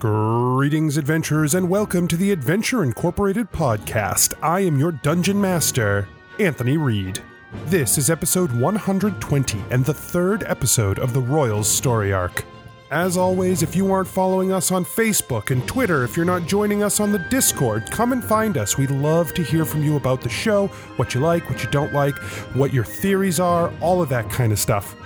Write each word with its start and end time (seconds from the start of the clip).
Greetings, 0.00 0.96
adventurers, 0.96 1.54
and 1.54 1.68
welcome 1.68 2.08
to 2.08 2.16
the 2.16 2.32
Adventure 2.32 2.82
Incorporated 2.82 3.52
podcast. 3.52 4.32
I 4.42 4.60
am 4.60 4.78
your 4.78 4.92
dungeon 4.92 5.38
master, 5.38 6.08
Anthony 6.38 6.78
Reed. 6.78 7.18
This 7.66 7.98
is 7.98 8.08
episode 8.08 8.50
120 8.50 9.62
and 9.68 9.84
the 9.84 9.92
third 9.92 10.42
episode 10.44 10.98
of 10.98 11.12
the 11.12 11.20
Royals 11.20 11.68
story 11.68 12.14
arc. 12.14 12.46
As 12.90 13.18
always, 13.18 13.62
if 13.62 13.76
you 13.76 13.92
aren't 13.92 14.08
following 14.08 14.52
us 14.52 14.72
on 14.72 14.86
Facebook 14.86 15.50
and 15.50 15.68
Twitter, 15.68 16.02
if 16.02 16.16
you're 16.16 16.24
not 16.24 16.46
joining 16.46 16.82
us 16.82 16.98
on 16.98 17.12
the 17.12 17.26
Discord, 17.28 17.90
come 17.90 18.12
and 18.12 18.24
find 18.24 18.56
us. 18.56 18.78
We'd 18.78 18.90
love 18.90 19.34
to 19.34 19.42
hear 19.42 19.66
from 19.66 19.84
you 19.84 19.96
about 19.96 20.22
the 20.22 20.30
show, 20.30 20.68
what 20.96 21.12
you 21.12 21.20
like, 21.20 21.50
what 21.50 21.62
you 21.62 21.68
don't 21.68 21.92
like, 21.92 22.16
what 22.54 22.72
your 22.72 22.84
theories 22.84 23.38
are, 23.38 23.70
all 23.82 24.00
of 24.00 24.08
that 24.08 24.30
kind 24.30 24.50
of 24.50 24.58
stuff. 24.58 24.96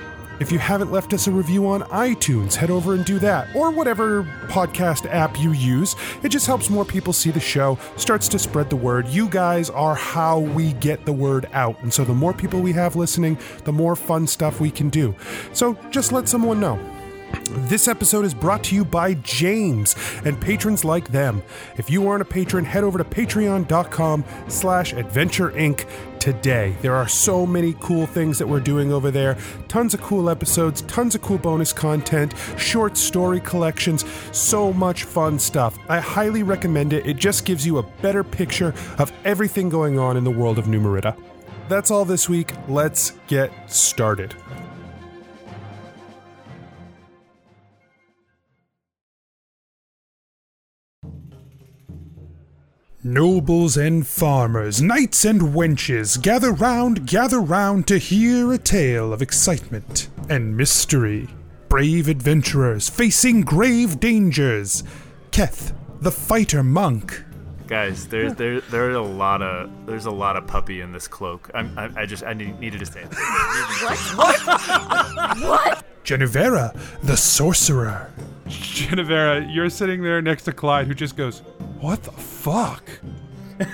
If 0.40 0.50
you 0.50 0.58
haven't 0.58 0.90
left 0.90 1.12
us 1.12 1.26
a 1.26 1.30
review 1.30 1.68
on 1.68 1.82
iTunes, 1.82 2.54
head 2.54 2.70
over 2.70 2.94
and 2.94 3.04
do 3.04 3.18
that, 3.20 3.54
or 3.54 3.70
whatever 3.70 4.24
podcast 4.48 5.06
app 5.06 5.38
you 5.40 5.52
use. 5.52 5.94
It 6.22 6.30
just 6.30 6.46
helps 6.46 6.68
more 6.68 6.84
people 6.84 7.12
see 7.12 7.30
the 7.30 7.40
show, 7.40 7.78
starts 7.96 8.26
to 8.28 8.38
spread 8.38 8.68
the 8.68 8.76
word. 8.76 9.06
You 9.08 9.28
guys 9.28 9.70
are 9.70 9.94
how 9.94 10.40
we 10.40 10.72
get 10.74 11.06
the 11.06 11.12
word 11.12 11.48
out, 11.52 11.80
and 11.82 11.92
so 11.92 12.04
the 12.04 12.14
more 12.14 12.32
people 12.32 12.60
we 12.60 12.72
have 12.72 12.96
listening, 12.96 13.38
the 13.64 13.72
more 13.72 13.94
fun 13.94 14.26
stuff 14.26 14.60
we 14.60 14.70
can 14.70 14.90
do. 14.90 15.14
So 15.52 15.78
just 15.90 16.10
let 16.10 16.28
someone 16.28 16.58
know. 16.58 16.93
This 17.42 17.88
episode 17.88 18.24
is 18.24 18.34
brought 18.34 18.64
to 18.64 18.74
you 18.74 18.84
by 18.84 19.14
James 19.14 19.96
and 20.24 20.40
patrons 20.40 20.84
like 20.84 21.08
them. 21.08 21.42
If 21.76 21.90
you 21.90 22.08
aren't 22.08 22.22
a 22.22 22.24
patron, 22.24 22.64
head 22.64 22.84
over 22.84 22.98
to 22.98 23.04
patreon.com 23.04 24.24
slash 24.48 24.92
adventure 24.92 25.50
inc 25.50 25.88
today. 26.20 26.74
There 26.80 26.94
are 26.94 27.06
so 27.06 27.44
many 27.44 27.74
cool 27.80 28.06
things 28.06 28.38
that 28.38 28.46
we're 28.46 28.60
doing 28.60 28.92
over 28.92 29.10
there. 29.10 29.36
Tons 29.68 29.94
of 29.94 30.00
cool 30.00 30.30
episodes, 30.30 30.82
tons 30.82 31.14
of 31.14 31.22
cool 31.22 31.38
bonus 31.38 31.72
content, 31.72 32.34
short 32.56 32.96
story 32.96 33.40
collections, 33.40 34.04
so 34.32 34.72
much 34.72 35.04
fun 35.04 35.38
stuff. 35.38 35.78
I 35.88 36.00
highly 36.00 36.42
recommend 36.42 36.92
it. 36.92 37.06
It 37.06 37.16
just 37.16 37.44
gives 37.44 37.66
you 37.66 37.78
a 37.78 37.82
better 37.82 38.24
picture 38.24 38.74
of 38.98 39.12
everything 39.24 39.68
going 39.68 39.98
on 39.98 40.16
in 40.16 40.24
the 40.24 40.30
world 40.30 40.58
of 40.58 40.64
Numerita. 40.64 41.16
That's 41.68 41.90
all 41.90 42.04
this 42.04 42.28
week. 42.28 42.52
Let's 42.68 43.12
get 43.26 43.50
started. 43.70 44.34
Nobles 53.06 53.76
and 53.76 54.06
farmers, 54.06 54.80
knights 54.80 55.26
and 55.26 55.42
wenches, 55.42 56.18
gather 56.22 56.52
round, 56.52 57.06
gather 57.06 57.38
round 57.38 57.86
to 57.88 57.98
hear 57.98 58.50
a 58.50 58.56
tale 58.56 59.12
of 59.12 59.20
excitement 59.20 60.08
and 60.30 60.56
mystery. 60.56 61.28
Brave 61.68 62.08
adventurers 62.08 62.88
facing 62.88 63.42
grave 63.42 64.00
dangers. 64.00 64.84
Keth, 65.32 65.74
the 66.00 66.10
fighter 66.10 66.62
monk. 66.62 67.22
Guys, 67.66 68.08
there's 68.08 68.32
there 68.36 68.62
there's 68.62 68.96
a 68.96 69.02
lot 69.02 69.42
of 69.42 69.70
there's 69.84 70.06
a 70.06 70.10
lot 70.10 70.36
of 70.36 70.46
puppy 70.46 70.80
in 70.80 70.90
this 70.90 71.06
cloak. 71.06 71.50
I'm, 71.52 71.78
I, 71.78 71.90
I 71.94 72.06
just 72.06 72.24
I 72.24 72.32
need, 72.32 72.58
needed 72.58 72.80
to 72.80 72.86
say 72.86 73.02
What 74.14 74.40
what? 75.42 75.84
Genevera, 76.04 76.74
the 77.02 77.18
sorcerer. 77.18 78.10
Genevera, 78.46 79.46
you're 79.52 79.70
sitting 79.70 80.02
there 80.02 80.20
next 80.22 80.44
to 80.44 80.52
Clyde, 80.52 80.86
who 80.86 80.94
just 80.94 81.16
goes, 81.16 81.40
"What 81.80 82.02
the 82.02 82.12
fuck?" 82.12 82.88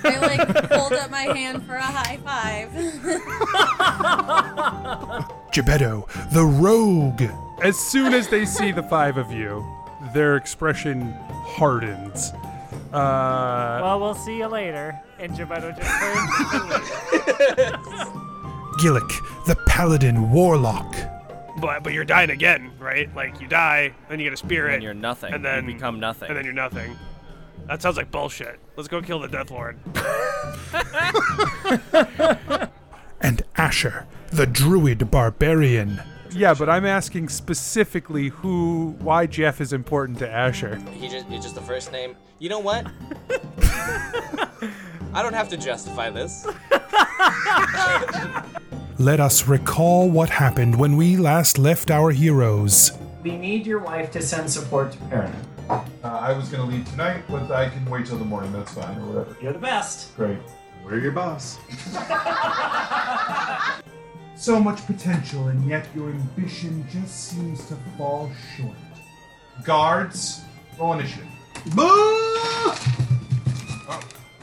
I 0.04 0.18
like 0.18 0.70
hold 0.70 0.92
up 0.92 1.10
my 1.10 1.22
hand 1.22 1.64
for 1.66 1.74
a 1.74 1.82
high 1.82 2.18
five. 2.18 2.70
Gebetto, 5.52 6.06
the 6.32 6.44
rogue. 6.44 7.22
As 7.62 7.76
soon 7.78 8.12
as 8.14 8.28
they 8.28 8.44
see 8.44 8.70
the 8.72 8.82
five 8.84 9.16
of 9.16 9.32
you, 9.32 9.64
their 10.14 10.36
expression 10.36 11.12
hardens. 11.30 12.32
Uh, 12.92 13.80
Well, 13.82 13.98
we'll 14.00 14.14
see 14.14 14.38
you 14.38 14.46
later. 14.46 14.98
And 15.18 15.32
Gebetto 15.32 15.76
just 15.76 15.91
turns. 15.98 16.30
Gillick, 18.81 19.10
the 19.47 19.56
paladin 19.66 20.31
warlock. 20.31 20.94
But 21.59 21.83
but 21.83 21.93
you're 21.93 22.05
dying 22.05 22.31
again, 22.31 22.71
right? 22.78 23.12
Like 23.15 23.41
you 23.41 23.49
die, 23.49 23.93
then 24.09 24.19
you 24.21 24.27
get 24.27 24.33
a 24.33 24.37
spirit, 24.37 24.75
And 24.75 24.83
you're 24.83 24.94
nothing. 24.94 25.33
and 25.34 25.44
then 25.44 25.66
you 25.69 25.75
become 25.75 25.99
nothing. 26.00 26.28
and 26.28 26.37
then 26.37 26.44
you're 26.44 26.55
nothing. 26.55 26.97
That 27.66 27.83
sounds 27.83 27.97
like 27.97 28.11
bullshit. 28.11 28.59
Let's 28.77 28.88
go 28.88 29.03
kill 29.03 29.19
the 29.21 29.28
Death 29.28 29.50
Lord. 29.50 29.78
And 33.22 33.43
Asher, 33.59 34.06
the 34.33 34.47
druid 34.47 35.11
barbarian. 35.11 36.00
yeah, 36.31 36.55
but 36.55 36.71
I'm 36.71 36.87
asking 36.87 37.28
specifically 37.28 38.28
who, 38.28 38.97
why 39.00 39.27
Jeff 39.27 39.61
is 39.61 39.75
important 39.75 40.19
to 40.21 40.31
Asher. 40.31 40.77
He 40.94 41.06
just 41.09 41.27
it's 41.28 41.44
just 41.44 41.55
the 41.55 41.61
first 41.61 41.93
name. 41.93 42.17
You 42.38 42.49
know 42.49 42.61
what? 42.61 42.87
I 45.12 45.22
don't 45.22 45.34
have 45.34 45.50
to 45.50 45.59
justify 45.59 46.09
this. 46.09 46.47
Let 49.00 49.19
us 49.19 49.49
recall 49.49 50.11
what 50.11 50.28
happened 50.28 50.77
when 50.77 50.94
we 50.94 51.16
last 51.16 51.56
left 51.56 51.91
our 51.91 52.11
heroes. 52.11 52.93
We 53.22 53.34
need 53.34 53.66
your 53.66 53.78
wife 53.78 54.11
to 54.11 54.21
send 54.21 54.50
support 54.50 54.93
to 54.93 54.99
Perrin. 55.09 55.33
Uh, 55.71 55.83
I 56.05 56.34
was 56.34 56.50
gonna 56.50 56.66
leave 56.66 56.87
tonight, 56.87 57.22
but 57.27 57.50
I 57.50 57.71
can 57.71 57.88
wait 57.88 58.05
till 58.05 58.19
the 58.19 58.27
morning. 58.27 58.53
That's 58.53 58.75
fine, 58.75 58.99
or 58.99 59.06
whatever. 59.06 59.34
You're 59.41 59.55
the 59.55 59.59
best. 59.59 60.15
Great. 60.19 60.37
We're 60.84 60.99
your 60.99 61.12
boss. 61.12 61.59
so 64.37 64.61
much 64.61 64.87
potential, 64.87 65.49
and 65.49 65.67
yet 65.67 65.87
your 65.94 66.11
ambition 66.11 66.87
just 66.93 67.31
seems 67.31 67.67
to 67.69 67.77
fall 67.97 68.31
short. 68.55 68.77
Guards, 69.65 70.43
roll 70.78 70.93
initiative. 70.93 71.27
Oh, 71.78 72.77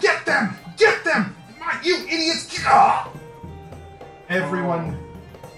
Get 0.02 0.26
them! 0.26 0.56
Get 0.78 1.04
them! 1.04 1.36
Not 1.60 1.86
you 1.86 1.98
idiots! 2.08 2.60
Ah! 2.66 3.12
Everyone 4.30 4.98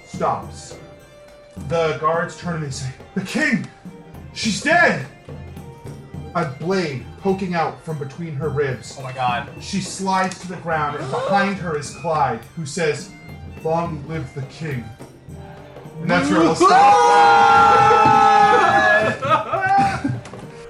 stops. 0.06 0.78
The 1.70 1.98
guards 2.00 2.38
turn 2.38 2.58
and 2.58 2.66
they 2.66 2.70
say, 2.70 2.92
The 3.16 3.22
king! 3.22 3.68
She's 4.34 4.62
dead! 4.62 5.08
A 6.36 6.46
blade 6.60 7.04
poking 7.20 7.56
out 7.56 7.84
from 7.84 7.98
between 7.98 8.36
her 8.36 8.50
ribs. 8.50 8.96
Oh 9.00 9.04
my 9.04 9.12
god. 9.12 9.50
She 9.60 9.82
slides 9.82 10.40
to 10.42 10.48
the 10.48 10.58
ground, 10.58 10.98
and 10.98 11.10
behind 11.10 11.58
her 11.58 11.76
is 11.78 11.96
Clyde, 11.96 12.42
who 12.56 12.66
says, 12.66 13.12
Long 13.64 14.08
live 14.08 14.32
the 14.36 14.44
king. 14.44 14.86
And 16.02 16.10
that's 16.10 16.30
where 16.30 16.42
we'll 16.42 16.56
stop. 16.56 17.00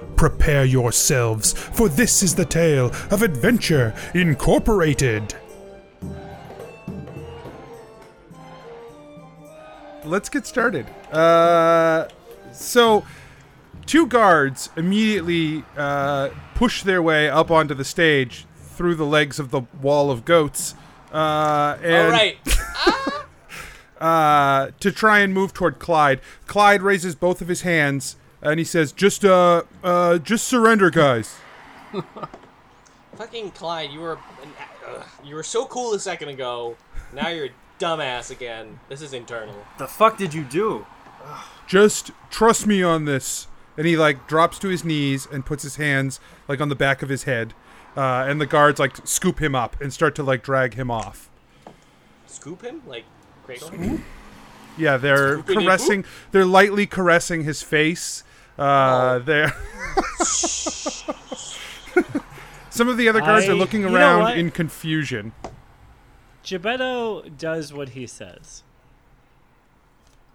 Prepare 0.16 0.64
yourselves, 0.64 1.52
for 1.52 1.90
this 1.90 2.22
is 2.22 2.34
the 2.34 2.46
tale 2.46 2.86
of 3.10 3.22
Adventure 3.22 3.94
Incorporated. 4.14 5.34
Let's 10.04 10.28
get 10.28 10.46
started. 10.46 10.86
Uh, 11.12 12.08
so, 12.52 13.04
two 13.86 14.06
guards 14.06 14.70
immediately 14.76 15.64
uh, 15.76 16.30
push 16.54 16.82
their 16.82 17.02
way 17.02 17.28
up 17.28 17.50
onto 17.50 17.74
the 17.74 17.84
stage 17.84 18.46
through 18.56 18.94
the 18.94 19.04
legs 19.04 19.38
of 19.38 19.50
the 19.50 19.62
wall 19.80 20.10
of 20.10 20.24
goats. 20.24 20.74
Uh, 21.12 21.76
and, 21.82 22.06
All 22.06 22.10
right. 22.10 22.38
uh, 24.00 24.70
to 24.80 24.90
try 24.90 25.18
and 25.18 25.34
move 25.34 25.52
toward 25.52 25.78
Clyde. 25.78 26.20
Clyde 26.46 26.82
raises 26.82 27.14
both 27.14 27.42
of 27.42 27.48
his 27.48 27.62
hands 27.62 28.16
and 28.42 28.58
he 28.58 28.64
says, 28.64 28.92
"Just, 28.92 29.24
uh, 29.24 29.64
uh, 29.84 30.18
just 30.18 30.48
surrender, 30.48 30.90
guys." 30.90 31.36
Fucking 33.16 33.50
Clyde, 33.50 33.90
you 33.90 34.00
were 34.00 34.14
an, 34.42 34.52
uh, 34.88 35.02
you 35.22 35.34
were 35.34 35.42
so 35.42 35.66
cool 35.66 35.92
a 35.92 36.00
second 36.00 36.28
ago. 36.28 36.76
Now 37.12 37.28
you're 37.28 37.46
a 37.46 37.50
dumbass 37.80 38.30
again. 38.30 38.78
This 38.88 39.02
is 39.02 39.12
internal. 39.12 39.54
the 39.78 39.88
fuck 39.88 40.16
did 40.16 40.32
you 40.34 40.44
do? 40.44 40.86
Just 41.66 42.10
trust 42.30 42.66
me 42.66 42.82
on 42.82 43.04
this. 43.06 43.46
And 43.76 43.86
he 43.86 43.96
like 43.96 44.26
drops 44.28 44.58
to 44.60 44.68
his 44.68 44.84
knees 44.84 45.26
and 45.30 45.44
puts 45.46 45.62
his 45.62 45.76
hands 45.76 46.20
like 46.48 46.60
on 46.60 46.68
the 46.68 46.74
back 46.74 47.02
of 47.02 47.08
his 47.08 47.24
head. 47.24 47.54
Uh, 47.96 48.24
and 48.28 48.40
the 48.40 48.46
guards 48.46 48.78
like 48.78 48.96
scoop 49.06 49.40
him 49.40 49.54
up 49.54 49.80
and 49.80 49.92
start 49.92 50.14
to 50.16 50.22
like 50.22 50.42
drag 50.42 50.74
him 50.74 50.90
off. 50.90 51.30
Scoop 52.26 52.62
him 52.62 52.82
like 52.86 53.04
cradle. 53.44 53.70
him? 53.70 54.04
Yeah, 54.78 54.96
they're 54.96 55.38
Scooping 55.40 55.60
caressing. 55.64 56.04
They're 56.30 56.44
lightly 56.44 56.86
caressing 56.86 57.44
his 57.44 57.62
face. 57.62 58.22
Uh, 58.58 58.62
Oh. 58.62 59.18
They're. 59.24 59.52
Some 62.70 62.88
of 62.88 62.96
the 62.96 63.08
other 63.08 63.20
guards 63.20 63.48
I- 63.48 63.52
are 63.52 63.54
looking 63.54 63.82
you 63.82 63.88
know 63.88 63.94
around 63.96 64.38
in 64.38 64.50
confusion. 64.50 65.32
Gebetto 66.44 67.36
does 67.36 67.72
what 67.72 67.90
he 67.90 68.06
says. 68.06 68.62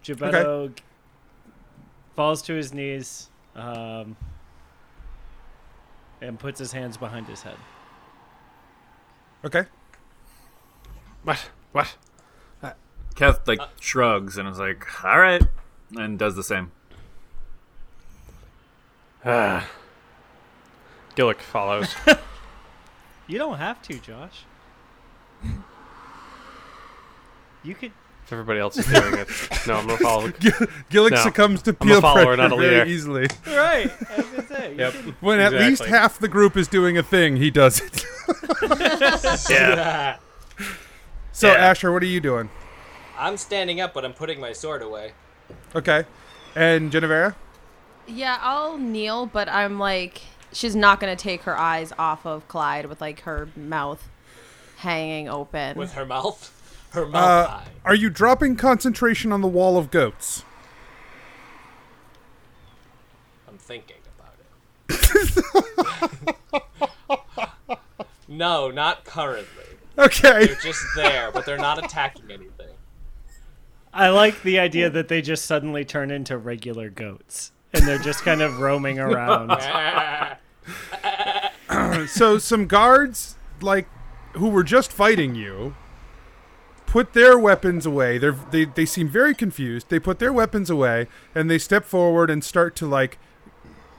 Gebetto 0.04 0.76
g- 0.76 0.84
falls 2.16 2.42
to 2.44 2.54
his 2.54 2.74
knees 2.74 3.30
um, 3.56 4.16
and 6.22 6.38
puts 6.40 6.60
his 6.60 6.72
hands 6.72 6.98
behind 6.98 7.28
his 7.28 7.42
head. 7.42 7.58
Okay. 9.44 9.64
What? 11.24 11.50
What? 11.72 11.96
Keth 13.16 13.48
like 13.48 13.62
shrugs 13.80 14.38
and 14.38 14.48
is 14.50 14.60
like, 14.60 14.86
"All 15.06 15.18
right," 15.18 15.42
and 15.96 16.20
does 16.20 16.36
the 16.36 16.44
same. 16.44 16.72
Ah, 19.24 19.66
Gillick 21.16 21.40
follows. 21.40 21.96
You 23.28 23.40
don't 23.40 23.58
have 23.58 23.82
to, 23.84 23.98
Josh. 23.98 24.44
You 27.66 27.76
could. 27.76 27.92
If 28.26 28.34
everybody 28.34 28.60
else 28.60 28.76
is 28.78 28.88
doing 28.88 29.14
it. 29.20 29.28
No, 29.68 29.76
I'm 29.76 29.86
gonna 29.88 30.00
follow. 30.00 30.28
Gillick 30.90 31.12
No. 31.12 31.18
succumbs 31.18 31.62
to 31.64 31.76
I'm 31.80 31.88
a 31.88 31.92
peer 31.92 32.02
follower, 32.02 32.24
pressure 32.36 32.38
not 32.38 32.54
a 32.54 32.58
very 32.58 32.90
easily. 32.92 33.28
Right. 33.48 33.92
I 34.12 34.16
was 34.18 34.26
gonna 34.28 34.48
say. 34.48 34.72
you 34.72 34.78
Yep. 34.80 34.94
could- 34.94 35.16
When 35.22 35.40
at 35.40 35.54
least 35.54 35.86
half 35.86 36.18
the 36.18 36.28
group 36.28 36.58
is 36.58 36.68
doing 36.68 36.98
a 36.98 37.04
thing, 37.04 37.36
he 37.38 37.52
does 37.52 37.82
it. 37.82 38.06
Yeah. 39.50 40.18
So, 41.32 41.48
Yeah. 41.52 41.54
Asher, 41.70 41.92
what 41.92 42.02
are 42.02 42.08
you 42.08 42.20
doing? 42.20 42.50
I'm 43.18 43.38
standing 43.38 43.80
up, 43.82 43.94
but 43.94 44.04
I'm 44.06 44.14
putting 44.14 44.40
my 44.40 44.54
sword 44.54 44.82
away. 44.82 45.12
Okay. 45.76 46.06
And 46.56 46.92
Genevera? 46.92 47.36
Yeah, 48.08 48.38
I'll 48.42 48.78
kneel, 48.78 49.26
but 49.26 49.50
I'm 49.50 49.78
like, 49.80 50.22
she's 50.52 50.76
not 50.76 51.00
gonna 51.00 51.16
take 51.16 51.44
her 51.44 51.58
eyes 51.58 51.92
off 52.00 52.26
of 52.26 52.48
Clyde 52.48 52.86
with 52.88 53.02
like 53.02 53.22
her 53.22 53.50
mouth 53.56 54.10
hanging 54.78 55.28
open. 55.30 55.78
With 55.78 55.94
her 55.94 56.06
mouth. 56.06 56.52
Her 56.96 57.06
mouth 57.06 57.24
Uh, 57.24 57.48
high. 57.50 57.64
are 57.84 57.96
you 57.96 58.10
dropping 58.10 58.56
concentration 58.56 59.32
on 59.34 59.42
the 59.42 59.48
wall 59.48 59.78
of 59.78 59.92
goats? 59.92 60.44
I'm 63.48 63.58
thinking 63.58 63.98
about 64.18 64.36
it. 64.90 66.36
no, 68.30 68.72
not 68.72 69.04
currently. 69.04 69.64
Okay. 69.98 70.48
They're 70.48 70.56
just 70.56 70.84
there, 70.96 71.32
but 71.32 71.46
they're 71.46 71.58
not 71.58 71.84
attacking 71.84 72.32
anything. 72.32 72.70
I 73.94 74.10
like 74.10 74.42
the 74.44 74.60
idea 74.60 74.90
that 74.90 75.08
they 75.08 75.22
just 75.22 75.46
suddenly 75.46 75.86
turn 75.86 76.12
into 76.12 76.38
regular 76.38 76.90
goats 76.90 77.52
and 77.74 77.88
they're 77.88 77.98
just 78.00 78.24
kind 78.24 78.42
of 78.42 78.60
roaming 78.60 79.00
around. 79.06 79.52
so 82.08 82.38
some 82.38 82.68
guards 82.68 83.38
like 83.62 83.88
who 84.34 84.50
were 84.50 84.64
just 84.64 84.92
fighting 84.92 85.34
you 85.36 85.76
put 86.96 87.12
their 87.14 87.38
weapons 87.38 87.86
away 87.86 88.18
They're, 88.18 88.38
they 88.52 88.66
they 88.66 88.86
seem 88.86 89.10
very 89.10 89.36
confused 89.36 89.90
they 89.90 90.00
put 90.00 90.20
their 90.20 90.32
weapons 90.32 90.70
away 90.70 91.08
and 91.34 91.52
they 91.52 91.58
step 91.58 91.84
forward 91.84 92.30
and 92.30 92.44
start 92.44 92.76
to 92.78 92.88
like 92.88 93.18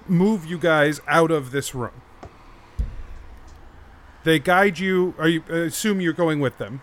move 0.08 0.46
you 0.46 0.58
guys 0.58 1.00
out 1.06 1.30
of 1.30 1.50
this 1.50 1.74
room 1.74 2.00
they 4.24 4.38
guide 4.38 4.78
you 4.78 5.14
are 5.18 5.28
you 5.28 5.42
I 5.50 5.58
assume 5.70 6.00
you're 6.00 6.12
going 6.24 6.40
with 6.40 6.58
them 6.58 6.80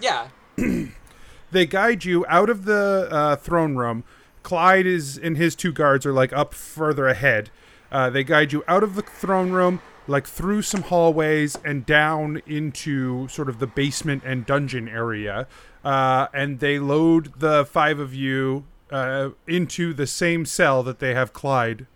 yeah. 0.00 0.28
they 1.50 1.66
guide 1.66 2.04
you 2.04 2.24
out 2.28 2.50
of 2.50 2.64
the 2.64 3.08
uh, 3.10 3.36
throne 3.36 3.76
room. 3.76 4.04
Clyde 4.42 4.86
is 4.86 5.18
and 5.18 5.36
his 5.36 5.54
two 5.54 5.72
guards 5.72 6.06
are 6.06 6.12
like 6.12 6.32
up 6.32 6.54
further 6.54 7.08
ahead. 7.08 7.50
Uh, 7.90 8.10
they 8.10 8.24
guide 8.24 8.52
you 8.52 8.62
out 8.68 8.82
of 8.82 8.94
the 8.94 9.02
throne 9.02 9.50
room, 9.50 9.80
like 10.06 10.26
through 10.26 10.62
some 10.62 10.82
hallways 10.82 11.56
and 11.64 11.84
down 11.84 12.42
into 12.46 13.28
sort 13.28 13.48
of 13.48 13.58
the 13.58 13.66
basement 13.66 14.22
and 14.24 14.46
dungeon 14.46 14.88
area. 14.88 15.46
Uh, 15.84 16.26
and 16.32 16.60
they 16.60 16.78
load 16.78 17.32
the 17.38 17.64
five 17.64 17.98
of 17.98 18.14
you 18.14 18.64
uh, 18.90 19.30
into 19.46 19.92
the 19.92 20.06
same 20.06 20.44
cell 20.44 20.82
that 20.82 20.98
they 20.98 21.14
have 21.14 21.32
Clyde 21.32 21.86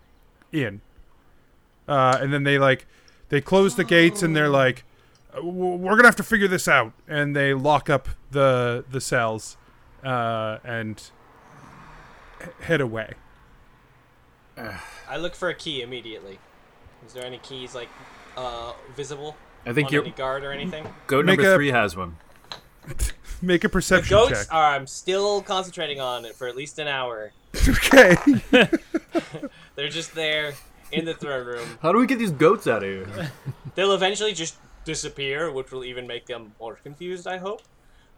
in. 0.53 0.81
Uh, 1.89 2.19
and 2.21 2.33
then 2.33 2.45
they 2.45 2.59
like 2.59 2.87
they 3.29 3.41
close 3.41 3.77
the 3.77 3.85
gates 3.85 4.23
and 4.23 4.37
they're 4.37 4.49
like 4.49 4.85
we're 5.43 5.97
gonna 5.97 6.09
have 6.09 6.17
to 6.17 6.23
figure 6.23 6.49
this 6.49 6.69
out 6.69 6.93
and 7.09 7.35
they 7.35 7.55
lock 7.55 7.89
up 7.91 8.09
the 8.31 8.85
the 8.91 9.01
cells 9.01 9.57
uh, 10.05 10.59
and 10.65 11.11
head 12.63 12.81
away 12.81 13.15
I 15.09 15.17
look 15.17 15.35
for 15.35 15.49
a 15.49 15.55
key 15.55 15.83
immediately. 15.83 16.39
Is 17.07 17.13
there 17.13 17.25
any 17.25 17.39
keys 17.39 17.75
like 17.75 17.89
uh 18.37 18.73
visible? 18.97 19.37
I 19.67 19.73
think 19.73 19.89
on 19.89 19.93
you're- 19.93 20.07
any 20.07 20.17
guard 20.17 20.45
or 20.45 20.53
anything. 20.53 20.87
Goat 21.07 21.25
Make 21.27 21.39
number 21.39 21.53
a- 21.53 21.57
three 21.57 21.71
has 21.71 21.97
one. 21.97 22.17
make 23.43 23.63
a 23.65 23.69
perception 23.69 24.17
The 24.17 24.17
perception 24.17 24.17
goats 24.17 24.47
check 24.47 24.55
are. 24.55 24.75
I'm 24.75 24.87
still 24.87 25.43
concentrating 25.43 26.01
on 26.01 26.25
it 26.25 26.35
for 26.35 26.47
at 26.49 26.57
least 26.57 26.79
an 26.79 26.89
hour. 26.89 27.33
okay 27.69 28.17
They're 29.75 29.89
just 29.89 30.15
there 30.15 30.55
in 30.93 31.05
the 31.05 31.15
throne 31.15 31.47
room. 31.47 31.79
How 31.83 31.93
do 31.93 31.99
we 31.99 32.07
get 32.07 32.19
these 32.19 32.31
goats 32.33 32.67
out 32.67 32.83
of 32.83 32.89
here? 32.89 33.31
They'll 33.75 33.93
eventually 33.93 34.33
just 34.33 34.57
disappear, 34.85 35.51
which 35.51 35.71
will 35.71 35.85
even 35.85 36.07
make 36.07 36.27
them 36.27 36.53
more 36.61 36.75
confused. 36.83 37.27
I 37.27 37.39
hope. 37.39 37.63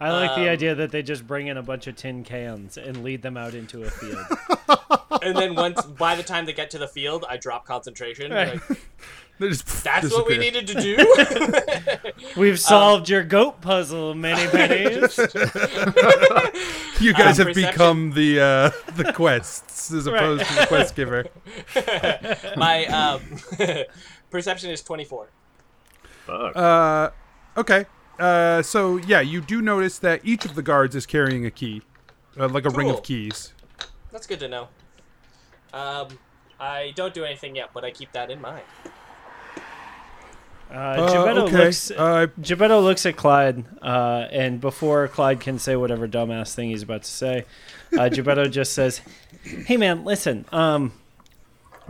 I 0.00 0.10
like 0.10 0.34
the 0.34 0.42
Um, 0.42 0.48
idea 0.48 0.74
that 0.74 0.90
they 0.90 1.02
just 1.02 1.26
bring 1.26 1.46
in 1.48 1.56
a 1.56 1.62
bunch 1.62 1.86
of 1.86 1.96
tin 1.96 2.24
cans 2.24 2.76
and 2.78 3.04
lead 3.04 3.22
them 3.22 3.36
out 3.36 3.54
into 3.54 3.84
a 3.84 3.90
field. 3.90 4.24
And 5.22 5.36
then 5.36 5.54
once, 5.54 5.82
by 5.82 6.14
the 6.14 6.22
time 6.22 6.46
they 6.46 6.52
get 6.52 6.70
to 6.70 6.78
the 6.78 6.88
field, 6.88 7.24
I 7.28 7.36
drop 7.36 7.66
concentration. 7.66 8.32
Right. 8.32 8.54
Like, 8.70 8.78
They 9.38 9.48
just 9.48 9.82
That's 9.82 10.12
what 10.12 10.28
we 10.28 10.38
needed 10.38 10.68
to 10.68 10.74
do. 10.74 10.96
We've 12.40 12.60
solved 12.60 13.08
your 13.08 13.24
goat 13.24 13.60
puzzle, 13.60 14.14
many 14.14 14.46
pennies. 14.50 15.18
you 17.00 17.12
guys 17.12 17.40
Um, 17.40 17.46
have 17.46 17.54
perception- 17.54 17.54
become 17.54 18.10
the 18.12 18.40
uh, 18.40 18.70
the 18.94 19.12
quests 19.12 19.90
as 19.90 20.06
opposed 20.06 20.44
to 20.44 20.54
the 20.54 20.66
quest 20.66 20.94
giver 20.94 21.26
My 22.56 22.84
um, 22.86 23.20
perception 24.30 24.70
is 24.70 24.82
24. 24.82 25.28
Fuck. 26.26 26.56
uh, 26.56 27.10
okay 27.56 27.86
uh, 28.20 28.62
so 28.62 28.96
yeah 28.98 29.20
you 29.20 29.40
do 29.40 29.60
notice 29.60 29.98
that 29.98 30.20
each 30.24 30.44
of 30.44 30.54
the 30.54 30.62
guards 30.62 30.94
is 30.94 31.04
carrying 31.04 31.44
a 31.46 31.50
key 31.50 31.82
uh, 32.38 32.46
like 32.48 32.64
a 32.64 32.70
ring 32.70 32.88
of 32.90 33.02
keys 33.02 33.52
That's 34.12 34.26
good 34.28 34.38
to 34.40 34.48
know. 34.48 34.68
Um, 35.72 36.08
I 36.60 36.92
don't 36.94 37.12
do 37.14 37.24
anything 37.24 37.56
yet, 37.56 37.70
but 37.74 37.84
I 37.84 37.90
keep 37.90 38.12
that 38.12 38.30
in 38.30 38.40
mind. 38.40 38.62
Uh, 40.70 40.74
Uh, 40.74 41.08
Gebetto 41.10 41.42
okay. 41.48 41.64
looks. 41.64 41.90
Uh, 41.90 42.26
Gebetto 42.40 42.82
looks 42.82 43.04
at 43.04 43.16
Clyde, 43.16 43.64
uh, 43.82 44.26
and 44.30 44.58
before 44.60 45.06
Clyde 45.08 45.40
can 45.40 45.58
say 45.58 45.76
whatever 45.76 46.08
dumbass 46.08 46.54
thing 46.54 46.70
he's 46.70 46.82
about 46.82 47.02
to 47.02 47.10
say, 47.10 47.44
uh, 47.92 47.96
Gebetto 48.12 48.50
just 48.50 48.72
says, 48.72 49.02
"Hey 49.42 49.76
man, 49.76 50.04
listen. 50.04 50.46
Um, 50.50 50.92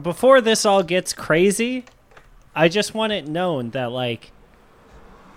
before 0.00 0.40
this 0.40 0.64
all 0.66 0.82
gets 0.82 1.12
crazy, 1.12 1.84
I 2.56 2.68
just 2.68 2.92
want 2.92 3.12
it 3.12 3.28
known 3.28 3.70
that 3.70 3.92
like 3.92 4.32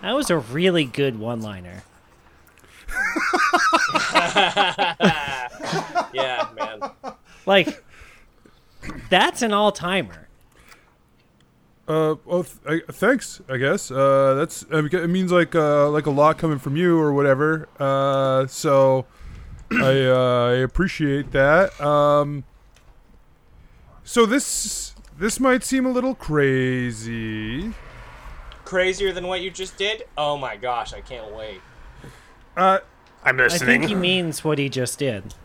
that 0.01 0.13
was 0.15 0.29
a 0.31 0.37
really 0.39 0.85
good 0.85 1.19
one-liner. 1.19 1.83
Yeah, 6.13 6.47
man. 6.55 6.79
Like 7.45 7.83
that's 9.09 9.41
an 9.41 9.53
all-timer. 9.53 10.27
Uh, 11.87 12.15
well, 12.25 12.43
th- 12.43 12.83
I, 12.87 12.91
thanks. 12.91 13.41
I 13.47 13.57
guess. 13.57 13.91
Uh, 13.91 14.33
that's. 14.33 14.65
I 14.71 14.81
mean, 14.81 14.89
it 14.91 15.07
means 15.07 15.31
like 15.31 15.53
uh, 15.53 15.89
like 15.89 16.07
a 16.07 16.11
lot 16.11 16.37
coming 16.39 16.57
from 16.57 16.75
you 16.75 16.97
or 16.97 17.13
whatever. 17.13 17.69
Uh, 17.79 18.47
so 18.47 19.05
I 19.71 20.05
uh, 20.05 20.49
I 20.49 20.53
appreciate 20.55 21.31
that. 21.31 21.79
Um, 21.79 22.43
so 24.03 24.25
this 24.25 24.95
this 25.17 25.39
might 25.39 25.63
seem 25.63 25.85
a 25.85 25.91
little 25.91 26.15
crazy. 26.15 27.71
Crazier 28.63 29.13
than 29.13 29.27
what 29.27 29.41
you 29.41 29.51
just 29.51 29.77
did? 29.77 30.05
Oh 30.17 30.37
my 30.37 30.55
gosh, 30.55 30.91
I 30.91 31.01
can't 31.01 31.31
wait. 31.35 31.61
Uh, 32.57 32.79
I'm 33.23 33.37
listening. 33.37 33.61
I 33.61 33.65
think 33.65 33.85
he 33.85 33.95
means 33.95 34.43
what 34.43 34.57
he 34.57 34.69
just 34.69 34.97
did. 34.97 35.35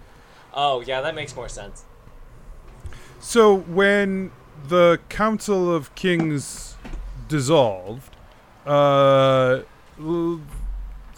Oh, 0.55 0.81
yeah, 0.81 1.01
that 1.03 1.15
makes 1.15 1.37
more 1.37 1.49
sense. 1.49 1.85
So 3.21 3.57
when 3.57 4.33
the 4.69 4.99
Council 5.09 5.75
of 5.75 5.95
Kings 5.95 6.77
dissolved, 7.29 8.17
uh, 8.67 9.61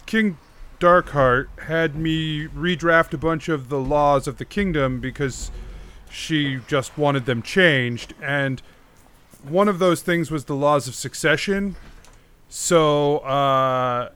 King 0.05 0.37
Darkheart 0.79 1.47
had 1.63 1.95
me 1.95 2.47
redraft 2.47 3.13
a 3.13 3.17
bunch 3.17 3.49
of 3.49 3.69
the 3.69 3.79
laws 3.79 4.27
of 4.27 4.37
the 4.37 4.45
kingdom 4.45 4.99
because 4.99 5.49
she 6.09 6.59
just 6.67 6.97
wanted 6.97 7.25
them 7.25 7.41
changed, 7.41 8.13
and 8.21 8.61
one 9.43 9.67
of 9.67 9.79
those 9.79 10.01
things 10.01 10.29
was 10.29 10.45
the 10.45 10.55
laws 10.55 10.87
of 10.87 10.95
succession. 10.95 11.75
So 12.49 13.17
uh, 13.19 14.09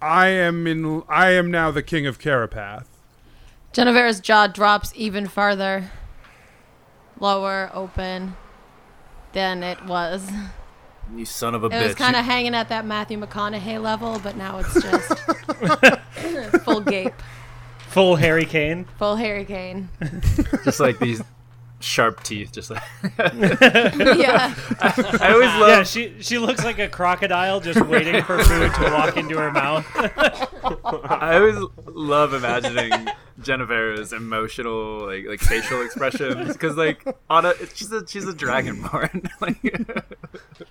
I 0.00 0.26
am 0.28 0.66
in. 0.66 1.02
I 1.08 1.30
am 1.30 1.50
now 1.50 1.70
the 1.70 1.82
king 1.82 2.06
of 2.06 2.18
Carapath. 2.18 2.86
Genevera's 3.72 4.20
jaw 4.20 4.48
drops 4.48 4.92
even 4.96 5.26
farther. 5.26 5.90
Lower, 7.22 7.70
open 7.72 8.36
than 9.32 9.62
it 9.62 9.82
was. 9.86 10.28
You 11.16 11.24
son 11.26 11.54
of 11.56 11.62
a 11.64 11.66
It 11.66 11.72
bitch. 11.72 11.86
was 11.88 11.94
kind 11.96 12.14
You- 12.14 12.20
of 12.20 12.24
hanging 12.24 12.54
at 12.54 12.68
that 12.70 12.86
Matthew 12.86 13.18
McConaughey 13.20 13.82
level, 13.82 14.18
but 14.22 14.36
now 14.36 14.58
it's 14.60 14.72
just 14.80 15.18
full 16.64 16.80
gape, 16.80 17.12
Full 17.88 18.16
Harry 18.16 18.44
Kane. 18.46 18.86
full 18.98 19.16
Harry 19.16 19.44
Kane. 19.44 19.88
just 20.64 20.78
like 20.80 20.98
these 21.00 21.20
sharp 21.82 22.22
teeth, 22.22 22.52
just 22.52 22.70
like. 22.70 22.82
yeah. 23.18 24.54
I 24.80 25.30
always 25.32 25.48
love. 25.48 25.68
Yeah, 25.68 25.82
she 25.82 26.14
she 26.20 26.38
looks 26.38 26.64
like 26.64 26.78
a 26.78 26.88
crocodile 26.88 27.60
just 27.60 27.80
waiting 27.86 28.22
for 28.22 28.38
food 28.42 28.72
to 28.74 28.90
walk 28.92 29.16
into 29.16 29.36
her 29.38 29.50
mouth. 29.50 29.86
I 31.04 31.36
always 31.36 31.56
love 31.86 32.34
imagining 32.34 32.92
Genevera's 33.40 34.12
emotional, 34.12 35.06
like 35.06 35.26
like 35.26 35.40
facial 35.40 35.82
expressions, 35.82 36.52
because 36.52 36.76
like 36.76 37.04
on 37.28 37.46
a 37.46 37.54
she's 37.74 37.92
a 37.92 38.06
she's 38.06 38.26
a 38.26 38.32
dragonborn. 38.32 39.28
like, 39.40 40.68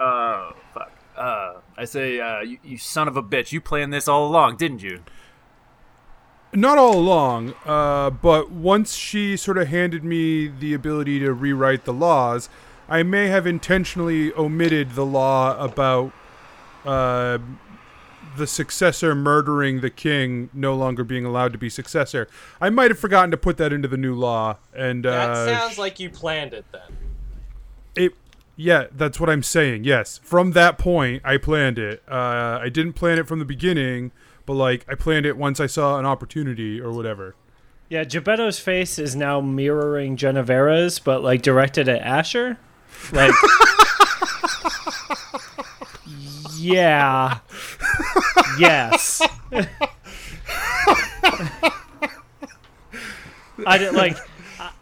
oh 0.00 0.52
fuck. 0.74 0.92
Uh, 1.16 1.60
I 1.76 1.84
say, 1.84 2.20
uh, 2.20 2.40
you, 2.40 2.58
you 2.64 2.78
son 2.78 3.06
of 3.06 3.18
a 3.18 3.22
bitch! 3.22 3.52
You 3.52 3.60
planned 3.60 3.92
this 3.92 4.08
all 4.08 4.26
along, 4.26 4.56
didn't 4.56 4.82
you? 4.82 5.02
Not 6.54 6.76
all 6.76 6.98
along, 6.98 7.54
uh, 7.64 8.10
but 8.10 8.50
once 8.50 8.94
she 8.94 9.38
sort 9.38 9.56
of 9.56 9.68
handed 9.68 10.04
me 10.04 10.48
the 10.48 10.74
ability 10.74 11.18
to 11.20 11.32
rewrite 11.32 11.84
the 11.86 11.94
laws, 11.94 12.50
I 12.90 13.02
may 13.02 13.28
have 13.28 13.46
intentionally 13.46 14.34
omitted 14.34 14.90
the 14.90 15.06
law 15.06 15.58
about 15.58 16.12
uh, 16.84 17.38
the 18.36 18.46
successor 18.46 19.14
murdering 19.14 19.80
the 19.80 19.88
king 19.88 20.50
no 20.52 20.74
longer 20.74 21.04
being 21.04 21.24
allowed 21.24 21.52
to 21.52 21.58
be 21.58 21.70
successor. 21.70 22.28
I 22.60 22.68
might 22.68 22.90
have 22.90 22.98
forgotten 22.98 23.30
to 23.30 23.38
put 23.38 23.56
that 23.56 23.72
into 23.72 23.88
the 23.88 23.96
new 23.96 24.14
law, 24.14 24.58
and 24.74 25.06
That 25.06 25.30
uh, 25.30 25.46
sounds 25.46 25.78
like 25.78 25.98
you 26.00 26.10
planned 26.10 26.52
it 26.52 26.66
then. 26.70 26.96
it. 27.96 28.12
Yeah, 28.56 28.88
that's 28.92 29.18
what 29.18 29.30
I'm 29.30 29.42
saying. 29.42 29.84
Yes, 29.84 30.20
from 30.22 30.52
that 30.52 30.76
point, 30.76 31.22
I 31.24 31.38
planned 31.38 31.78
it. 31.78 32.02
Uh, 32.06 32.58
I 32.60 32.68
didn't 32.68 32.92
plan 32.92 33.18
it 33.18 33.26
from 33.26 33.38
the 33.38 33.46
beginning, 33.46 34.12
but 34.46 34.54
like 34.54 34.84
I 34.88 34.94
planned 34.94 35.26
it 35.26 35.36
once 35.36 35.60
I 35.60 35.66
saw 35.66 35.98
an 35.98 36.06
opportunity 36.06 36.80
or 36.80 36.92
whatever. 36.92 37.34
Yeah, 37.88 38.04
Gebetto's 38.04 38.58
face 38.58 38.98
is 38.98 39.14
now 39.14 39.40
mirroring 39.40 40.16
Genevera's, 40.16 40.98
but 40.98 41.22
like 41.22 41.42
directed 41.42 41.88
at 41.88 42.00
Asher. 42.00 42.58
Like, 43.12 43.34
yeah, 46.56 47.38
yes. 48.58 49.20
I 53.66 53.78
didn't 53.78 53.96
like. 53.96 54.16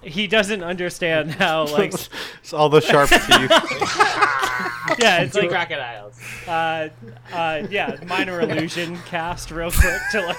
He 0.03 0.27
doesn't 0.27 0.63
understand 0.63 1.33
how 1.33 1.67
like 1.67 1.93
It's 2.43 2.53
all 2.53 2.69
the 2.69 2.81
sharp 2.81 3.11
teeth. 3.11 3.51
yeah 4.99 5.21
it's 5.23 5.35
Two 5.35 5.43
like 5.43 5.51
crocodiles. 5.51 6.19
uh 6.49 6.89
uh 7.33 7.67
yeah 7.71 7.97
minor 8.07 8.41
illusion 8.41 8.97
cast 9.07 9.51
real 9.51 9.71
quick 9.71 10.01
to 10.13 10.21
like 10.21 10.37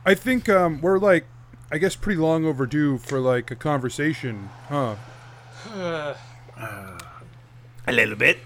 I 0.05 0.13
think 0.15 0.50
um, 0.50 0.82
we're 0.82 1.00
like, 1.00 1.25
I 1.72 1.77
guess, 1.77 1.96
pretty 1.96 2.20
long 2.20 2.46
overdue 2.46 2.98
for 2.98 3.20
like 3.20 3.51
a 3.51 3.55
conversation, 3.55 4.50
huh? 4.70 4.96
A 7.86 7.91
little 7.91 8.15
bit. 8.15 8.39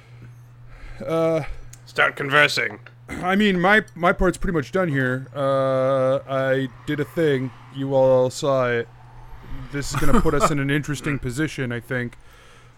Uh, 1.06 1.44
Start 1.86 2.16
conversing. 2.16 2.80
I 3.10 3.36
mean, 3.36 3.60
my 3.60 3.84
my 3.96 4.14
part's 4.14 4.38
pretty 4.38 4.56
much 4.56 4.72
done 4.72 4.90
here. 4.90 5.28
Uh, 5.36 6.20
I 6.28 6.70
did 6.86 7.00
a 7.00 7.06
thing. 7.06 7.52
You 7.76 7.96
all 7.96 8.30
saw 8.30 8.68
it. 8.70 8.88
This 9.72 9.94
is 9.94 10.00
going 10.00 10.14
to 10.14 10.22
put 10.22 10.34
us 10.34 10.52
in 10.52 10.60
an 10.60 10.70
interesting 10.80 11.20
position. 11.20 11.72
I 11.72 11.80
think. 11.80 12.18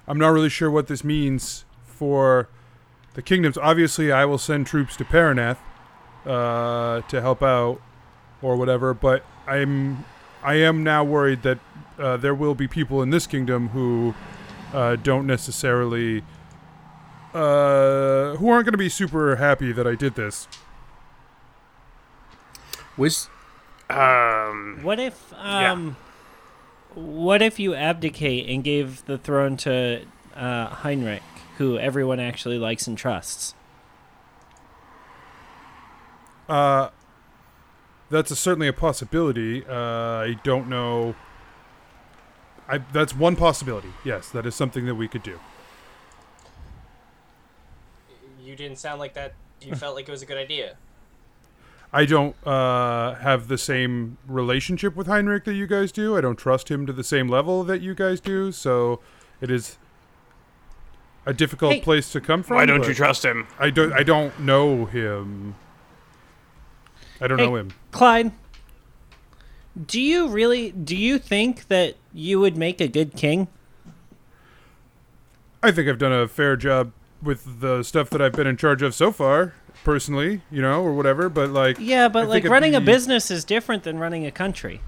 I'm 0.07 0.17
not 0.17 0.29
really 0.29 0.49
sure 0.49 0.71
what 0.71 0.87
this 0.87 1.03
means 1.03 1.65
for 1.83 2.49
the 3.13 3.21
kingdoms. 3.21 3.57
Obviously, 3.57 4.11
I 4.11 4.25
will 4.25 4.37
send 4.37 4.65
troops 4.65 4.95
to 4.97 5.05
Paraneth 5.05 5.57
uh, 6.25 7.01
to 7.01 7.21
help 7.21 7.43
out 7.43 7.81
or 8.41 8.55
whatever. 8.55 8.93
But 8.93 9.23
I'm 9.47 10.05
I 10.43 10.55
am 10.55 10.83
now 10.83 11.03
worried 11.03 11.43
that 11.43 11.59
uh, 11.97 12.17
there 12.17 12.35
will 12.35 12.55
be 12.55 12.67
people 12.67 13.01
in 13.01 13.09
this 13.09 13.27
kingdom 13.27 13.69
who 13.69 14.13
uh, 14.73 14.95
don't 14.95 15.27
necessarily 15.27 16.23
uh, 17.33 18.35
who 18.37 18.49
aren't 18.49 18.65
going 18.65 18.73
to 18.73 18.77
be 18.77 18.89
super 18.89 19.35
happy 19.35 19.71
that 19.71 19.87
I 19.87 19.95
did 19.95 20.15
this. 20.15 20.47
Was 22.97 23.29
Um. 23.89 24.79
What 24.81 24.99
if 24.99 25.33
um 25.33 25.95
what 26.95 27.41
if 27.41 27.59
you 27.59 27.75
abdicate 27.75 28.49
and 28.49 28.63
gave 28.63 29.05
the 29.05 29.17
throne 29.17 29.57
to 29.57 30.05
uh, 30.35 30.67
Heinrich, 30.67 31.21
who 31.57 31.77
everyone 31.77 32.19
actually 32.19 32.57
likes 32.57 32.87
and 32.87 32.97
trusts? 32.97 33.53
Uh, 36.47 36.89
that's 38.09 38.31
a, 38.31 38.35
certainly 38.35 38.67
a 38.67 38.73
possibility. 38.73 39.63
Uh, 39.65 39.73
I 39.73 40.39
don't 40.43 40.67
know. 40.67 41.15
I 42.67 42.79
that's 42.79 43.15
one 43.15 43.35
possibility. 43.35 43.89
Yes, 44.03 44.29
that 44.29 44.45
is 44.45 44.55
something 44.55 44.85
that 44.85 44.95
we 44.95 45.07
could 45.07 45.23
do. 45.23 45.39
You 48.49 48.55
didn't 48.55 48.79
sound 48.79 48.99
like 48.99 49.13
that. 49.13 49.33
You 49.61 49.75
felt 49.75 49.95
like 49.95 50.07
it 50.07 50.11
was 50.11 50.23
a 50.23 50.25
good 50.25 50.37
idea. 50.37 50.75
I 51.93 52.05
don't 52.05 52.35
uh, 52.47 53.13
have 53.15 53.47
the 53.47 53.59
same 53.59 54.17
relationship 54.27 54.95
with 54.95 55.05
Heinrich 55.05 55.43
that 55.45 55.53
you 55.53 55.67
guys 55.67 55.91
do. 55.91 56.17
I 56.17 56.21
don't 56.21 56.35
trust 56.35 56.69
him 56.69 56.87
to 56.87 56.93
the 56.93 57.03
same 57.03 57.27
level 57.29 57.63
that 57.65 57.81
you 57.81 57.93
guys 57.93 58.19
do. 58.19 58.51
So 58.51 59.01
it 59.39 59.51
is 59.51 59.77
a 61.27 61.33
difficult 61.33 61.73
Hey. 61.73 61.81
place 61.81 62.11
to 62.13 62.19
come 62.21 62.41
from. 62.41 62.55
Why 62.57 62.65
don't 62.65 62.87
you 62.87 62.93
trust 62.95 63.23
him? 63.23 63.47
I 63.59 63.69
don't. 63.69 63.93
I 63.93 64.01
don't 64.01 64.39
know 64.39 64.85
him. 64.85 65.53
I 67.21 67.27
don't 67.27 67.37
Hey. 67.37 67.45
know 67.45 67.55
him. 67.55 67.69
Clyde, 67.91 68.31
do 69.85 70.01
you 70.01 70.27
really 70.27 70.71
do 70.71 70.95
you 70.95 71.19
think 71.19 71.67
that 71.67 71.97
you 72.15 72.39
would 72.39 72.57
make 72.57 72.81
a 72.81 72.87
good 72.87 73.15
king? 73.15 73.47
I 75.61 75.69
think 75.69 75.87
I've 75.87 75.99
done 75.99 76.13
a 76.13 76.27
fair 76.27 76.55
job 76.55 76.93
with 77.21 77.61
the 77.61 77.83
stuff 77.83 78.09
that 78.11 78.21
I've 78.21 78.33
been 78.33 78.47
in 78.47 78.57
charge 78.57 78.81
of 78.81 78.95
so 78.95 79.11
far, 79.11 79.53
personally, 79.83 80.41
you 80.51 80.61
know, 80.61 80.83
or 80.83 80.93
whatever. 80.93 81.29
But 81.29 81.49
like, 81.49 81.77
Yeah, 81.79 82.07
but 82.07 82.21
think 82.21 82.29
like 82.29 82.39
it'd 82.41 82.51
running 82.51 82.75
a 82.75 82.81
business 82.81 83.31
is 83.31 83.43
different 83.43 83.83
than 83.83 83.99
running 83.99 84.25
a 84.25 84.31
country. 84.31 84.81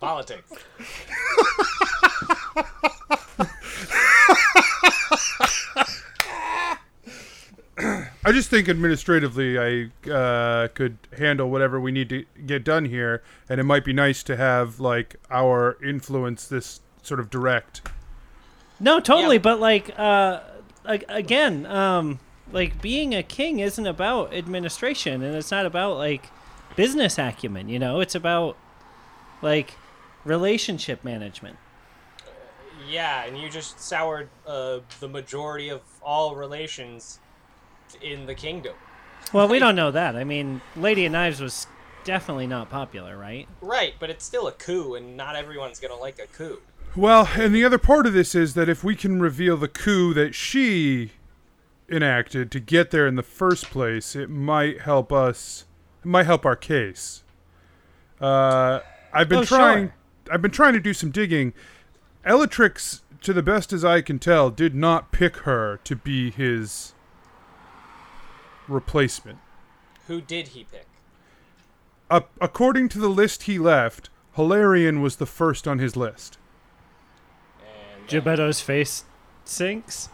Politics. 0.00 0.52
I 8.26 8.32
just 8.32 8.50
think 8.50 8.68
administratively, 8.68 9.58
I 9.58 10.10
uh, 10.10 10.68
could 10.68 10.98
handle 11.16 11.48
whatever 11.48 11.78
we 11.78 11.92
need 11.92 12.08
to 12.08 12.24
get 12.44 12.64
done 12.64 12.86
here, 12.86 13.22
and 13.48 13.60
it 13.60 13.64
might 13.64 13.84
be 13.84 13.92
nice 13.92 14.22
to 14.24 14.36
have 14.36 14.80
like 14.80 15.16
our 15.30 15.76
influence 15.84 16.48
this 16.48 16.80
sort 17.02 17.20
of 17.20 17.30
direct. 17.30 17.82
No, 18.78 19.00
totally, 19.00 19.36
Yeah. 19.36 19.42
but 19.42 19.60
like 19.60 19.98
uh 19.98 20.40
again, 20.84 21.66
um 21.66 22.18
like 22.52 22.80
being 22.80 23.14
a 23.14 23.22
king 23.22 23.58
isn't 23.60 23.86
about 23.86 24.32
administration 24.34 25.22
and 25.22 25.34
it's 25.34 25.50
not 25.50 25.66
about 25.66 25.96
like 25.96 26.30
business 26.76 27.18
acumen, 27.18 27.68
you 27.68 27.78
know? 27.78 28.00
It's 28.00 28.14
about 28.14 28.56
like 29.42 29.74
relationship 30.24 31.02
management. 31.04 31.56
Yeah, 32.88 33.24
and 33.24 33.36
you 33.38 33.48
just 33.50 33.80
soured 33.80 34.28
uh, 34.46 34.78
the 35.00 35.08
majority 35.08 35.70
of 35.70 35.80
all 36.02 36.36
relations 36.36 37.18
in 38.00 38.26
the 38.26 38.34
kingdom. 38.34 38.74
Well, 39.32 39.48
we 39.48 39.58
don't 39.58 39.74
know 39.74 39.90
that. 39.90 40.14
I 40.14 40.22
mean, 40.22 40.60
Lady 40.76 41.04
of 41.06 41.12
Knives 41.12 41.40
was 41.40 41.66
definitely 42.04 42.46
not 42.46 42.70
popular, 42.70 43.16
right? 43.16 43.48
Right, 43.60 43.94
but 43.98 44.08
it's 44.08 44.24
still 44.24 44.46
a 44.46 44.52
coup, 44.52 44.94
and 44.94 45.16
not 45.16 45.34
everyone's 45.34 45.80
gonna 45.80 45.96
like 45.96 46.20
a 46.20 46.26
coup. 46.28 46.60
Well, 46.96 47.28
and 47.34 47.54
the 47.54 47.62
other 47.64 47.76
part 47.78 48.06
of 48.06 48.14
this 48.14 48.34
is 48.34 48.54
that 48.54 48.70
if 48.70 48.82
we 48.82 48.96
can 48.96 49.20
reveal 49.20 49.58
the 49.58 49.68
coup 49.68 50.14
that 50.14 50.34
she 50.34 51.12
enacted 51.90 52.50
to 52.52 52.60
get 52.60 52.90
there 52.90 53.06
in 53.06 53.16
the 53.16 53.22
first 53.22 53.66
place, 53.70 54.16
it 54.16 54.30
might 54.30 54.80
help 54.80 55.12
us. 55.12 55.66
It 56.02 56.08
might 56.08 56.24
help 56.24 56.46
our 56.46 56.56
case. 56.56 57.22
Uh, 58.18 58.80
I've 59.12 59.28
been 59.28 59.40
Oh, 59.40 59.44
sure. 59.44 59.58
trying. 59.58 59.92
I've 60.30 60.40
been 60.40 60.50
trying 60.50 60.72
to 60.72 60.80
do 60.80 60.94
some 60.94 61.10
digging. 61.10 61.52
Elatrix, 62.24 63.02
to 63.20 63.32
the 63.34 63.42
best 63.42 63.72
as 63.74 63.84
I 63.84 64.00
can 64.00 64.18
tell, 64.18 64.50
did 64.50 64.74
not 64.74 65.12
pick 65.12 65.38
her 65.38 65.78
to 65.84 65.96
be 65.96 66.30
his 66.30 66.94
replacement. 68.66 69.38
Who 70.06 70.20
did 70.22 70.48
he 70.48 70.64
pick? 70.64 70.86
Uh, 72.10 72.22
according 72.40 72.88
to 72.90 72.98
the 72.98 73.08
list 73.08 73.42
he 73.44 73.58
left, 73.58 74.08
Hilarion 74.36 75.02
was 75.02 75.16
the 75.16 75.26
first 75.26 75.68
on 75.68 75.78
his 75.78 75.94
list. 75.94 76.38
And 78.10 78.24
Gebetto's 78.24 78.60
face 78.60 79.04
sinks. 79.44 80.08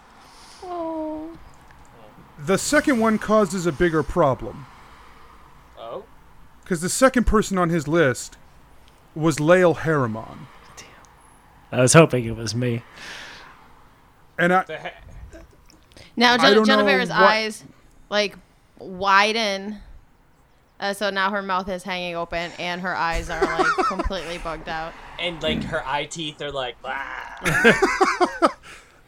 Oh. 0.62 1.30
The 2.38 2.58
second 2.58 2.99
one 2.99 3.18
causes 3.18 3.66
a 3.66 3.72
bigger 3.72 4.02
problem. 4.02 4.66
oh, 5.78 6.04
Because 6.62 6.80
the 6.80 6.88
second 6.88 7.25
person 7.25 7.58
on 7.58 7.68
his 7.68 7.87
list 7.87 8.37
was 9.14 9.38
Lael 9.38 9.75
Harriman. 9.75 10.46
Damn. 10.76 11.78
I 11.78 11.82
was 11.82 11.92
hoping 11.92 12.25
it 12.25 12.34
was 12.37 12.54
me. 12.54 12.82
And 14.38 14.52
I, 14.52 14.64
the 14.64 14.78
he- 14.78 15.38
Now 16.16 16.34
I 16.34 16.37
Gen- 16.38 16.54
don't 16.54 16.66
what- 17.11 17.18
eyes 17.18 17.62
like 18.08 18.37
widen. 18.78 19.78
Uh, 20.80 20.92
so 20.92 21.11
now 21.11 21.30
her 21.30 21.42
mouth 21.42 21.68
is 21.68 21.84
hanging 21.84 22.16
open 22.16 22.50
and 22.58 22.80
her 22.80 22.96
eyes 22.96 23.30
are 23.30 23.40
like 23.40 23.87
completely 23.87 24.38
bugged 24.38 24.68
out. 24.68 24.92
And 25.23 25.43
like 25.43 25.62
her 25.64 25.87
eye 25.87 26.05
teeth 26.05 26.43
are 26.43 26.50
like. 26.50 26.76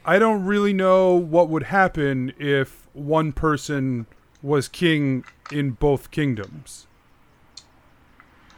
I 0.06 0.18
don't 0.18 0.44
really 0.44 0.73
know 0.73 1.14
what 1.14 1.49
would 1.49 1.64
happen 1.64 2.33
if 2.38 2.87
one 2.92 3.33
person 3.33 4.06
was 4.42 4.68
king 4.68 5.25
in 5.50 5.71
both 5.73 6.11
kingdoms. 6.11 6.87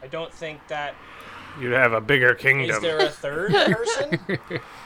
I 0.02 0.06
don't 0.08 0.32
think 0.34 0.60
that 0.68 0.94
You'd 1.60 1.72
have 1.72 1.92
a 1.94 2.00
bigger 2.00 2.34
kingdom. 2.34 2.68
is 2.68 2.78
kingdom. 2.78 2.98
there 2.98 3.06
a 3.06 3.10
third 3.10 3.52
person. 3.76 4.38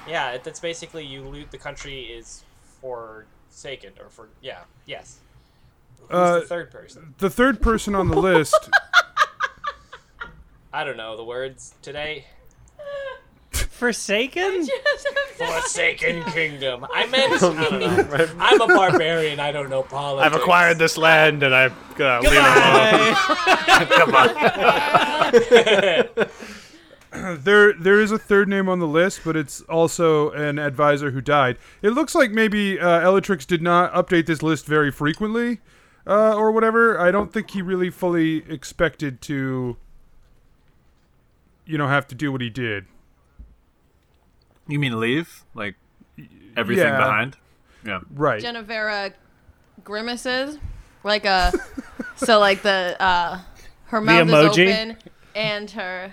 yeah, 0.08 0.38
that's 0.38 0.60
basically 0.60 1.04
you 1.04 1.22
loot 1.22 1.50
the 1.50 1.58
country 1.58 2.02
is 2.02 2.44
forsaken 2.80 3.92
or 4.00 4.08
for 4.08 4.28
yeah 4.40 4.60
yes. 4.86 5.18
Who's 6.02 6.10
Uh, 6.10 6.40
the 6.40 6.46
third 6.46 6.70
person? 6.70 7.14
The 7.18 7.28
third 7.30 7.60
person 7.60 7.94
on 7.96 8.08
the 8.08 8.16
list, 8.20 8.70
I 10.72 10.84
don't 10.84 10.96
know 10.96 11.16
the 11.16 11.24
words 11.24 11.74
today. 11.82 12.26
Forsaken? 13.80 14.68
Forsaken 15.36 16.22
kingdom. 16.24 16.86
I 16.92 17.06
meant 17.06 17.32
I 17.36 17.38
don't 17.38 17.80
know. 17.80 18.28
I'm 18.38 18.60
a 18.60 18.66
barbarian. 18.66 19.40
I 19.40 19.52
don't 19.52 19.70
know 19.70 19.82
politics. 19.82 20.26
I've 20.26 20.38
acquired 20.38 20.78
this 20.78 20.98
land 20.98 21.42
and 21.42 21.54
I'm 21.54 21.74
gonna 21.96 22.20
leave 22.20 22.32
it 22.34 22.38
alone. 22.44 23.14
Come 23.96 24.14
on. 27.12 27.38
there 27.42 27.72
there 27.72 27.98
is 28.02 28.12
a 28.12 28.18
third 28.18 28.50
name 28.50 28.68
on 28.68 28.80
the 28.80 28.86
list, 28.86 29.22
but 29.24 29.34
it's 29.34 29.62
also 29.62 30.30
an 30.32 30.58
advisor 30.58 31.10
who 31.12 31.22
died. 31.22 31.56
It 31.80 31.90
looks 31.90 32.14
like 32.14 32.32
maybe 32.32 32.78
uh, 32.78 33.00
Elatrix 33.00 33.46
did 33.46 33.62
not 33.62 33.94
update 33.94 34.26
this 34.26 34.42
list 34.42 34.66
very 34.66 34.90
frequently, 34.90 35.60
uh, 36.06 36.34
or 36.34 36.52
whatever. 36.52 37.00
I 37.00 37.10
don't 37.10 37.32
think 37.32 37.52
he 37.52 37.62
really 37.62 37.88
fully 37.88 38.44
expected 38.46 39.22
to, 39.22 39.78
you 41.64 41.78
know, 41.78 41.88
have 41.88 42.06
to 42.08 42.14
do 42.14 42.30
what 42.30 42.42
he 42.42 42.50
did. 42.50 42.84
You 44.70 44.78
mean 44.78 44.98
leave? 45.00 45.44
Like 45.54 45.74
everything 46.56 46.86
Yeah. 46.86 46.96
behind? 46.98 47.36
Yeah. 47.84 48.00
Right. 48.12 48.42
Genevera 48.42 49.12
grimaces 49.84 50.58
like 51.04 51.24
a 51.24 51.52
so 52.16 52.38
like 52.38 52.62
the 52.62 52.96
uh 53.00 53.40
her 53.86 54.00
mouth 54.00 54.28
emoji? 54.28 54.66
is 54.66 54.76
open 54.76 54.96
and 55.34 55.70
her 55.72 56.12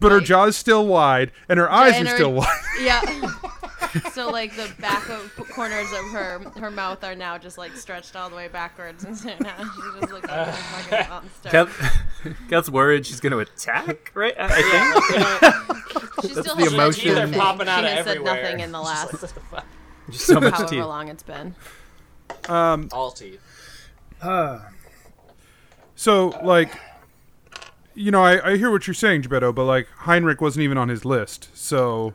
but 0.00 0.10
her 0.12 0.18
like- 0.18 0.26
jaw's 0.26 0.56
still 0.56 0.86
wide, 0.86 1.32
and 1.48 1.58
her 1.58 1.70
eyes 1.70 1.94
and 1.96 2.06
are 2.08 2.10
her- 2.10 2.16
still 2.16 2.32
wide. 2.32 2.60
Yeah. 2.80 3.00
so 4.12 4.28
like 4.30 4.56
the 4.56 4.68
back 4.80 5.08
of 5.08 5.32
corners 5.54 5.86
of 5.92 6.10
her 6.10 6.40
her 6.58 6.70
mouth 6.70 7.04
are 7.04 7.14
now 7.14 7.38
just 7.38 7.56
like 7.58 7.76
stretched 7.76 8.16
all 8.16 8.28
the 8.28 8.34
way 8.34 8.48
backwards, 8.48 9.04
and 9.06 9.16
so 9.16 9.28
now 9.40 9.54
she 9.56 9.80
just 10.00 10.10
looks 10.12 10.12
like 10.12 10.24
a 10.24 10.32
uh, 10.32 10.52
fucking 10.52 11.08
monster. 11.08 11.48
Kat, 11.50 11.68
Kat's 12.50 12.68
worried 12.68 13.06
she's 13.06 13.20
going 13.20 13.30
to 13.32 13.38
attack, 13.38 14.10
right? 14.14 14.34
I 14.38 14.48
think. 14.48 16.22
she 16.22 16.34
that's 16.34 16.40
still 16.40 16.56
the 16.56 16.62
has 16.64 16.72
emotion. 16.72 17.02
Teeth 17.04 17.14
They're 17.14 17.40
popping 17.40 17.68
out 17.68 17.80
she 17.80 17.86
of 17.86 17.92
has 17.92 18.04
said 18.06 18.22
nothing 18.24 18.60
in 18.60 18.72
the 18.72 18.80
last 18.80 19.12
Just 20.10 20.26
so 20.26 20.40
much 20.40 20.54
however 20.54 20.68
teeth. 20.68 20.84
long 20.84 21.08
it's 21.08 21.22
been. 21.22 21.54
Um, 22.48 22.88
all 22.92 23.12
teeth. 23.12 23.40
Uh, 24.20 24.58
so, 25.94 26.28
like, 26.42 26.72
you 27.94 28.10
know, 28.10 28.22
I, 28.22 28.52
I 28.52 28.56
hear 28.56 28.70
what 28.70 28.86
you're 28.86 28.94
saying, 28.94 29.22
Gebetto, 29.22 29.54
but 29.54 29.64
like 29.64 29.88
Heinrich 29.98 30.40
wasn't 30.40 30.64
even 30.64 30.78
on 30.78 30.88
his 30.88 31.04
list. 31.04 31.48
So, 31.54 32.14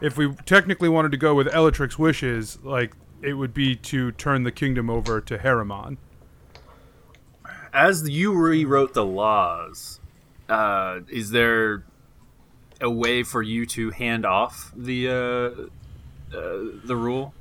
if 0.00 0.16
we 0.16 0.34
technically 0.46 0.88
wanted 0.88 1.10
to 1.12 1.18
go 1.18 1.34
with 1.34 1.48
Elatrix 1.48 1.98
wishes, 1.98 2.58
like, 2.62 2.94
it 3.20 3.34
would 3.34 3.52
be 3.52 3.74
to 3.74 4.12
turn 4.12 4.44
the 4.44 4.52
kingdom 4.52 4.88
over 4.88 5.20
to 5.20 5.38
Harriman. 5.38 5.98
As 7.72 8.08
you 8.08 8.32
rewrote 8.32 8.94
the 8.94 9.04
laws, 9.04 10.00
uh, 10.48 11.00
is 11.08 11.30
there 11.30 11.84
a 12.80 12.90
way 12.90 13.22
for 13.22 13.42
you 13.42 13.66
to 13.66 13.90
hand 13.90 14.24
off 14.24 14.72
the 14.76 15.08
uh, 15.08 16.36
uh, 16.36 16.58
the 16.84 16.96
rule? 16.96 17.34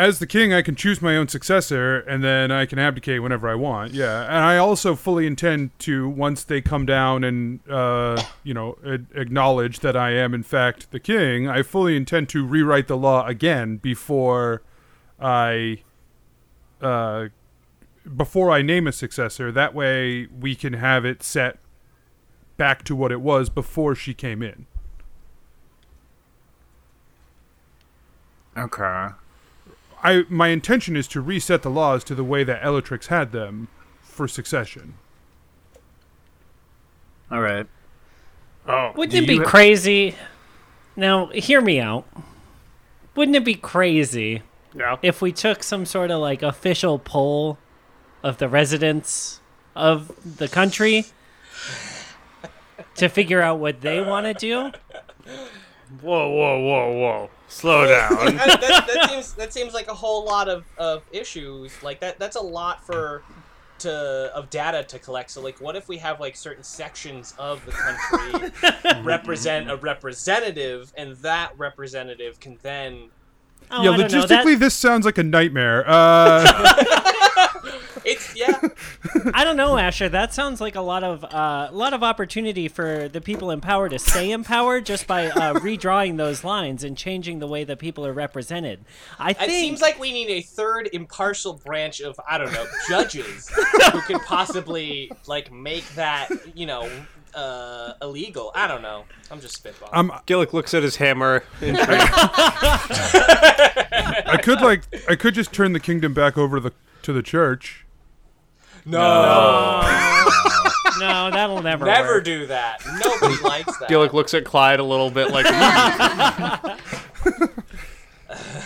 As 0.00 0.18
the 0.18 0.26
king, 0.26 0.54
I 0.54 0.62
can 0.62 0.76
choose 0.76 1.02
my 1.02 1.14
own 1.14 1.28
successor, 1.28 1.98
and 2.00 2.24
then 2.24 2.50
I 2.50 2.64
can 2.64 2.78
abdicate 2.78 3.22
whenever 3.22 3.46
I 3.46 3.54
want. 3.54 3.92
Yeah, 3.92 4.22
and 4.24 4.36
I 4.36 4.56
also 4.56 4.96
fully 4.96 5.26
intend 5.26 5.78
to 5.80 6.08
once 6.08 6.42
they 6.42 6.62
come 6.62 6.86
down 6.86 7.22
and 7.22 7.60
uh, 7.68 8.22
you 8.42 8.54
know 8.54 8.78
acknowledge 9.14 9.80
that 9.80 9.98
I 9.98 10.12
am 10.12 10.32
in 10.32 10.42
fact 10.42 10.90
the 10.90 11.00
king. 11.00 11.46
I 11.46 11.62
fully 11.62 11.96
intend 11.96 12.30
to 12.30 12.46
rewrite 12.46 12.88
the 12.88 12.96
law 12.96 13.26
again 13.26 13.76
before 13.76 14.62
I 15.20 15.82
uh, 16.80 17.26
before 18.16 18.50
I 18.50 18.62
name 18.62 18.86
a 18.86 18.92
successor. 18.92 19.52
That 19.52 19.74
way, 19.74 20.26
we 20.28 20.54
can 20.54 20.72
have 20.72 21.04
it 21.04 21.22
set 21.22 21.58
back 22.56 22.84
to 22.84 22.96
what 22.96 23.12
it 23.12 23.20
was 23.20 23.50
before 23.50 23.94
she 23.94 24.14
came 24.14 24.42
in. 24.42 24.64
Okay. 28.56 29.08
I 30.02 30.24
my 30.28 30.48
intention 30.48 30.96
is 30.96 31.06
to 31.08 31.20
reset 31.20 31.62
the 31.62 31.70
laws 31.70 32.04
to 32.04 32.14
the 32.14 32.24
way 32.24 32.44
that 32.44 32.62
Elatrix 32.62 33.06
had 33.06 33.32
them 33.32 33.68
for 34.02 34.26
succession. 34.26 34.94
All 37.30 37.40
right. 37.40 37.66
Oh, 38.66 38.92
Wouldn't 38.96 39.24
it 39.24 39.28
be 39.28 39.38
ha- 39.38 39.44
crazy? 39.44 40.14
Now, 40.96 41.26
hear 41.28 41.60
me 41.60 41.80
out. 41.80 42.06
Wouldn't 43.14 43.36
it 43.36 43.44
be 43.44 43.54
crazy 43.54 44.42
yeah. 44.74 44.96
if 45.02 45.22
we 45.22 45.32
took 45.32 45.62
some 45.62 45.86
sort 45.86 46.10
of 46.10 46.20
like 46.20 46.42
official 46.42 46.98
poll 46.98 47.58
of 48.22 48.38
the 48.38 48.48
residents 48.48 49.40
of 49.74 50.12
the 50.38 50.48
country 50.48 51.06
to 52.96 53.08
figure 53.08 53.40
out 53.40 53.58
what 53.58 53.80
they 53.80 54.00
want 54.00 54.26
to 54.26 54.34
do? 54.34 54.72
Whoa, 56.00 56.28
whoa, 56.28 56.58
whoa, 56.60 56.92
whoa. 56.92 57.30
Slow 57.50 57.86
down. 57.88 58.36
that, 58.36 58.60
that, 58.60 58.86
that 58.86 59.10
seems 59.10 59.34
that 59.34 59.52
seems 59.52 59.74
like 59.74 59.88
a 59.88 59.94
whole 59.94 60.24
lot 60.24 60.48
of, 60.48 60.64
of 60.78 61.02
issues. 61.12 61.82
Like 61.82 62.00
that 62.00 62.18
that's 62.18 62.36
a 62.36 62.40
lot 62.40 62.84
for 62.86 63.22
to 63.80 64.30
of 64.34 64.48
data 64.50 64.84
to 64.84 64.98
collect. 64.98 65.30
So 65.30 65.40
like 65.42 65.60
what 65.60 65.74
if 65.76 65.88
we 65.88 65.98
have 65.98 66.20
like 66.20 66.36
certain 66.36 66.62
sections 66.62 67.34
of 67.38 67.64
the 67.66 67.72
country 67.72 69.02
represent 69.02 69.70
a 69.70 69.76
representative 69.76 70.92
and 70.96 71.16
that 71.18 71.52
representative 71.58 72.40
can 72.40 72.58
then 72.62 73.10
Oh, 73.72 73.84
yeah, 73.84 73.90
I 73.90 73.96
know. 73.98 74.04
logistically, 74.04 74.54
That, 74.54 74.58
this 74.60 74.74
sounds 74.74 75.04
like 75.04 75.18
a 75.18 75.22
nightmare. 75.22 75.84
Uh, 75.86 76.42
it's 78.10 78.36
yeah. 78.36 78.60
I 79.34 79.44
don't 79.44 79.56
know, 79.56 79.78
Asher. 79.78 80.08
That 80.08 80.34
sounds 80.34 80.60
like 80.60 80.74
a 80.74 80.80
lot 80.80 81.04
of 81.04 81.24
uh, 81.24 81.68
a 81.70 81.74
lot 81.74 81.94
of 81.94 82.02
opportunity 82.02 82.66
for 82.68 83.08
the 83.08 83.20
people 83.20 83.50
in 83.50 83.60
power 83.60 83.88
to 83.88 83.98
stay 83.98 84.32
in 84.32 84.42
power 84.44 84.80
just 84.80 85.06
by 85.06 85.28
uh, 85.28 85.54
redrawing 85.60 86.16
those 86.16 86.42
lines 86.42 86.82
and 86.82 86.96
changing 86.96 87.38
the 87.38 87.46
way 87.46 87.62
that 87.64 87.78
people 87.78 88.04
are 88.04 88.12
represented. 88.12 88.84
I 89.18 89.32
think 89.32 89.50
It 89.50 89.54
seems 89.54 89.80
like 89.80 89.98
we 89.98 90.12
need 90.12 90.28
a 90.28 90.42
third 90.42 90.88
impartial 90.92 91.54
branch 91.54 92.00
of 92.00 92.18
I 92.28 92.38
don't 92.38 92.52
know 92.52 92.66
judges 92.88 93.48
who 93.92 94.00
could 94.02 94.20
possibly 94.22 95.12
like 95.26 95.52
make 95.52 95.88
that 95.94 96.30
you 96.54 96.66
know 96.66 96.90
uh, 97.34 97.92
illegal. 98.02 98.50
I 98.56 98.66
don't 98.66 98.82
know. 98.82 99.04
I'm 99.30 99.40
just 99.40 99.62
spitballing. 99.62 99.90
I'm, 99.92 100.10
Gillick 100.26 100.52
looks 100.52 100.74
at 100.74 100.82
his 100.82 100.96
hammer. 100.96 101.44
Intrigued. 101.60 102.10
I 104.26 104.40
could 104.42 104.60
like 104.60 104.82
I 105.08 105.14
could 105.14 105.34
just 105.34 105.52
turn 105.52 105.72
the 105.72 105.80
kingdom 105.80 106.12
back 106.12 106.36
over 106.36 106.56
to 106.56 106.62
the 106.62 106.72
to 107.02 107.12
the 107.12 107.22
church. 107.22 107.86
No, 108.86 109.80
no, 110.98 111.30
that'll 111.30 111.62
never 111.62 111.84
never 111.84 112.14
work. 112.14 112.24
do 112.24 112.46
that. 112.46 112.82
Nobody 112.98 113.40
likes 113.42 113.76
that. 113.78 113.88
Gillick 113.88 114.12
looks 114.12 114.34
at 114.34 114.44
Clyde 114.44 114.80
a 114.80 114.84
little 114.84 115.10
bit 115.10 115.30
like, 115.30 115.46
hmm. 115.46 115.52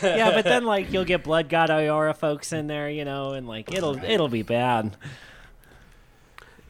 yeah, 0.03 0.31
but 0.33 0.45
then 0.45 0.65
like 0.65 0.93
you'll 0.93 1.05
get 1.05 1.25
Blood 1.25 1.49
God 1.49 1.71
Iora 1.71 2.17
folks 2.17 2.53
in 2.53 2.67
there, 2.67 2.89
you 2.91 3.05
know, 3.05 3.33
and 3.33 3.47
like 3.49 3.73
it'll 3.73 4.03
it'll 4.05 4.29
be 4.29 4.43
bad. 4.43 4.97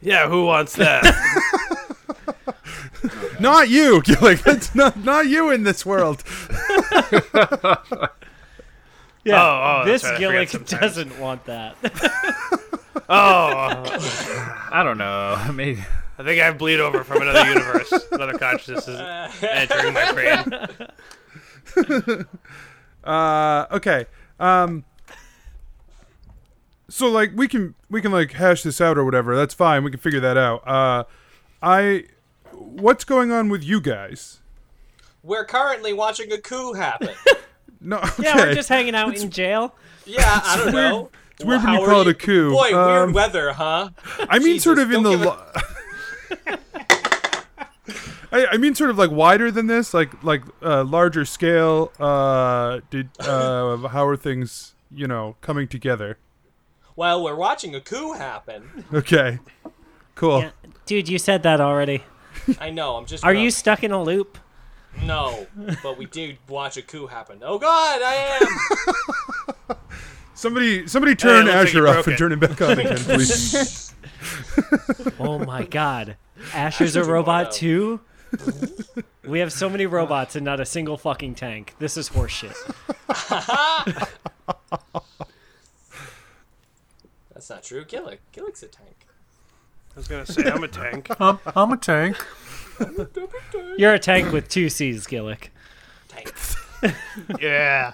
yeah, 0.01 0.27
who 0.27 0.45
wants 0.45 0.75
that? 0.75 1.03
Not 3.39 3.69
you, 3.69 4.01
Gillick. 4.01 4.41
That's 4.43 4.73
not 4.73 4.97
not 5.03 5.27
you 5.27 5.51
in 5.51 5.63
this 5.63 5.85
world. 5.85 6.23
Yeah, 9.23 9.41
Oh, 9.41 9.81
oh, 9.81 9.85
this 9.85 10.01
that's 10.03 10.21
right, 10.21 10.39
I 10.39 10.45
forget 10.45 10.47
Gillick 10.47 10.49
sometimes. 10.49 10.81
doesn't 10.81 11.19
want 11.19 11.45
that. 11.45 11.75
Oh, 12.95 13.01
I 14.71 14.81
don't 14.83 14.97
know. 14.97 15.39
Maybe. 15.53 15.83
I 16.17 16.23
think 16.23 16.41
I 16.41 16.45
have 16.45 16.57
bleed 16.57 16.79
over 16.79 17.03
from 17.03 17.21
another 17.21 17.45
universe. 17.47 17.91
Another 18.11 18.37
consciousness 18.37 18.87
is 18.87 18.99
entering 19.43 19.93
my 19.93 20.11
brain. 20.13 22.25
Uh, 23.03 23.67
okay. 23.71 24.07
Um. 24.39 24.83
So 26.89 27.07
like 27.07 27.33
we 27.35 27.47
can 27.47 27.75
we 27.87 28.01
can 28.01 28.11
like 28.11 28.31
hash 28.31 28.63
this 28.63 28.81
out 28.81 28.97
or 28.97 29.05
whatever. 29.05 29.35
That's 29.35 29.53
fine. 29.53 29.83
We 29.83 29.91
can 29.91 29.99
figure 29.99 30.19
that 30.21 30.37
out. 30.37 30.67
Uh, 30.67 31.03
I. 31.61 32.05
What's 32.51 33.03
going 33.03 33.31
on 33.31 33.49
with 33.49 33.63
you 33.63 33.79
guys? 33.79 34.39
We're 35.21 35.45
currently 35.45 35.93
watching 35.93 36.31
a 36.31 36.39
coup 36.39 36.73
happen. 36.73 37.13
No, 37.79 37.97
okay. 37.97 38.23
Yeah, 38.23 38.37
we're 38.37 38.53
just 38.55 38.69
hanging 38.69 38.95
out 38.95 39.15
in 39.15 39.29
jail. 39.29 39.75
Yeah, 40.05 40.41
I 40.43 40.57
don't 40.57 40.73
weird- 40.73 41.07
know. 41.39 41.55
it's 41.55 41.63
weird 41.63 41.63
when 41.63 41.73
you 41.75 41.81
are 41.81 41.85
call 41.87 42.01
it 42.01 42.07
a 42.07 42.13
coup. 42.13 42.51
Boy, 42.51 42.73
Um, 42.77 42.85
weird 42.87 43.13
weather, 43.15 43.53
huh? 43.53 43.89
I 44.29 44.39
mean, 44.39 44.59
sort 44.59 44.79
of 44.79 44.91
in 44.91 45.03
the. 45.03 45.11
Lo- 45.17 45.41
I, 48.31 48.47
I 48.53 48.57
mean, 48.57 48.75
sort 48.75 48.89
of 48.89 48.97
like 48.97 49.11
wider 49.11 49.49
than 49.51 49.67
this, 49.67 49.93
like 49.93 50.23
like 50.23 50.41
uh, 50.61 50.83
larger 50.83 51.23
scale. 51.25 51.91
Uh, 51.99 52.81
did 52.89 53.09
uh, 53.19 53.77
how 53.89 54.05
are 54.05 54.17
things, 54.17 54.73
you 54.91 55.07
know, 55.07 55.35
coming 55.41 55.67
together? 55.67 56.17
Well, 56.97 57.23
we're 57.23 57.35
watching 57.35 57.75
a 57.75 57.81
coup 57.81 58.13
happen. 58.13 58.85
Okay, 58.93 59.39
cool. 60.15 60.41
Yeah. 60.41 60.49
Dude, 60.85 61.07
you 61.09 61.17
said 61.19 61.43
that 61.43 61.61
already. 61.61 62.03
I 62.59 62.71
know. 62.71 62.95
I'm 62.97 63.05
just. 63.05 63.23
Are 63.23 63.31
gonna- 63.33 63.43
you 63.43 63.51
stuck 63.51 63.83
in 63.83 63.91
a 63.91 64.01
loop? 64.01 64.37
No, 65.03 65.45
but 65.83 65.97
we 65.97 66.05
did 66.05 66.37
watch 66.49 66.77
a 66.77 66.81
coup 66.81 67.07
happen. 67.07 67.39
Oh 67.43 67.57
God, 67.59 68.01
I 68.01 68.39
am. 69.69 69.77
Somebody, 70.35 70.85
somebody 70.87 71.15
turn 71.15 71.47
it 71.47 71.51
looks 71.51 71.55
like 71.55 71.67
Asher 71.67 71.87
off 71.87 72.07
and 72.07 72.17
turn 72.17 72.31
him 72.33 72.39
back 72.39 72.61
on 72.61 72.77
again, 72.77 72.97
please. 72.99 73.93
Oh 75.19 75.39
my 75.39 75.63
god. 75.63 76.17
Asher's 76.53 76.53
a 76.53 76.57
Asher's 76.57 76.95
a 76.97 77.03
robot 77.05 77.45
robot. 77.45 77.51
too? 77.53 78.01
We 79.23 79.39
have 79.39 79.53
so 79.53 79.69
many 79.69 79.85
robots 79.85 80.35
and 80.35 80.43
not 80.43 80.59
a 80.59 80.65
single 80.65 80.97
fucking 80.97 81.35
tank. 81.35 81.73
This 81.79 81.95
is 81.95 82.09
horseshit. 82.09 82.53
That's 87.33 87.49
not 87.49 87.63
true. 87.63 87.85
Gillick, 87.85 88.17
Gillick's 88.33 88.61
a 88.63 88.67
tank. 88.67 89.07
I 89.95 89.99
was 89.99 90.07
gonna 90.07 90.25
say 90.25 90.43
I'm 90.43 90.63
a 90.63 90.67
tank. 90.67 91.07
I'm, 91.19 91.39
I'm 91.55 91.71
a 91.71 91.77
tank. 91.77 92.17
You're 93.77 93.93
a 93.93 93.99
tank 93.99 94.33
with 94.33 94.49
two 94.49 94.67
C's, 94.69 95.07
Gillick. 95.07 95.47
Tank. 96.09 96.33
Yeah. 97.39 97.93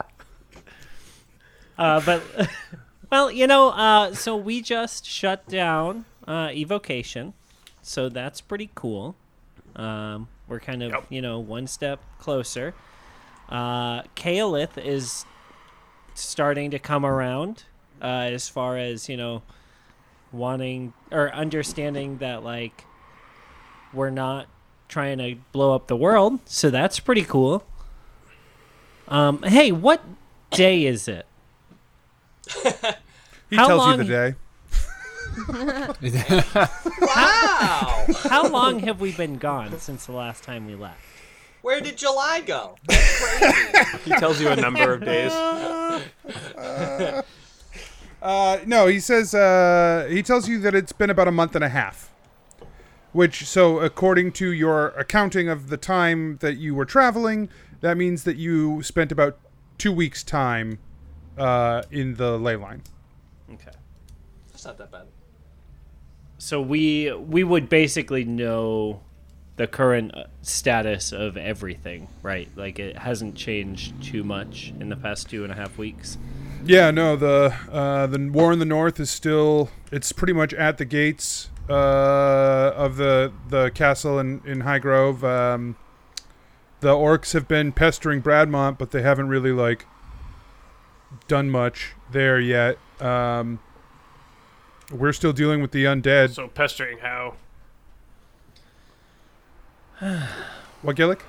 Uh, 1.81 1.99
but, 2.05 2.21
well, 3.11 3.31
you 3.31 3.47
know, 3.47 3.69
uh, 3.69 4.13
so 4.13 4.35
we 4.35 4.61
just 4.61 5.03
shut 5.03 5.47
down 5.47 6.05
uh, 6.27 6.49
Evocation, 6.53 7.33
so 7.81 8.07
that's 8.07 8.39
pretty 8.39 8.69
cool. 8.75 9.15
Um, 9.75 10.27
we're 10.47 10.59
kind 10.59 10.83
of, 10.83 10.91
Yep. 10.91 11.05
you 11.09 11.23
know, 11.23 11.39
one 11.39 11.65
step 11.65 11.99
closer. 12.19 12.75
Uh, 13.49 14.03
Kaelith 14.15 14.77
is 14.77 15.25
starting 16.13 16.69
to 16.69 16.77
come 16.77 17.03
around 17.03 17.63
uh, 17.99 18.05
as 18.29 18.47
far 18.47 18.77
as, 18.77 19.09
you 19.09 19.17
know, 19.17 19.41
wanting 20.31 20.93
or 21.11 21.33
understanding 21.33 22.19
that, 22.19 22.43
like, 22.43 22.85
we're 23.91 24.11
not 24.11 24.45
trying 24.87 25.17
to 25.17 25.35
blow 25.51 25.73
up 25.73 25.87
the 25.87 25.95
world, 25.95 26.41
so 26.45 26.69
that's 26.69 26.99
pretty 26.99 27.23
cool. 27.23 27.63
Um, 29.07 29.41
hey, 29.41 29.71
what 29.71 30.03
day 30.51 30.85
is 30.85 31.07
it? 31.07 31.25
He 33.49 33.55
How 33.57 33.67
tells 33.67 33.79
long- 33.79 33.97
you 33.99 34.03
the 34.05 34.09
day. 34.09 34.35
Wow. 37.01 38.05
How 38.23 38.47
long 38.49 38.79
have 38.79 38.99
we 38.99 39.11
been 39.11 39.37
gone 39.37 39.79
since 39.79 40.05
the 40.05 40.11
last 40.11 40.43
time 40.43 40.65
we 40.67 40.75
left? 40.75 40.99
Where 41.61 41.79
did 41.79 41.97
July 41.97 42.41
go? 42.41 42.75
That's 42.87 43.19
crazy. 43.39 43.99
He 44.05 44.11
tells 44.11 44.41
you 44.41 44.49
a 44.49 44.55
number 44.55 44.93
of 44.93 45.03
days. 45.05 45.31
Uh, 48.21 48.59
no, 48.67 48.85
he 48.85 48.99
says 48.99 49.33
uh, 49.33 50.05
he 50.07 50.21
tells 50.21 50.47
you 50.47 50.59
that 50.59 50.75
it's 50.75 50.91
been 50.91 51.09
about 51.09 51.27
a 51.27 51.31
month 51.31 51.55
and 51.55 51.63
a 51.63 51.69
half. 51.69 52.11
Which, 53.13 53.47
so 53.47 53.79
according 53.79 54.33
to 54.33 54.51
your 54.51 54.89
accounting 54.89 55.49
of 55.49 55.69
the 55.69 55.77
time 55.77 56.37
that 56.37 56.57
you 56.57 56.75
were 56.75 56.85
traveling, 56.85 57.49
that 57.79 57.97
means 57.97 58.23
that 58.25 58.37
you 58.37 58.83
spent 58.83 59.11
about 59.11 59.39
two 59.79 59.91
weeks' 59.91 60.23
time 60.23 60.77
uh, 61.41 61.81
in 61.91 62.15
the 62.15 62.37
ley 62.37 62.55
line. 62.55 62.83
Okay. 63.53 63.71
That's 64.51 64.65
not 64.65 64.77
that 64.77 64.91
bad. 64.91 65.07
So 66.37 66.61
we 66.61 67.11
we 67.11 67.43
would 67.43 67.67
basically 67.67 68.23
know 68.23 69.01
the 69.57 69.67
current 69.67 70.15
uh, 70.15 70.25
status 70.41 71.11
of 71.11 71.37
everything, 71.37 72.07
right? 72.21 72.49
Like 72.55 72.79
it 72.79 72.97
hasn't 72.97 73.35
changed 73.35 74.01
too 74.01 74.23
much 74.23 74.73
in 74.79 74.89
the 74.89 74.95
past 74.95 75.29
two 75.29 75.43
and 75.43 75.51
a 75.51 75.55
half 75.55 75.77
weeks. 75.77 76.17
Yeah, 76.63 76.91
no, 76.91 77.15
the 77.15 77.55
uh, 77.71 78.07
the 78.07 78.29
war 78.31 78.53
in 78.53 78.59
the 78.59 78.65
north 78.65 78.99
is 78.99 79.09
still 79.09 79.69
it's 79.91 80.11
pretty 80.11 80.33
much 80.33 80.53
at 80.53 80.77
the 80.77 80.85
gates 80.85 81.49
uh, 81.69 82.71
of 82.75 82.97
the 82.97 83.33
the 83.49 83.71
castle 83.71 84.19
in 84.19 84.41
in 84.45 84.61
High 84.61 84.79
Grove. 84.79 85.23
Um, 85.23 85.75
the 86.81 86.93
orcs 86.93 87.33
have 87.33 87.47
been 87.47 87.71
pestering 87.71 88.21
Bradmont, 88.21 88.77
but 88.77 88.91
they 88.91 89.01
haven't 89.03 89.27
really 89.27 89.51
like 89.51 89.85
done 91.27 91.49
much 91.49 91.93
there 92.11 92.39
yet. 92.39 92.77
Um, 92.99 93.59
we're 94.91 95.13
still 95.13 95.33
dealing 95.33 95.61
with 95.61 95.71
the 95.71 95.85
undead. 95.85 96.33
So 96.33 96.47
pestering 96.47 96.99
how? 96.99 97.35
What 100.81 100.95
Gillick? 100.95 101.19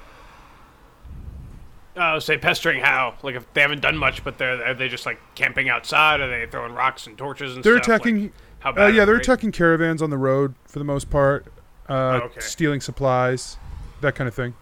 Uh, 1.94 2.18
say 2.18 2.38
pestering 2.38 2.80
how? 2.80 3.14
Like 3.22 3.34
if 3.34 3.52
they 3.52 3.60
haven't 3.60 3.82
done 3.82 3.98
much, 3.98 4.24
but 4.24 4.38
they're 4.38 4.64
are 4.64 4.72
they 4.72 4.88
just 4.88 5.04
like 5.04 5.20
camping 5.34 5.68
outside? 5.68 6.20
Are 6.20 6.28
they 6.28 6.50
throwing 6.50 6.72
rocks 6.72 7.06
and 7.06 7.18
torches 7.18 7.54
and 7.54 7.62
They're 7.62 7.76
stuff? 7.82 7.88
Like, 7.88 8.00
attacking. 8.00 8.32
how 8.60 8.70
uh, 8.70 8.72
bad? 8.72 8.94
yeah, 8.94 9.04
they're 9.04 9.16
they? 9.16 9.20
attacking 9.20 9.52
caravans 9.52 10.00
on 10.00 10.08
the 10.08 10.16
road 10.16 10.54
for 10.66 10.78
the 10.78 10.86
most 10.86 11.10
part. 11.10 11.46
Uh, 11.88 11.92
Oh, 11.92 12.26
okay. 12.26 12.40
Stealing 12.40 12.80
supplies, 12.80 13.58
that 14.00 14.14
kind 14.14 14.26
of 14.26 14.34
thing. 14.34 14.54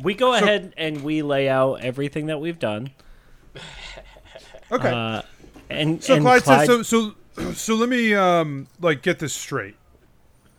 No. 0.00 0.04
We 0.04 0.14
go 0.14 0.36
So- 0.38 0.44
ahead 0.44 0.74
and 0.76 1.02
we 1.02 1.22
lay 1.22 1.48
out 1.48 1.80
everything 1.82 2.26
that 2.26 2.40
we've 2.40 2.58
done. 2.58 2.90
Okay. 4.72 4.88
Uh, 4.88 5.22
and 5.68 6.02
So 6.02 6.14
and 6.14 6.22
Clyde, 6.22 6.42
Clyde, 6.44 6.66
says, 6.68 6.86
so 6.88 7.12
so 7.36 7.52
so 7.54 7.74
let 7.74 7.88
me 7.88 8.14
um 8.14 8.68
like 8.80 9.02
get 9.02 9.18
this 9.18 9.32
straight. 9.34 9.74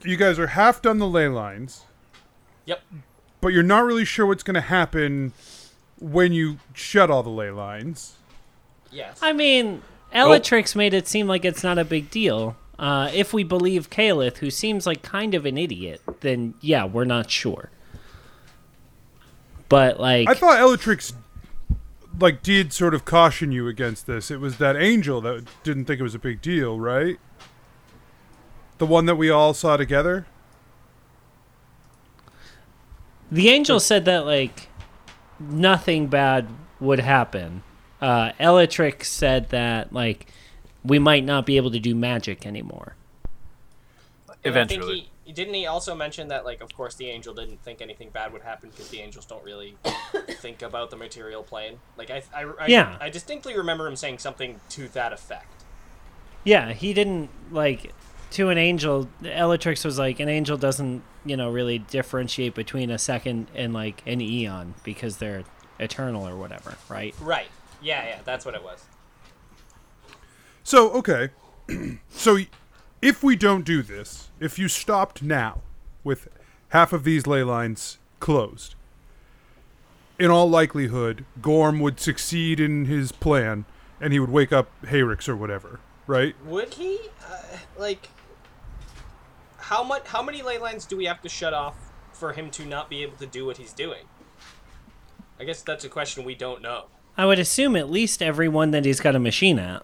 You 0.03 0.17
guys 0.17 0.37
are 0.39 0.47
half 0.47 0.81
done 0.81 0.97
the 0.97 1.07
ley 1.07 1.27
lines, 1.29 1.85
Yep. 2.65 2.81
but 3.39 3.49
you're 3.49 3.63
not 3.63 3.85
really 3.85 4.03
sure 4.03 4.25
what's 4.25 4.43
going 4.43 4.55
to 4.55 4.59
happen 4.61 5.31
when 5.99 6.33
you 6.33 6.57
shut 6.73 7.09
all 7.11 7.21
the 7.23 7.29
ley 7.29 7.51
lines. 7.51 8.15
Yes. 8.91 9.19
I 9.21 9.31
mean, 9.31 9.83
Elatrix 10.13 10.75
made 10.75 10.93
it 10.93 11.07
seem 11.07 11.27
like 11.27 11.45
it's 11.45 11.63
not 11.63 11.77
a 11.77 11.85
big 11.85 12.09
deal. 12.09 12.57
Uh, 12.79 13.09
if 13.13 13.31
we 13.31 13.43
believe 13.43 13.89
Kaelith, 13.91 14.37
who 14.39 14.49
seems 14.49 14.85
like 14.87 15.03
kind 15.03 15.35
of 15.35 15.45
an 15.45 15.57
idiot, 15.57 16.01
then 16.21 16.55
yeah, 16.61 16.83
we're 16.83 17.05
not 17.05 17.29
sure. 17.29 17.69
But 19.71 20.01
like, 20.01 20.27
I 20.27 20.33
thought 20.33 20.59
Elatrix 20.59 21.13
like 22.19 22.43
did 22.43 22.73
sort 22.73 22.93
of 22.93 23.05
caution 23.05 23.53
you 23.53 23.69
against 23.69 24.05
this. 24.05 24.29
It 24.29 24.41
was 24.41 24.57
that 24.57 24.75
angel 24.75 25.21
that 25.21 25.47
didn't 25.63 25.85
think 25.85 26.01
it 26.01 26.03
was 26.03 26.13
a 26.13 26.19
big 26.19 26.41
deal, 26.41 26.77
right? 26.77 27.17
The 28.79 28.85
one 28.85 29.05
that 29.05 29.15
we 29.15 29.29
all 29.29 29.53
saw 29.53 29.77
together. 29.77 30.25
The 33.31 33.47
angel 33.47 33.79
said 33.79 34.03
that 34.03 34.25
like 34.25 34.67
nothing 35.39 36.07
bad 36.07 36.49
would 36.81 36.99
happen. 36.99 37.63
Uh, 38.01 38.33
Elatrix 38.41 39.05
said 39.05 39.51
that 39.51 39.93
like 39.93 40.27
we 40.83 40.99
might 40.99 41.23
not 41.23 41.45
be 41.45 41.55
able 41.55 41.71
to 41.71 41.79
do 41.79 41.95
magic 41.95 42.45
anymore. 42.45 42.97
And 44.43 44.53
I 44.53 44.65
think 44.65 44.81
Eventually. 44.81 45.10
He, 45.31 45.43
didn't 45.43 45.53
he 45.53 45.65
also 45.65 45.95
mention 45.95 46.27
that, 46.27 46.45
like, 46.45 46.61
of 46.61 46.75
course, 46.75 46.95
the 46.95 47.07
angel 47.09 47.33
didn't 47.33 47.63
think 47.63 47.81
anything 47.81 48.09
bad 48.09 48.33
would 48.33 48.41
happen 48.41 48.69
because 48.69 48.89
the 48.89 48.99
angels 48.99 49.25
don't 49.25 49.43
really 49.43 49.77
think 50.29 50.61
about 50.61 50.89
the 50.89 50.97
material 50.97 51.43
plane. 51.43 51.79
Like, 51.97 52.09
I, 52.09 52.23
I, 52.35 52.43
I, 52.59 52.67
Yeah. 52.67 52.97
I 52.99 53.09
distinctly 53.09 53.55
remember 53.57 53.87
him 53.87 53.95
saying 53.95 54.19
something 54.19 54.59
to 54.69 54.87
that 54.89 55.13
effect. 55.13 55.63
Yeah, 56.43 56.73
he 56.73 56.93
didn't 56.93 57.29
like 57.51 57.93
to 58.31 58.49
an 58.49 58.57
angel. 58.57 59.07
Elatrix 59.21 59.85
was 59.85 59.99
like 59.99 60.19
an 60.19 60.27
angel 60.27 60.57
doesn't 60.57 61.03
you 61.23 61.37
know 61.37 61.51
really 61.51 61.77
differentiate 61.77 62.55
between 62.55 62.89
a 62.89 62.97
second 62.97 63.47
and 63.53 63.73
like 63.73 64.01
an 64.07 64.21
eon 64.21 64.73
because 64.83 65.17
they're 65.17 65.43
eternal 65.79 66.27
or 66.27 66.35
whatever, 66.35 66.75
right? 66.89 67.13
Right. 67.21 67.47
Yeah, 67.79 68.05
yeah, 68.07 68.19
that's 68.25 68.43
what 68.43 68.55
it 68.55 68.63
was. 68.63 68.83
So, 70.63 70.91
okay. 70.93 71.29
so, 72.09 72.39
if 73.01 73.23
we 73.23 73.35
don't 73.35 73.65
do 73.65 73.81
this, 73.81 74.29
if 74.39 74.59
you 74.59 74.67
stopped 74.67 75.23
now 75.23 75.61
with 76.03 76.27
half 76.69 76.93
of 76.93 77.03
these 77.03 77.25
ley 77.25 77.43
lines 77.43 77.97
closed, 78.19 78.75
in 80.19 80.29
all 80.29 80.49
likelihood, 80.49 81.25
Gorm 81.41 81.79
would 81.79 81.99
succeed 81.99 82.59
in 82.59 82.85
his 82.85 83.11
plan 83.11 83.65
and 83.99 84.13
he 84.13 84.19
would 84.19 84.29
wake 84.29 84.51
up 84.53 84.69
Hayrix 84.83 85.27
or 85.27 85.35
whatever, 85.35 85.79
right? 86.05 86.35
Would 86.45 86.75
he? 86.75 86.99
Uh, 87.27 87.41
like, 87.77 88.09
how 89.57 89.83
much? 89.83 90.07
How 90.07 90.21
many 90.21 90.41
ley 90.41 90.57
lines 90.57 90.85
do 90.85 90.97
we 90.97 91.05
have 91.05 91.21
to 91.21 91.29
shut 91.29 91.53
off 91.53 91.75
for 92.13 92.33
him 92.33 92.51
to 92.51 92.65
not 92.65 92.89
be 92.89 93.01
able 93.03 93.17
to 93.17 93.25
do 93.25 93.45
what 93.45 93.57
he's 93.57 93.73
doing? 93.73 94.05
I 95.39 95.43
guess 95.43 95.63
that's 95.63 95.83
a 95.83 95.89
question 95.89 96.23
we 96.23 96.35
don't 96.35 96.61
know. 96.61 96.85
I 97.17 97.25
would 97.25 97.39
assume 97.39 97.75
at 97.75 97.89
least 97.89 98.21
every 98.21 98.47
one 98.47 98.71
that 98.71 98.85
he's 98.85 98.99
got 98.99 99.15
a 99.15 99.19
machine 99.19 99.57
at, 99.59 99.83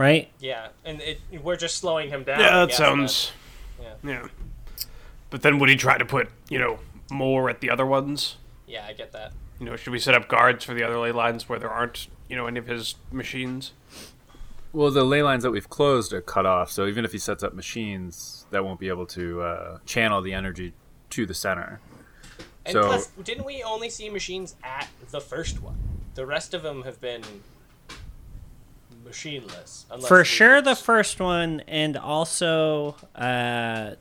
right? 0.00 0.32
Yeah, 0.40 0.68
and 0.84 1.00
it, 1.02 1.20
we're 1.42 1.56
just 1.56 1.76
slowing 1.76 2.08
him 2.08 2.24
down. 2.24 2.40
Yeah, 2.40 2.60
that 2.60 2.68
guess, 2.68 2.78
sounds. 2.78 3.32
Yeah. 3.80 3.94
Yeah. 4.02 4.28
But 5.28 5.42
then 5.42 5.58
would 5.58 5.68
he 5.68 5.76
try 5.76 5.98
to 5.98 6.04
put 6.04 6.30
you 6.48 6.58
know 6.58 6.78
more 7.10 7.50
at 7.50 7.60
the 7.60 7.70
other 7.70 7.86
ones? 7.86 8.36
Yeah, 8.66 8.86
I 8.88 8.94
get 8.94 9.12
that. 9.12 9.32
You 9.60 9.66
know, 9.66 9.76
should 9.76 9.92
we 9.92 9.98
set 9.98 10.14
up 10.14 10.26
guards 10.26 10.64
for 10.64 10.72
the 10.72 10.82
other 10.82 10.98
ley 10.98 11.12
lines 11.12 11.48
where 11.48 11.58
there 11.58 11.68
aren't, 11.68 12.08
you 12.28 12.36
know, 12.36 12.46
any 12.46 12.58
of 12.58 12.66
his 12.66 12.94
machines? 13.12 13.72
Well, 14.72 14.90
the 14.90 15.04
ley 15.04 15.22
lines 15.22 15.42
that 15.42 15.50
we've 15.50 15.68
closed 15.68 16.12
are 16.14 16.22
cut 16.22 16.46
off, 16.46 16.70
so 16.70 16.86
even 16.86 17.04
if 17.04 17.12
he 17.12 17.18
sets 17.18 17.42
up 17.42 17.52
machines, 17.52 18.46
that 18.50 18.64
won't 18.64 18.80
be 18.80 18.88
able 18.88 19.04
to 19.06 19.42
uh, 19.42 19.78
channel 19.84 20.22
the 20.22 20.32
energy 20.32 20.72
to 21.10 21.26
the 21.26 21.34
center. 21.34 21.80
And 22.64 22.72
So- 22.72 22.82
plus, 22.84 23.06
didn't 23.22 23.44
we 23.44 23.62
only 23.62 23.90
see 23.90 24.08
machines 24.08 24.54
at 24.62 24.88
the 25.10 25.20
first 25.20 25.60
one? 25.60 25.76
The 26.14 26.24
rest 26.24 26.54
of 26.54 26.62
them 26.62 26.84
have 26.84 27.00
been 27.00 27.22
machineless. 29.10 29.84
For 30.06 30.18
we- 30.18 30.24
sure, 30.24 30.62
the 30.62 30.74
first 30.76 31.20
one, 31.20 31.60
and 31.68 31.96
also 31.96 32.96
uh, 33.14 33.92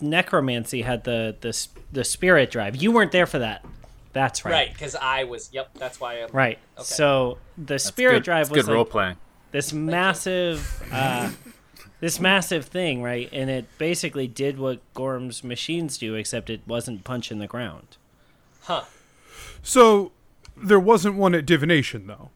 necromancy 0.00 0.82
had 0.82 1.04
the 1.04 1.36
the 1.40 1.66
the 1.92 2.04
spirit 2.04 2.50
drive. 2.50 2.76
You 2.76 2.92
weren't 2.92 3.12
there 3.12 3.26
for 3.26 3.38
that. 3.40 3.64
That's 4.12 4.44
right. 4.44 4.52
Right, 4.52 4.72
because 4.72 4.94
I 4.96 5.24
was. 5.24 5.50
Yep, 5.52 5.74
that's 5.74 6.00
why 6.00 6.22
I'm. 6.22 6.28
Right. 6.32 6.58
Okay. 6.76 6.84
So 6.84 7.38
the 7.56 7.64
That's 7.74 7.84
spirit 7.84 8.14
good, 8.14 8.24
drive 8.24 8.48
that's 8.48 8.56
was 8.58 8.66
good 8.66 8.72
role 8.72 8.84
playing. 8.84 9.16
this 9.52 9.72
massive, 9.72 10.82
uh, 10.90 11.30
this 12.00 12.18
massive 12.18 12.64
thing, 12.64 13.02
right? 13.02 13.28
And 13.32 13.50
it 13.50 13.66
basically 13.78 14.26
did 14.26 14.58
what 14.58 14.80
Gorm's 14.94 15.44
machines 15.44 15.98
do, 15.98 16.14
except 16.14 16.48
it 16.50 16.62
wasn't 16.66 17.04
punching 17.04 17.38
the 17.38 17.46
ground. 17.46 17.96
Huh. 18.62 18.84
So 19.62 20.12
there 20.56 20.80
wasn't 20.80 21.16
one 21.16 21.34
at 21.34 21.44
divination 21.46 22.06
though. 22.06 22.30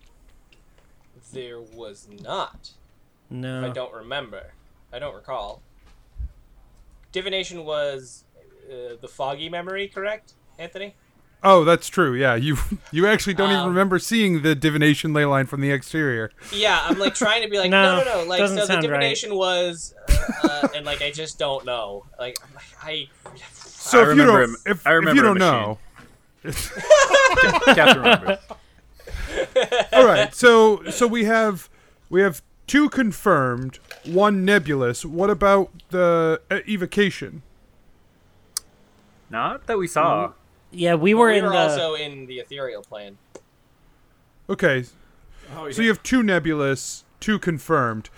There 1.33 1.61
was 1.61 2.09
not. 2.23 2.71
No. 3.31 3.65
I 3.65 3.71
don't 3.71 3.93
remember. 3.95 4.53
I 4.93 4.99
don't 4.99 5.15
recall. 5.15 5.63
Divination 7.13 7.65
was 7.65 8.25
uh, 8.71 8.97
the 9.01 9.09
foggy 9.09 9.49
memory, 9.49 9.89
correct, 9.89 10.35
Anthony? 10.59 10.95
Oh, 11.45 11.65
that's 11.65 11.89
true. 11.89 12.15
Yeah, 12.15 12.37
you 12.37 12.57
you 12.93 13.07
actually 13.07 13.35
don't 13.35 13.51
even 13.51 13.63
Um, 13.63 13.69
remember 13.69 13.99
seeing 13.99 14.43
the 14.43 14.55
divination 14.55 15.13
ley 15.13 15.25
line 15.25 15.47
from 15.47 15.61
the 15.61 15.71
exterior. 15.73 16.31
Yeah, 16.53 16.81
I'm 16.85 16.99
like 16.99 17.15
trying 17.15 17.43
to 17.43 17.49
be 17.49 17.59
like, 17.59 17.71
No, 17.71 17.99
no, 17.99 18.05
no, 18.05 18.23
no. 18.23 18.29
Like, 18.29 18.39
doesn't 18.39 18.57
so 18.57 18.63
the 18.63 18.67
sound 18.67 18.85
right. 18.85 19.01
divination 19.01 19.35
was, 19.35 19.95
uh, 20.09 20.49
uh, 20.49 20.69
and 20.77 20.87
like 20.87 21.03
I 21.03 21.11
just 21.11 21.39
don't 21.39 21.65
know. 21.67 22.05
Like, 22.19 22.39
I'm 22.47 22.55
like, 22.55 22.65
I. 22.83 23.09
So 23.53 24.01
I 24.01 24.11
if 24.13 24.17
you 24.17 24.25
don't, 24.25 24.57
if, 24.67 24.87
I 24.87 24.91
if 24.91 24.97
remember 24.97 25.17
you 25.17 25.23
don't 25.23 25.39
know, 25.39 25.79
Captain 27.75 27.99
remembers. 27.99 28.39
all 29.93 30.05
right. 30.07 30.35
So 30.35 30.83
so 30.91 31.07
we 31.07 31.25
have 31.25 31.69
we 32.11 32.21
have 32.23 32.43
two 32.67 32.89
confirmed, 32.89 33.79
one 34.05 34.45
nebulous. 34.45 35.05
What 35.05 35.31
about 35.31 35.71
the 35.91 36.41
uh, 36.51 36.61
evocation? 36.69 37.43
Not 39.31 39.67
that 39.67 39.79
we 39.79 39.87
saw. 39.87 40.33
Yeah, 40.71 40.95
we 40.95 41.15
were 41.15 41.29
we 41.29 41.39
in 41.39 41.45
were 41.45 41.51
the. 41.51 41.57
also 41.57 41.95
in 41.95 42.27
the 42.27 42.39
ethereal 42.39 42.83
plane. 42.83 43.19
Okay, 44.49 44.85
Oh, 45.55 45.71
so 45.71 45.83
you 45.83 45.89
have 45.89 46.03
two 46.03 46.23
nebulous, 46.23 47.05
two 47.21 47.39
confirmed. 47.39 48.09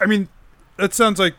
I 0.00 0.06
mean, 0.06 0.28
that 0.76 0.92
sounds 0.92 1.18
like 1.18 1.34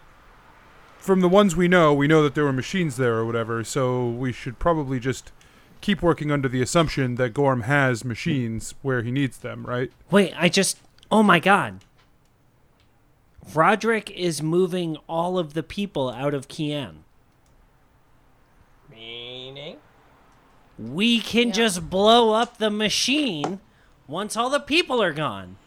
from 0.97 1.21
the 1.21 1.29
ones 1.29 1.55
we 1.55 1.67
know, 1.67 1.93
we 1.93 2.07
know 2.07 2.23
that 2.23 2.35
there 2.35 2.43
were 2.45 2.53
machines 2.53 2.97
there 2.97 3.15
or 3.15 3.25
whatever. 3.25 3.63
So 3.63 4.07
we 4.07 4.31
should 4.31 4.59
probably 4.59 4.99
just 4.99 5.31
keep 5.83 6.01
working 6.01 6.31
under 6.31 6.47
the 6.47 6.61
assumption 6.61 7.15
that 7.15 7.33
Gorm 7.33 7.61
has 7.63 8.03
machines 8.05 8.73
where 8.81 9.03
he 9.03 9.11
needs 9.11 9.37
them, 9.37 9.65
right? 9.67 9.91
Wait, 10.09 10.33
I 10.35 10.49
just. 10.49 10.79
Oh 11.11 11.21
my 11.21 11.39
god. 11.39 11.81
Roderick 13.53 14.09
is 14.11 14.41
moving 14.41 14.95
all 15.07 15.37
of 15.37 15.53
the 15.53 15.61
people 15.63 16.09
out 16.09 16.33
of 16.33 16.47
Kian. 16.47 16.99
Meaning? 18.89 19.77
We 20.79 21.19
can 21.19 21.47
Yeah. 21.49 21.53
just 21.53 21.89
blow 21.89 22.33
up 22.33 22.57
the 22.57 22.69
machine 22.69 23.59
once 24.07 24.35
all 24.37 24.49
the 24.49 24.59
people 24.59 25.01
are 25.03 25.13
gone. 25.13 25.57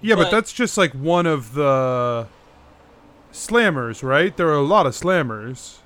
Yeah, 0.00 0.14
but, 0.16 0.24
But- 0.24 0.30
that's 0.32 0.52
just 0.52 0.76
like 0.76 0.92
one 0.92 1.26
of 1.26 1.54
the 1.54 2.26
slammers, 3.32 4.02
right? 4.02 4.36
There 4.36 4.48
are 4.48 4.54
a 4.54 4.60
lot 4.62 4.86
of 4.86 4.94
slammers. 4.94 5.78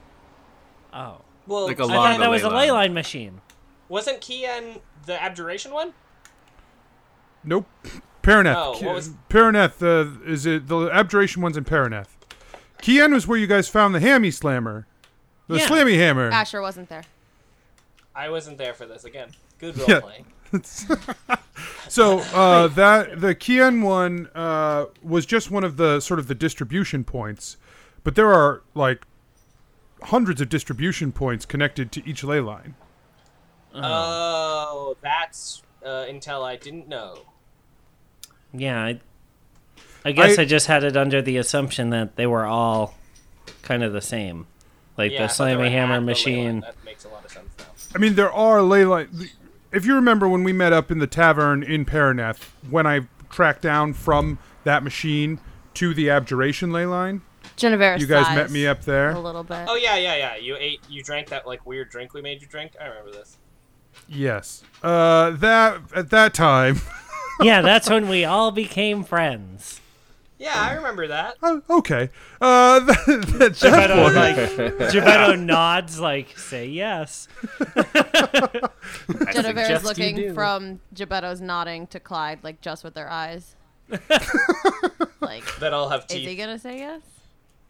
Oh. 0.93 1.22
Well, 1.47 1.67
Like 1.67 1.81
I 1.81 1.85
a 1.85 1.87
I 1.87 1.91
Along 1.93 2.05
thought 2.07 2.13
the 2.19 2.19
that 2.25 2.31
was 2.31 2.43
a 2.43 2.49
ley 2.49 2.55
ley 2.55 2.61
line. 2.71 2.75
line 2.89 2.95
machine. 2.95 3.41
wasn't 3.89 4.21
Kian 4.21 4.81
the 5.07 5.21
abjuration 5.23 5.73
one? 5.73 5.93
Nope. 7.45 7.67
Paraneth. 8.23 8.55
Oh, 8.57 8.75
Ki- 8.79 8.87
what 8.87 8.95
was- 8.95 9.11
Paraneth 9.29 9.83
uh, 9.83 10.23
is 10.25 10.47
it 10.47 10.69
the 10.69 10.89
abjuration 10.93 11.43
one's 11.43 11.57
in 11.57 11.65
Paraneth. 11.65 12.07
Kian 12.81 13.13
was 13.13 13.27
where 13.27 13.39
you 13.39 13.47
guys 13.47 13.69
found 13.69 13.95
the 13.95 14.01
hammy 14.01 14.31
slammer. 14.31 14.87
The 15.49 15.57
Yeah. 15.59 15.67
slammy 15.69 15.97
hammer. 15.97 16.31
Asher 16.31 16.61
wasn't 16.63 16.89
there. 16.89 17.03
I 18.15 18.29
wasn't 18.29 18.59
there 18.59 18.75
for 18.75 18.87
this 18.87 19.05
again. 19.05 19.31
Good 19.59 19.77
role 19.79 19.87
Yeah. 19.89 20.01
playing. 20.01 20.27
So 21.89 22.21
uh, 22.35 22.69
that 22.69 23.21
the 23.21 23.35
Kian 23.35 23.83
one 23.83 24.29
uh, 24.35 24.87
was 25.03 25.27
just 25.27 25.51
one 25.51 25.63
of 25.65 25.77
the 25.77 26.01
sort 26.01 26.19
of 26.19 26.27
the 26.27 26.35
distribution 26.35 27.05
points, 27.05 27.57
but 28.05 28.15
there 28.15 28.33
are 28.33 28.63
like 28.75 29.05
hundreds 30.05 30.41
of 30.41 30.49
distribution 30.49 31.13
points 31.13 31.45
connected 31.45 31.93
to 31.93 32.09
each 32.09 32.23
ley 32.25 32.41
line. 32.41 32.75
Oh, 33.75 34.97
that's 35.01 35.63
uh, 35.85 36.05
intel 36.09 36.45
I 36.45 36.57
didn't 36.57 36.89
know. 36.89 37.19
Yeah, 38.53 38.83
I, 38.85 39.01
I 40.05 40.13
guess 40.13 40.39
I- 40.39 40.43
I, 40.43 40.45
just 40.45 40.67
had 40.67 40.85
it 40.85 40.97
under 40.97 41.23
the 41.23 41.37
assumption 41.39 41.91
that 41.91 42.17
they 42.17 42.27
were 42.27 42.45
all 42.45 42.95
kind 43.63 43.83
of 43.83 43.93
the 43.93 44.03
same. 44.03 44.47
Like 44.99 45.13
yeah, 45.13 45.23
the 45.23 45.29
thought 45.33 45.49
Slammy 45.49 45.71
Hammer 45.71 46.01
machine. 46.01 46.61
That 46.61 46.85
makes 46.85 47.05
a 47.05 47.09
lot 47.09 47.25
of 47.25 47.31
sense 47.31 47.49
now. 47.59 47.65
I 47.95 47.99
mean, 47.99 48.15
there 48.15 48.33
are 48.33 48.61
ley 48.63 48.85
line. 48.85 49.31
If 49.73 49.87
you 49.87 49.95
remember 49.95 50.29
when 50.29 50.45
we 50.45 50.53
met 50.53 50.75
up 50.75 50.91
in 50.91 50.99
the 50.99 51.07
tavern 51.07 51.63
in 51.63 51.87
Paraneth, 51.87 52.43
when 52.69 52.87
I 52.87 53.09
tracked 53.31 53.63
down 53.63 53.95
from 53.95 54.39
that 54.65 54.83
machine 54.83 55.41
to 55.75 55.95
the 55.95 56.11
abjuration 56.11 56.73
ley 56.73 56.85
line, 56.85 57.23
Genevieve. 57.57 58.01
you 58.01 58.07
guys 58.07 58.35
met 58.35 58.51
me 58.51 58.67
up 58.67 58.83
there. 58.83 59.11
a 59.11 59.19
little 59.21 59.45
bit. 59.45 59.67
Oh 59.69 59.77
yeah, 59.77 59.97
yeah, 59.97 60.17
yeah. 60.17 60.37
You 60.37 60.57
ate, 60.59 60.81
you 60.89 61.03
drank 61.03 61.29
that 61.29 61.47
like 61.47 61.65
weird 61.67 61.91
drink 61.91 62.15
we 62.15 62.23
made 62.23 62.41
you 62.41 62.47
drink. 62.49 62.73
I 62.81 62.87
remember 62.87 63.11
this. 63.13 63.39
Yes. 64.09 64.63
Uh, 64.83 65.31
that 65.31 65.81
at 65.95 66.11
that 66.11 66.35
time. 66.35 66.81
yeah, 67.41 67.61
that's 67.63 67.89
when 67.89 68.09
we 68.09 68.25
all 68.25 68.51
became 68.51 69.05
friends. 69.05 69.81
Yeah, 70.39 70.55
I 70.57 70.73
remember 70.73 71.07
that. 71.07 71.37
Oh, 71.41 71.63
okay. 71.71 72.11
Uh, 72.41 72.81
that, 72.81 73.05
that, 73.07 73.39
that 73.39 73.55
Geppetto, 73.55 74.11
like, 74.13 74.91
Geppetto 74.93 75.37
nods, 75.37 76.01
like, 76.01 76.37
say 76.37 76.67
yes. 76.67 77.29
Genevieve 79.33 79.71
is 79.71 79.85
looking 79.85 80.35
from 80.35 80.81
Gebetto's 80.95 81.41
nodding 81.41 81.87
to 81.89 82.01
Clyde, 82.01 82.41
like 82.43 82.61
just 82.61 82.83
with 82.83 82.95
their 82.95 83.09
eyes. 83.09 83.55
like, 85.21 85.45
That 85.61 85.73
all 85.73 85.91
have 85.91 86.09
teeth. 86.09 86.23
is 86.23 86.27
he 86.27 86.35
gonna 86.35 86.59
say 86.59 86.79
yes? 86.79 87.03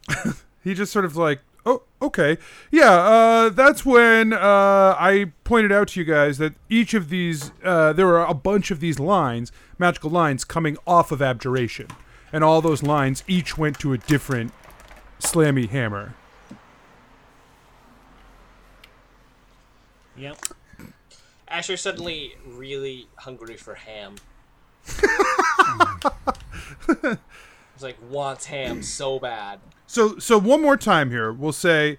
he 0.64 0.74
just 0.74 0.92
sort 0.92 1.04
of 1.04 1.16
like, 1.16 1.40
oh, 1.64 1.82
okay, 2.00 2.38
yeah. 2.70 2.90
Uh, 2.90 3.48
that's 3.48 3.84
when 3.84 4.32
uh, 4.32 4.96
I 4.98 5.32
pointed 5.44 5.72
out 5.72 5.88
to 5.88 6.00
you 6.00 6.06
guys 6.06 6.38
that 6.38 6.54
each 6.68 6.94
of 6.94 7.08
these, 7.08 7.52
uh, 7.64 7.92
there 7.92 8.06
were 8.06 8.24
a 8.24 8.34
bunch 8.34 8.70
of 8.70 8.80
these 8.80 8.98
lines, 8.98 9.52
magical 9.78 10.10
lines, 10.10 10.44
coming 10.44 10.76
off 10.86 11.12
of 11.12 11.22
abjuration, 11.22 11.88
and 12.32 12.42
all 12.44 12.60
those 12.60 12.82
lines 12.82 13.22
each 13.26 13.56
went 13.58 13.78
to 13.80 13.92
a 13.92 13.98
different 13.98 14.52
slammy 15.20 15.68
hammer. 15.68 16.14
Yep. 20.16 20.38
Asher 21.48 21.76
suddenly 21.76 22.34
really 22.46 23.08
hungry 23.16 23.56
for 23.56 23.74
ham. 23.74 24.16
He's 26.86 27.82
like 27.82 27.96
wants 28.10 28.46
ham 28.46 28.82
so 28.82 29.18
bad. 29.18 29.60
So, 29.92 30.18
so 30.18 30.38
one 30.38 30.62
more 30.62 30.78
time 30.78 31.10
here, 31.10 31.30
we'll 31.30 31.52
say 31.52 31.98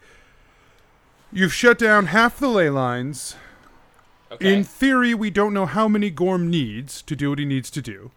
you've 1.32 1.53
shut 1.53 1.77
down 1.77 2.08
half 2.08 2.39
the 2.39 2.47
ley 2.47 2.67
lines. 2.71 3.36
Okay. 4.32 4.51
In 4.51 4.63
theory, 4.63 5.13
we 5.13 5.29
don't 5.29 5.53
know 5.53 5.67
how 5.67 5.88
many 5.88 6.10
Gorm 6.10 6.49
needs 6.49 7.03
to 7.03 7.15
do 7.15 7.29
what 7.29 7.38
he 7.38 7.45
needs 7.45 7.69
to 7.69 7.84
do. 7.84 8.10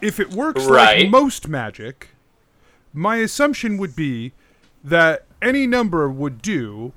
If 0.00 0.20
it 0.20 0.30
works 0.30 0.66
Right. 0.66 1.00
like 1.02 1.10
most 1.10 1.48
magic, 1.48 2.10
my 2.94 3.16
assumption 3.16 3.76
would 3.76 3.96
be 3.96 4.34
that 4.84 5.26
any 5.42 5.66
number 5.66 6.08
would 6.08 6.40
do. 6.40 6.92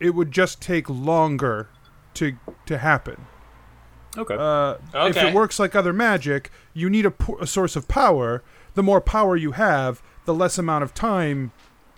It 0.00 0.10
would 0.10 0.30
just 0.30 0.60
take 0.60 0.90
longer 0.90 1.68
to 2.14 2.36
to 2.66 2.76
happen. 2.76 3.24
Okay. 4.18 4.36
Uh, 4.38 4.74
If 5.08 5.16
it 5.16 5.32
works 5.32 5.58
like 5.58 5.74
other 5.74 5.94
magic, 5.94 6.50
you 6.74 6.90
need 6.90 7.06
a, 7.06 7.10
po- 7.10 7.38
a 7.40 7.46
source 7.46 7.76
of 7.76 7.88
power. 7.88 8.42
The 8.74 8.82
more 8.82 9.00
power 9.00 9.36
you 9.36 9.52
have, 9.52 10.02
the 10.24 10.34
less 10.34 10.58
amount 10.58 10.84
of 10.84 10.94
time 10.94 11.52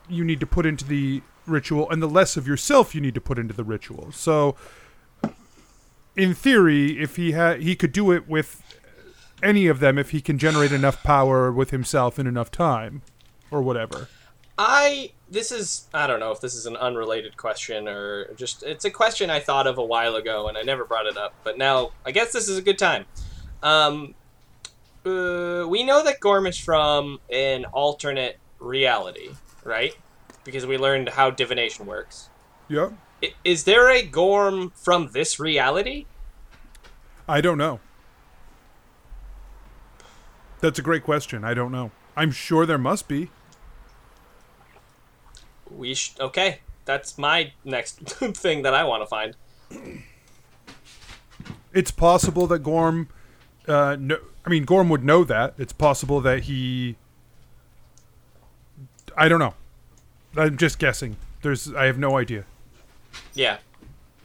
you 0.08 0.24
need 0.24 0.40
to 0.40 0.46
put 0.46 0.66
into 0.66 0.84
the 0.84 1.22
ritual, 1.46 1.90
and 1.90 2.02
the 2.02 2.08
less 2.08 2.36
of 2.36 2.46
yourself 2.46 2.94
you 2.94 3.00
need 3.00 3.14
to 3.14 3.20
put 3.20 3.38
into 3.38 3.54
the 3.54 3.64
ritual. 3.64 4.12
So, 4.12 4.56
in 6.16 6.34
theory, 6.34 7.00
if 7.00 7.16
he 7.16 7.32
had, 7.32 7.62
he 7.62 7.76
could 7.76 7.92
do 7.92 8.12
it 8.12 8.28
with 8.28 8.62
any 9.42 9.66
of 9.66 9.80
them 9.80 9.98
if 9.98 10.10
he 10.10 10.20
can 10.20 10.38
generate 10.38 10.72
enough 10.72 11.02
power 11.02 11.52
with 11.52 11.70
himself 11.70 12.18
in 12.18 12.26
enough 12.26 12.50
time, 12.50 13.02
or 13.50 13.62
whatever. 13.62 14.08
I 14.58 15.12
this 15.28 15.52
is 15.52 15.86
I 15.92 16.06
don't 16.06 16.20
know 16.20 16.32
if 16.32 16.40
this 16.40 16.54
is 16.54 16.66
an 16.66 16.76
unrelated 16.76 17.36
question 17.36 17.88
or 17.88 18.32
just 18.34 18.62
it's 18.62 18.84
a 18.84 18.90
question 18.90 19.28
I 19.28 19.40
thought 19.40 19.66
of 19.66 19.76
a 19.76 19.84
while 19.84 20.16
ago 20.16 20.48
and 20.48 20.56
I 20.56 20.62
never 20.62 20.84
brought 20.84 21.06
it 21.06 21.16
up, 21.16 21.34
but 21.44 21.58
now 21.58 21.90
I 22.04 22.12
guess 22.12 22.32
this 22.32 22.48
is 22.48 22.56
a 22.56 22.62
good 22.62 22.78
time. 22.78 23.04
Um, 23.62 24.14
uh, 25.06 25.66
we 25.68 25.82
know 25.84 26.02
that 26.04 26.20
Gorm 26.20 26.46
is 26.46 26.58
from 26.58 27.20
an 27.30 27.64
alternate 27.66 28.38
reality, 28.58 29.30
right? 29.64 29.94
Because 30.44 30.66
we 30.66 30.76
learned 30.78 31.10
how 31.10 31.30
divination 31.30 31.86
works. 31.86 32.28
Yep. 32.68 32.92
I- 33.22 33.34
Is 33.44 33.64
there 33.64 33.88
a 33.90 34.02
Gorm 34.02 34.70
from 34.74 35.10
this 35.12 35.38
reality? 35.40 36.06
I 37.28 37.40
don't 37.40 37.58
know. 37.58 37.80
That's 40.60 40.78
a 40.78 40.82
great 40.82 41.04
question. 41.04 41.44
I 41.44 41.54
don't 41.54 41.70
know. 41.72 41.90
I'm 42.16 42.30
sure 42.30 42.64
there 42.66 42.78
must 42.78 43.08
be. 43.08 43.30
We 45.70 45.94
sh- 45.94 46.14
okay. 46.18 46.60
That's 46.84 47.18
my 47.18 47.52
next 47.64 47.98
thing 48.08 48.62
that 48.62 48.72
I 48.74 48.84
want 48.84 49.02
to 49.02 49.06
find. 49.06 49.36
It's 51.72 51.90
possible 51.90 52.46
that 52.46 52.60
Gorm. 52.60 53.08
Uh, 53.68 53.96
no, 53.98 54.18
I 54.46 54.50
mean, 54.50 54.64
Gorm 54.64 54.88
would 54.90 55.04
know 55.04 55.24
that. 55.24 55.54
It's 55.58 55.72
possible 55.72 56.20
that 56.20 56.44
he. 56.44 56.96
I 59.16 59.28
don't 59.28 59.40
know. 59.40 59.54
I'm 60.36 60.56
just 60.56 60.78
guessing. 60.78 61.16
There's. 61.42 61.74
I 61.74 61.86
have 61.86 61.98
no 61.98 62.16
idea. 62.16 62.44
Yeah. 63.34 63.58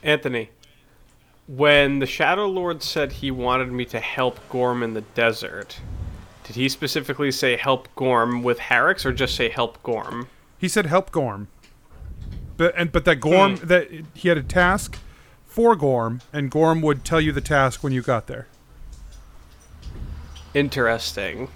Anthony, 0.04 0.50
when 1.48 2.00
the 2.00 2.06
Shadow 2.06 2.48
Lord 2.48 2.84
said 2.84 3.12
he 3.12 3.32
wanted 3.32 3.72
me 3.72 3.86
to 3.86 4.00
help 4.00 4.40
Gorm 4.50 4.84
in 4.84 4.94
the 4.94 5.02
desert, 5.02 5.80
did 6.44 6.56
he 6.56 6.70
specifically 6.70 7.32
say 7.32 7.56
help 7.56 7.88
Gorm 7.96 8.44
with 8.44 8.60
Harrix 8.60 9.06
or 9.06 9.14
just 9.14 9.36
say 9.36 9.50
help 9.50 9.82
Gorm? 9.84 10.28
He 10.58 10.68
said 10.68 10.86
help 10.86 11.12
Gorm. 11.12 11.48
But 12.58 12.76
and 12.78 12.92
but 12.92 13.06
that 13.06 13.18
Gorm 13.18 13.58
hmm. 13.58 13.68
that 13.68 13.90
he 14.14 14.30
had 14.30 14.38
a 14.38 14.44
task 14.44 15.00
for 15.46 15.76
Gorm, 15.76 16.22
and 16.32 16.52
Gorm 16.52 16.82
would 16.82 17.04
tell 17.04 17.20
you 17.20 17.32
the 17.32 17.42
task 17.42 17.84
when 17.84 17.92
you 17.92 18.02
got 18.02 18.28
there. 18.28 18.48
Interesting. 20.54 21.50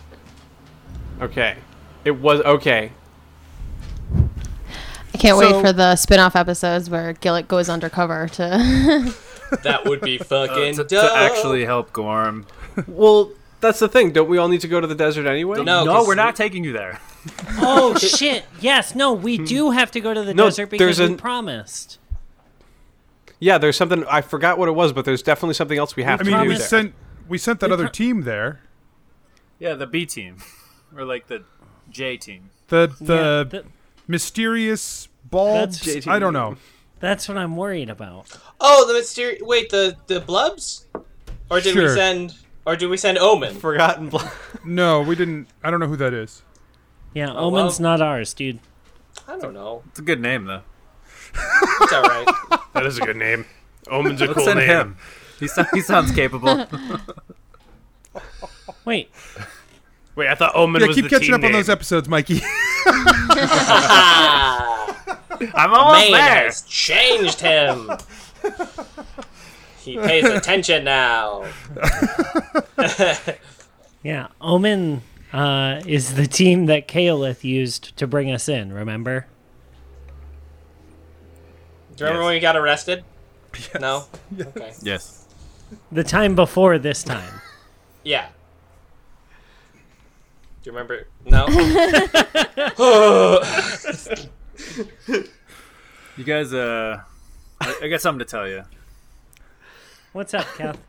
Okay. 1.21 1.57
It 2.03 2.19
was 2.19 2.41
okay. 2.41 2.91
I 5.13 5.17
can't 5.17 5.37
wait 5.37 5.61
for 5.61 5.71
the 5.71 5.95
spin-off 5.95 6.35
episodes 6.35 6.89
where 6.89 7.13
Gillick 7.13 7.47
goes 7.47 7.69
undercover 7.69 8.27
to. 8.29 9.13
That 9.63 9.85
would 9.85 10.01
be 10.01 10.19
uh, 10.19 10.23
fucking 10.23 10.75
to, 10.75 10.83
dope. 10.83 11.11
to 11.11 11.17
actually 11.17 11.65
help 11.65 11.93
Gorm. 11.93 12.45
Well, 12.87 13.31
that's 13.61 13.79
the 13.79 13.87
thing. 13.87 14.11
Don't 14.11 14.29
we 14.29 14.37
all 14.37 14.47
need 14.47 14.61
to 14.61 14.67
go 14.67 14.81
to 14.81 14.87
the 14.87 14.95
desert 14.95 15.27
anyway? 15.27 15.63
No, 15.63 15.83
no 15.83 16.03
we're 16.03 16.15
not 16.15 16.35
taking 16.35 16.63
you 16.63 16.73
there. 16.73 16.99
Oh 17.57 17.97
shit! 17.97 18.45
Yes, 18.61 18.93
no, 18.93 19.11
we 19.11 19.37
hmm. 19.37 19.45
do 19.45 19.71
have 19.71 19.89
to 19.91 19.99
go 19.99 20.13
to 20.13 20.21
the 20.21 20.35
No, 20.35 20.43
desert 20.45 20.69
because 20.69 20.97
there's 20.97 21.09
we 21.09 21.15
promised. 21.15 21.97
Yeah, 23.39 23.57
there's 23.57 23.75
something 23.75 24.05
I 24.05 24.21
forgot 24.21 24.59
what 24.59 24.69
it 24.69 24.73
was, 24.73 24.93
but 24.93 25.05
there's 25.05 25.23
definitely 25.23 25.55
something 25.55 25.79
else 25.79 25.95
we 25.95 26.03
have 26.03 26.21
I 26.21 26.23
to 26.23 26.29
mean, 26.29 26.43
do 26.43 26.49
we 26.49 26.55
there. 26.55 26.67
sent 26.67 26.93
we 27.27 27.39
sent 27.39 27.61
that 27.61 27.71
We 27.71 27.73
other 27.73 27.85
pro- 27.85 27.91
team 27.93 28.21
there. 28.25 28.59
Yeah, 29.59 29.73
the 29.75 29.87
B 29.87 30.05
team, 30.05 30.37
or 30.95 31.05
like 31.05 31.27
the 31.27 31.43
J 31.89 32.17
team. 32.17 32.49
The 32.67 32.89
Yeah, 32.99 33.43
the 33.43 33.63
mysterious 34.07 35.07
bulbs. 35.29 35.81
That's- 35.81 36.07
I 36.07 36.19
don't 36.19 36.33
know. 36.33 36.57
that's 36.99 37.27
what 37.27 37.37
I'm 37.37 37.55
worried 37.55 37.89
about. 37.89 38.27
Oh, 38.59 38.85
the 38.87 38.93
mysterious. 38.93 39.41
Wait, 39.41 39.69
the 39.69 39.95
the 40.07 40.19
blubs, 40.19 40.85
or 41.49 41.59
did 41.61 41.75
we 41.75 41.81
Sure. 41.81 41.95
send? 41.95 42.35
Or 42.65 42.75
did 42.75 42.87
we 42.87 42.97
send 42.97 43.17
Omen? 43.19 43.55
Forgotten. 43.59 44.09
Bl- 44.09 44.17
No, 44.65 45.01
we 45.01 45.15
didn't. 45.15 45.47
I 45.63 45.69
don't 45.69 45.79
know 45.79 45.87
who 45.87 45.97
that 45.97 46.13
is. 46.15 46.41
Yeah, 47.13 47.31
Oh, 47.31 47.45
Omen's 47.45 47.79
well. 47.79 47.91
not 47.91 48.01
ours, 48.01 48.33
dude. 48.33 48.59
I 49.27 49.37
don't 49.37 49.53
know. 49.53 49.83
It's 49.89 49.99
a 49.99 50.01
good 50.01 50.19
name 50.19 50.45
though. 50.45 50.61
It's 51.81 51.93
all 51.93 52.01
right. 52.03 52.25
That 52.73 52.85
is 52.87 52.97
a 52.97 53.01
good 53.01 53.15
name. 53.17 53.45
Omen's 53.87 54.19
a 54.21 54.25
Let's 54.25 54.35
cool 54.37 54.45
send 54.45 54.59
name. 54.59 54.67
him. 54.67 54.97
He, 55.39 55.47
so- 55.47 55.63
he 55.73 55.79
sounds 55.81 56.11
capable. 56.11 56.65
Wait, 58.85 59.09
Wait, 60.15 60.29
I 60.29 60.35
thought 60.35 60.55
Omen 60.55 60.81
was 60.81 60.81
the 60.81 60.87
one. 60.87 60.87
Yeah, 60.87 60.87
was 60.87 60.95
keep 60.95 61.03
the 61.03 61.09
catching 61.09 61.27
team 61.27 61.35
up 61.35 61.43
on 61.43 61.51
those 61.51 61.69
episodes, 61.69 62.07
Mikey. 62.07 62.41
I'm 65.53 65.73
almost 65.73 65.99
Maine 65.99 66.13
there. 66.13 66.45
has 66.45 66.61
changed 66.61 67.41
him. 67.41 67.91
he 69.79 69.97
pays 69.97 70.23
attention 70.23 70.85
now. 70.85 71.45
yeah, 74.03 74.27
Omen 74.39 75.01
uh, 75.33 75.81
is 75.85 76.15
the 76.15 76.27
team 76.27 76.67
that 76.67 76.87
Kaelith 76.87 77.43
used 77.43 77.97
to 77.97 78.07
bring 78.07 78.31
us 78.31 78.47
in. 78.47 78.71
Remember? 78.71 79.27
Do 81.97 82.03
you 82.03 82.07
remember 82.07 82.25
when 82.25 82.35
we 82.35 82.39
got 82.39 82.55
arrested? 82.55 83.03
No. 83.79 84.05
Okay. 84.39 84.73
Yes. 84.81 85.25
The 85.91 86.03
time 86.03 86.35
before 86.35 86.77
this 86.77 87.03
time. 87.03 87.41
Yeah. 88.03 88.29
Do 90.65 90.71
you 90.71 90.77
remember? 90.77 91.07
No. 91.23 91.45
You 96.17 96.23
guys, 96.23 96.53
uh, 96.53 97.01
I, 97.61 97.79
I 97.83 97.87
got 97.89 98.01
something 98.01 98.19
to 98.19 98.25
tell 98.25 98.47
you. 98.47 98.63
What's 100.13 100.33
up, 100.33 100.47
Kath? 100.55 100.79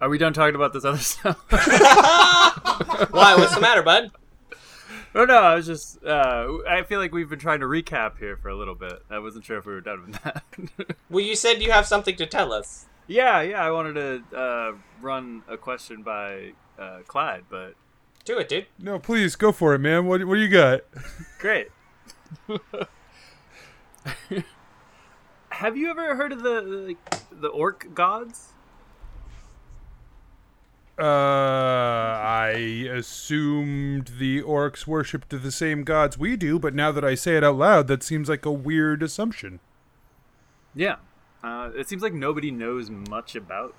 Are 0.00 0.08
we 0.08 0.16
done 0.18 0.32
talking 0.32 0.56
about 0.56 0.72
this 0.72 0.84
other 0.84 0.96
stuff? 0.96 1.38
Why? 1.50 3.34
What's 3.36 3.54
the 3.54 3.60
matter, 3.60 3.82
bud? 3.82 4.10
oh 5.14 5.24
no, 5.26 5.36
I 5.36 5.54
was 5.54 5.66
just. 5.66 6.02
Uh, 6.02 6.48
I 6.68 6.82
feel 6.82 6.98
like 6.98 7.12
we've 7.12 7.28
been 7.28 7.38
trying 7.38 7.60
to 7.60 7.66
recap 7.66 8.18
here 8.18 8.36
for 8.38 8.48
a 8.48 8.56
little 8.56 8.74
bit. 8.74 9.02
I 9.10 9.20
wasn't 9.20 9.44
sure 9.44 9.58
if 9.58 9.66
we 9.66 9.74
were 9.74 9.82
done 9.82 10.06
with 10.06 10.22
that. 10.22 10.42
Well, 11.10 11.24
you 11.24 11.36
said 11.36 11.62
you 11.62 11.70
have 11.70 11.86
something 11.86 12.16
to 12.16 12.26
tell 12.26 12.52
us. 12.52 12.86
yeah, 13.06 13.40
yeah. 13.42 13.62
I 13.62 13.70
wanted 13.70 13.94
to 13.94 14.36
uh, 14.36 14.72
run 15.00 15.42
a 15.46 15.56
question 15.58 16.02
by 16.02 16.52
uh, 16.78 17.00
Clyde, 17.06 17.44
but 17.50 17.74
Do 18.26 18.38
it, 18.38 18.48
dude. 18.48 18.66
no, 18.78 18.98
please 18.98 19.36
go 19.36 19.52
for 19.52 19.72
it, 19.74 19.78
man. 19.78 20.06
What 20.06 20.24
what 20.24 20.34
do 20.34 20.40
you 20.40 20.48
got? 20.48 20.80
great. 21.38 21.68
Have 25.50 25.76
you 25.76 25.88
ever 25.88 26.16
heard 26.16 26.32
of 26.32 26.42
the 26.42 26.60
like, 26.60 26.98
the 27.30 27.48
orc 27.48 27.94
gods? 27.94 28.52
Uh, 30.98 31.02
I 31.04 32.48
assumed 32.90 34.12
the 34.18 34.42
orcs 34.42 34.86
worshipped 34.88 35.28
the 35.30 35.52
same 35.52 35.84
gods 35.84 36.18
we 36.18 36.36
do, 36.36 36.58
but 36.58 36.74
now 36.74 36.90
that 36.90 37.04
I 37.04 37.14
say 37.14 37.36
it 37.36 37.44
out 37.44 37.56
loud, 37.56 37.86
that 37.86 38.02
seems 38.02 38.28
like 38.28 38.44
a 38.44 38.50
weird 38.50 39.02
assumption. 39.04 39.60
Yeah. 40.74 40.96
Uh, 41.44 41.70
it 41.76 41.88
seems 41.88 42.02
like 42.02 42.12
nobody 42.12 42.50
knows 42.50 42.90
much 42.90 43.36
about 43.36 43.74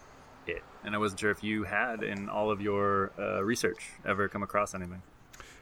and 0.87 0.95
I 0.95 0.97
wasn't 0.97 1.19
sure 1.19 1.29
if 1.31 1.43
you 1.43 1.65
had 1.65 2.01
in 2.01 2.29
all 2.29 2.49
of 2.49 2.61
your 2.61 3.11
uh, 3.19 3.43
research 3.43 3.89
ever 4.05 4.27
come 4.29 4.41
across 4.41 4.73
anything. 4.73 5.01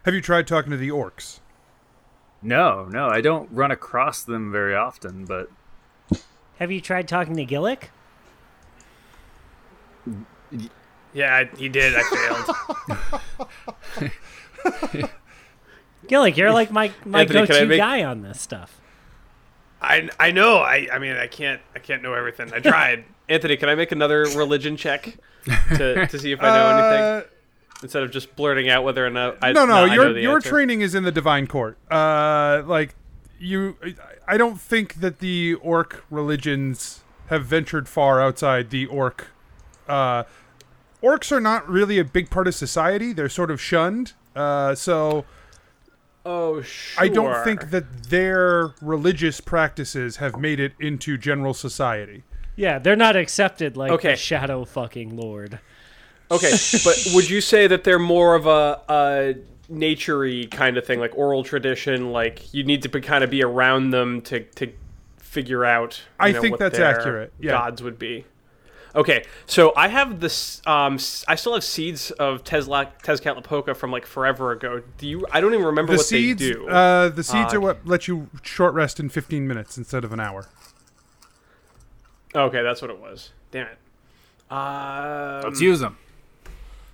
Have 0.04 0.14
you 0.14 0.22
tried 0.22 0.46
talking 0.48 0.70
to 0.72 0.78
the 0.78 0.90
orcs? 0.90 1.40
No, 2.44 2.86
no, 2.86 3.08
I 3.08 3.22
don't 3.22 3.50
run 3.52 3.72
across 3.72 4.24
them 4.24 4.52
very 4.52 4.76
often, 4.76 5.26
but 5.26 5.50
Have 6.60 6.72
you 6.72 6.80
tried 6.80 7.08
talking 7.08 7.36
to 7.38 7.46
Gillick? 7.46 7.86
Yeah, 11.12 11.36
I- 11.36 11.50
he 11.58 11.70
did. 11.70 11.96
I 11.98 12.04
failed. 12.04 14.12
Gillick, 16.08 16.38
you're 16.38 16.52
like 16.52 16.70
my, 16.72 16.92
my 17.04 17.22
Anthony, 17.22 17.48
go-to 17.48 17.66
make- 17.66 17.80
guy 17.80 18.04
on 18.04 18.22
this 18.22 18.40
stuff. 18.40 18.80
I 19.82 20.10
I 20.20 20.32
know. 20.32 20.58
I 20.60 20.88
I 20.92 21.00
mean, 21.00 21.16
I 21.18 21.28
can't 21.28 21.62
I 21.76 21.80
can't 21.80 22.02
know 22.02 22.14
everything. 22.14 22.52
I 22.54 22.60
tried. 22.60 23.04
Anthony, 23.30 23.58
can 23.58 23.70
I 23.70 23.76
make 23.76 23.92
another 23.92 24.22
religion 24.36 24.78
check 24.78 25.18
to, 25.78 26.08
to 26.12 26.20
see 26.20 26.32
if 26.32 26.42
I 26.42 26.48
know 26.50 26.78
anything 26.78 27.02
Uh, 27.04 27.22
instead 27.84 28.04
of 28.04 28.12
just 28.12 28.36
blurting 28.36 28.70
out 28.70 28.84
whether 28.84 29.06
or 29.06 29.10
not 29.10 29.38
I 29.42 29.52
no, 29.52 29.66
no, 29.66 29.86
your 29.86 30.18
your 30.18 30.36
answer? 30.36 30.50
training 30.50 30.82
is 30.82 30.96
in 30.96 31.04
the 31.04 31.12
divine 31.12 31.48
court. 31.48 31.78
Uh, 31.92 32.64
like 32.66 32.96
you, 33.40 33.78
I 34.28 34.38
don't 34.38 34.60
think 34.60 34.96
that 34.96 35.20
the 35.20 35.56
orc 35.56 36.04
religions 36.10 37.02
have 37.28 37.46
ventured 37.46 37.90
far 37.90 38.22
outside 38.22 38.70
the 38.70 38.86
orc. 38.86 39.28
Uh, 39.90 40.24
orcs 41.04 41.32
are 41.32 41.42
not 41.42 41.68
really 41.70 42.00
a 42.00 42.04
big 42.06 42.30
part 42.30 42.48
of 42.48 42.56
society. 42.56 43.12
They're 43.14 43.30
sort 43.30 43.52
of 43.52 43.60
shunned. 43.62 44.14
Uh, 44.36 44.76
so 44.76 45.26
Oh, 46.28 46.62
sure. 46.62 47.04
I 47.04 47.08
don't 47.08 47.44
think 47.44 47.70
that 47.70 48.06
their 48.10 48.74
religious 48.82 49.40
practices 49.42 50.16
have 50.18 50.40
made 50.40 50.60
it 50.60 50.74
into 50.80 51.18
general 51.20 51.54
society. 51.54 52.24
Yeah, 52.56 52.80
they're 52.80 52.96
not 52.96 53.16
accepted 53.16 53.76
like 53.78 53.92
Okay. 53.92 54.12
the 54.12 54.16
Shadow 54.16 54.66
fucking 54.66 55.16
Lord. 55.18 55.60
Okay, 56.32 56.52
but 56.84 57.08
would 57.14 57.30
you 57.30 57.40
say 57.42 57.68
that 57.68 57.84
they're 57.84 58.00
more 58.00 58.34
of 58.36 58.48
a, 58.48 58.82
a 58.90 59.36
naturey 59.72 60.50
kind 60.50 60.78
of 60.78 60.86
thing, 60.86 61.00
like 61.00 61.16
oral 61.16 61.44
tradition? 61.44 62.12
Like 62.12 62.52
you 62.54 62.64
need 62.64 62.82
to 62.84 62.90
be, 62.90 63.02
kind 63.02 63.24
of 63.24 63.30
be 63.30 63.44
around 63.44 63.92
them 63.92 64.22
to 64.22 64.40
to 64.44 64.72
figure 65.18 65.64
out. 65.66 66.00
you 66.00 66.06
I 66.20 66.32
know, 66.32 66.42
think 66.42 66.52
what 66.54 66.60
that's 66.62 66.78
their 66.78 66.98
accurate, 66.98 67.34
yeah. 67.40 67.52
Gods 67.52 67.84
would 67.84 68.00
be. 68.00 68.26
Okay, 68.96 69.26
so 69.46 69.74
I 69.76 69.90
have 69.90 70.22
this. 70.22 70.62
Um, 70.66 70.94
s- 70.96 71.26
I 71.28 71.36
still 71.36 71.54
have 71.54 71.64
seeds 71.66 72.10
of 72.12 72.44
Tesla 72.46 72.88
Tezcatlipoca 73.04 73.76
from 73.76 73.92
like 73.92 74.06
forever 74.06 74.52
ago. 74.54 74.82
Do 74.98 75.06
you? 75.08 75.28
I 75.32 75.42
don't 75.42 75.54
even 75.54 75.66
remember 75.66 75.92
The 75.92 75.98
what 75.98 76.06
seeds, 76.08 76.40
they 76.42 76.54
do. 76.54 76.68
uh, 76.70 77.10
the 77.10 77.22
seeds 77.24 77.54
Uh, 77.54 77.58
are 77.58 77.60
what 77.60 77.86
let 77.86 78.08
you 78.08 78.30
short 78.42 78.74
rest 78.74 79.00
in 79.00 79.10
15 79.10 79.46
minutes 79.48 79.78
instead 79.78 80.06
of 80.06 80.14
an 80.14 80.22
hour. 80.22 80.48
Okay, 82.36 82.62
that's 82.64 82.82
what 82.82 82.92
it 82.92 83.00
was. 83.00 83.32
Damn 83.52 83.68
it. 83.68 83.78
Um, 84.52 85.42
Let's 85.44 85.62
use 85.62 85.80
them. 85.80 85.98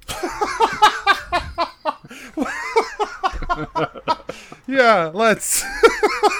Yeah, 4.67 5.11
let's. 5.13 5.63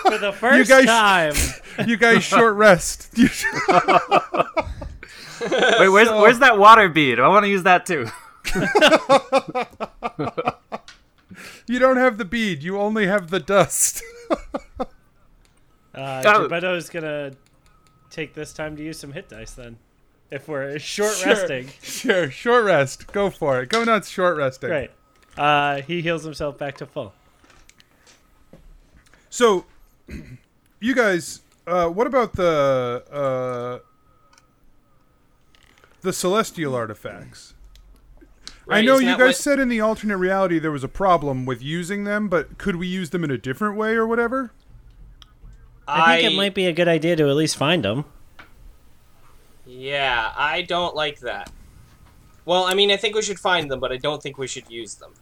For 0.04 0.18
the 0.18 0.32
first 0.40 0.70
guys- 0.70 0.86
time. 0.86 1.34
you 1.88 1.98
guys 1.98 2.24
short 2.24 2.56
rest. 2.56 3.12
Wait, 3.18 3.30
where's 5.90 6.10
where's 6.10 6.40
that 6.40 6.58
water 6.58 6.88
bead? 6.88 7.20
I 7.20 7.28
want 7.28 7.44
to 7.44 7.50
use 7.50 7.64
that 7.64 7.86
too. 7.86 8.08
you 11.68 11.80
don't 11.80 11.98
have 11.98 12.18
the 12.18 12.26
bead. 12.26 12.64
You 12.64 12.78
only 12.80 13.08
have 13.08 13.30
the 13.30 13.40
dust. 13.40 14.02
Uh, 14.80 14.86
Oh. 15.94 16.22
Geppetto's 16.48 16.90
gonna 16.90 17.32
take 18.12 18.34
this 18.36 18.54
time 18.54 18.76
to 18.78 18.84
use 18.84 19.00
some 19.00 19.14
hit 19.14 19.30
dice 19.30 19.54
then. 19.54 19.78
If 20.30 20.48
we're 20.48 20.78
short 20.80 21.16
Sure. 21.16 21.28
resting. 21.34 21.70
sure, 21.82 22.30
short 22.32 22.64
rest. 22.66 23.12
Go 23.12 23.30
for 23.30 23.62
it. 23.62 23.70
Go 23.70 23.84
nuts. 23.84 24.08
Short 24.10 24.38
resting. 24.38 24.70
Right. 24.70 24.92
Uh, 25.38 25.82
he 25.82 26.02
heals 26.02 26.24
himself 26.24 26.58
back 26.58 26.78
to 26.78 26.86
full. 26.86 27.14
So, 29.30 29.66
you 30.80 30.94
guys, 30.96 31.42
uh, 31.68 31.88
what 31.88 32.08
about 32.08 32.34
the 32.34 33.04
uh, 33.12 33.80
the 36.02 36.14
celestial 36.14 36.76
artifacts? 36.76 37.54
I 38.70 38.82
know 38.82 39.00
you 39.00 39.18
guys 39.18 39.20
what- 39.20 39.36
said 39.36 39.60
in 39.60 39.70
the 39.70 39.82
alternate 39.82 40.18
reality 40.18 40.60
there 40.60 40.72
was 40.72 40.84
a 40.84 40.88
problem 40.90 41.46
with 41.46 41.62
using 41.62 42.04
them, 42.06 42.28
but 42.30 42.58
could 42.58 42.76
we 42.78 42.88
use 42.88 43.10
them 43.10 43.24
in 43.24 43.32
a 43.32 43.38
different 43.38 43.76
way 43.76 43.94
or 43.94 44.06
whatever? 44.08 44.52
I 45.94 46.18
think 46.22 46.34
it 46.34 46.36
might 46.38 46.54
be 46.54 46.66
a 46.68 46.74
good 46.74 46.88
idea 46.88 47.16
to 47.16 47.28
at 47.30 47.36
least 47.36 47.58
find 47.58 47.84
them. 47.84 48.06
Yeah, 49.66 50.32
I 50.36 50.62
don't 50.64 50.96
like 50.96 51.20
that. 51.22 51.52
Well, 52.46 52.64
I 52.66 52.74
mean, 52.74 52.92
I 52.92 52.98
think 52.98 53.16
we 53.16 53.22
should 53.22 53.40
find 53.40 53.70
them, 53.70 53.80
but 53.80 53.92
I 53.92 53.98
don't 53.98 54.22
think 54.22 54.38
we 54.38 54.48
should 54.48 54.70
use 54.70 54.96
them. 54.96 55.14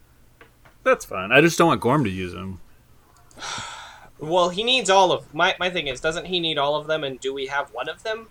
That's 0.82 1.04
fine. 1.04 1.30
I 1.32 1.40
just 1.40 1.58
don't 1.58 1.68
want 1.68 1.80
Gorm 1.80 2.04
to 2.04 2.10
use 2.10 2.32
them. 2.32 2.60
Well, 4.22 4.50
he 4.50 4.64
needs 4.64 4.90
all 4.90 5.12
of 5.12 5.32
my 5.32 5.56
my 5.58 5.70
thing 5.70 5.86
is, 5.86 5.98
doesn't 5.98 6.26
he 6.26 6.40
need 6.40 6.58
all 6.58 6.76
of 6.76 6.86
them? 6.86 7.04
And 7.04 7.18
do 7.18 7.32
we 7.32 7.46
have 7.46 7.70
one 7.72 7.88
of 7.88 8.02
them? 8.02 8.28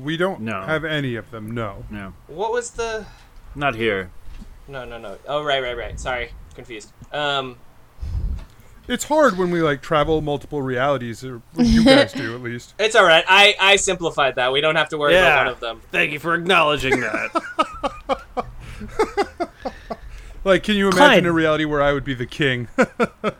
We 0.00 0.16
don't 0.16 0.40
No. 0.40 0.62
have 0.62 0.84
any 0.84 1.14
of 1.14 1.30
them. 1.30 1.52
No. 1.52 1.84
No, 1.90 2.12
What 2.26 2.50
was 2.50 2.70
the? 2.72 3.06
not 3.54 3.76
here. 3.76 4.10
No, 4.66 4.84
no, 4.84 4.98
no. 4.98 5.16
Oh, 5.28 5.44
right, 5.44 5.62
right, 5.62 5.76
right. 5.76 6.00
Sorry, 6.00 6.32
confused. 6.56 6.90
Um, 7.12 7.58
It's 8.90 9.04
hard 9.04 9.38
when 9.38 9.50
we 9.52 9.62
like 9.62 9.82
travel 9.82 10.20
multiple 10.20 10.62
realities, 10.62 11.24
or 11.24 11.42
you 11.56 11.84
guys 11.84 12.12
do 12.12 12.34
at 12.34 12.42
least. 12.42 12.74
it's 12.80 12.96
all 12.96 13.04
right. 13.04 13.24
I 13.28 13.54
I 13.60 13.76
simplified 13.76 14.34
that. 14.34 14.52
We 14.52 14.60
don't 14.60 14.74
have 14.74 14.88
to 14.88 14.98
worry 14.98 15.12
Yeah. 15.12 15.26
about 15.26 15.38
one 15.38 15.46
of 15.54 15.60
them. 15.60 15.80
Thank 15.92 16.10
you 16.12 16.18
for 16.18 16.34
acknowledging 16.34 17.00
that. 17.00 17.42
Like, 20.42 20.62
can 20.62 20.74
you 20.74 20.86
imagine 20.86 21.24
Clyde. 21.24 21.26
a 21.26 21.32
reality 21.32 21.66
where 21.66 21.82
I 21.82 21.92
would 21.92 22.04
be 22.04 22.14
the 22.14 22.24
king? 22.24 22.68
I 22.78 23.34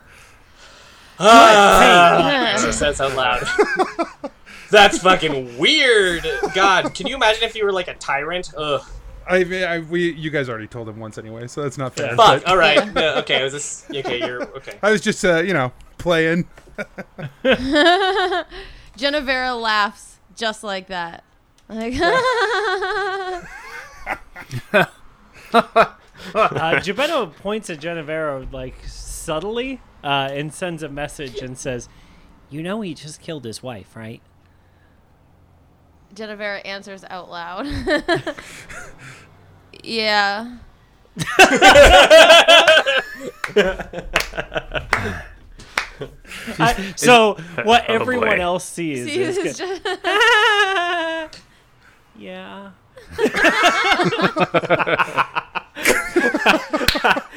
ah, 1.19 2.59
just 2.63 2.79
said 2.79 2.95
that 2.95 3.01
out 3.01 3.17
loud. 3.17 4.31
That's 4.71 4.99
fucking 4.99 5.59
weird. 5.59 6.27
God, 6.55 6.95
can 6.95 7.07
you 7.07 7.17
imagine 7.17 7.45
if 7.45 7.57
you 7.57 7.65
were 7.65 7.73
like 7.73 7.89
a 7.89 7.95
tyrant? 7.95 8.53
Ugh. 8.55 8.83
I, 9.31 9.65
I, 9.65 9.79
we, 9.79 10.13
you 10.13 10.31
guys 10.31 10.49
already 10.49 10.67
told 10.67 10.89
him 10.89 10.99
once 10.99 11.19
anyway, 11.19 11.47
so 11.47 11.63
that's 11.63 11.79
not 11.79 11.95
fair. 11.95 12.17
Fuck. 12.17 12.43
but 12.43 12.49
All 12.49 12.57
right. 12.57 12.85
Yeah, 12.95 13.19
okay. 13.19 13.43
Was 13.43 13.53
this 13.53 13.87
okay? 13.91 14.19
You're 14.19 14.43
okay. 14.57 14.79
I 14.83 14.91
was 14.91 15.01
just, 15.01 15.25
uh, 15.25 15.43
you 15.43 15.55
know, 15.55 15.73
playing. 15.99 16.49
Genevera 18.97 19.61
laughs 19.61 20.19
just 20.35 20.65
like 20.65 20.89
that. 20.89 21.23
Like, 21.69 21.95
Uh, 26.35 26.81
Geppetto 26.81 27.27
points 27.27 27.71
at 27.71 27.81
Genevera 27.81 28.53
like 28.53 28.77
subtly 28.87 29.81
uh, 30.05 30.29
and 30.31 30.53
sends 30.53 30.83
a 30.83 30.89
message 30.89 31.41
and 31.41 31.57
says, 31.57 31.89
"You 32.51 32.63
know 32.63 32.81
he 32.83 32.95
just 32.95 33.21
killed 33.21 33.45
his 33.45 33.63
wife, 33.63 33.97
right?" 33.97 34.21
Genevera 36.15 36.61
answers 36.67 37.05
out 37.09 37.31
loud. 37.31 37.67
yeah. 39.85 40.57
I- 46.59 46.93
so 46.97 47.35
what 47.65 47.85
Oh, 47.89 47.95
everyone 47.95 48.29
boy. 48.39 48.41
else 48.43 48.65
sees 48.65 49.05
See, 49.05 49.21
is 49.23 49.37
just- 49.37 49.61
yeah. 52.19 52.71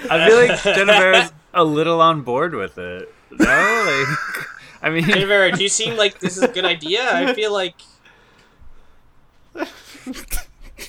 I 0.09 0.27
feel 0.27 0.37
like 0.37 0.51
Genevera's 0.75 1.31
a 1.53 1.63
little 1.63 2.01
on 2.01 2.21
board 2.21 2.53
with 2.53 2.77
it. 2.77 3.13
No, 3.31 3.45
like, 3.45 4.07
I 4.81 4.89
mean, 4.89 5.03
Genevera, 5.03 5.55
do 5.55 5.63
you 5.63 5.69
seem 5.69 5.95
like 5.97 6.19
this 6.19 6.37
is 6.37 6.43
a 6.43 6.47
good 6.47 6.65
idea? 6.65 7.09
I 7.11 7.33
feel 7.33 7.51
like 7.53 7.75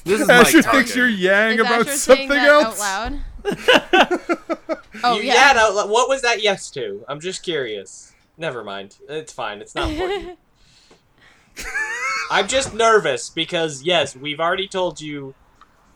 this 0.04 0.20
is 0.20 0.28
my 0.28 0.34
Asher 0.34 0.62
target. 0.62 0.64
thinks 0.72 0.96
you're 0.96 1.08
yang 1.08 1.54
Is 1.54 1.60
about 1.60 1.80
Asher 1.86 1.90
something 1.96 2.28
that 2.28 2.48
else. 2.48 2.80
out 2.82 3.12
loud? 3.12 3.20
oh 5.04 5.16
you 5.16 5.22
yeah. 5.24 5.34
yeah. 5.34 5.60
out 5.62 5.74
loud. 5.74 5.90
What 5.90 6.08
was 6.08 6.22
that 6.22 6.42
yes 6.42 6.70
to? 6.72 7.04
I'm 7.08 7.20
just 7.20 7.42
curious. 7.42 8.12
Never 8.36 8.64
mind. 8.64 8.96
It's 9.08 9.32
fine. 9.32 9.60
It's 9.60 9.74
not 9.74 9.90
important. 9.90 10.38
I'm 12.30 12.48
just 12.48 12.74
nervous 12.74 13.30
because 13.30 13.82
yes, 13.82 14.16
we've 14.16 14.40
already 14.40 14.66
told 14.66 15.00
you, 15.00 15.34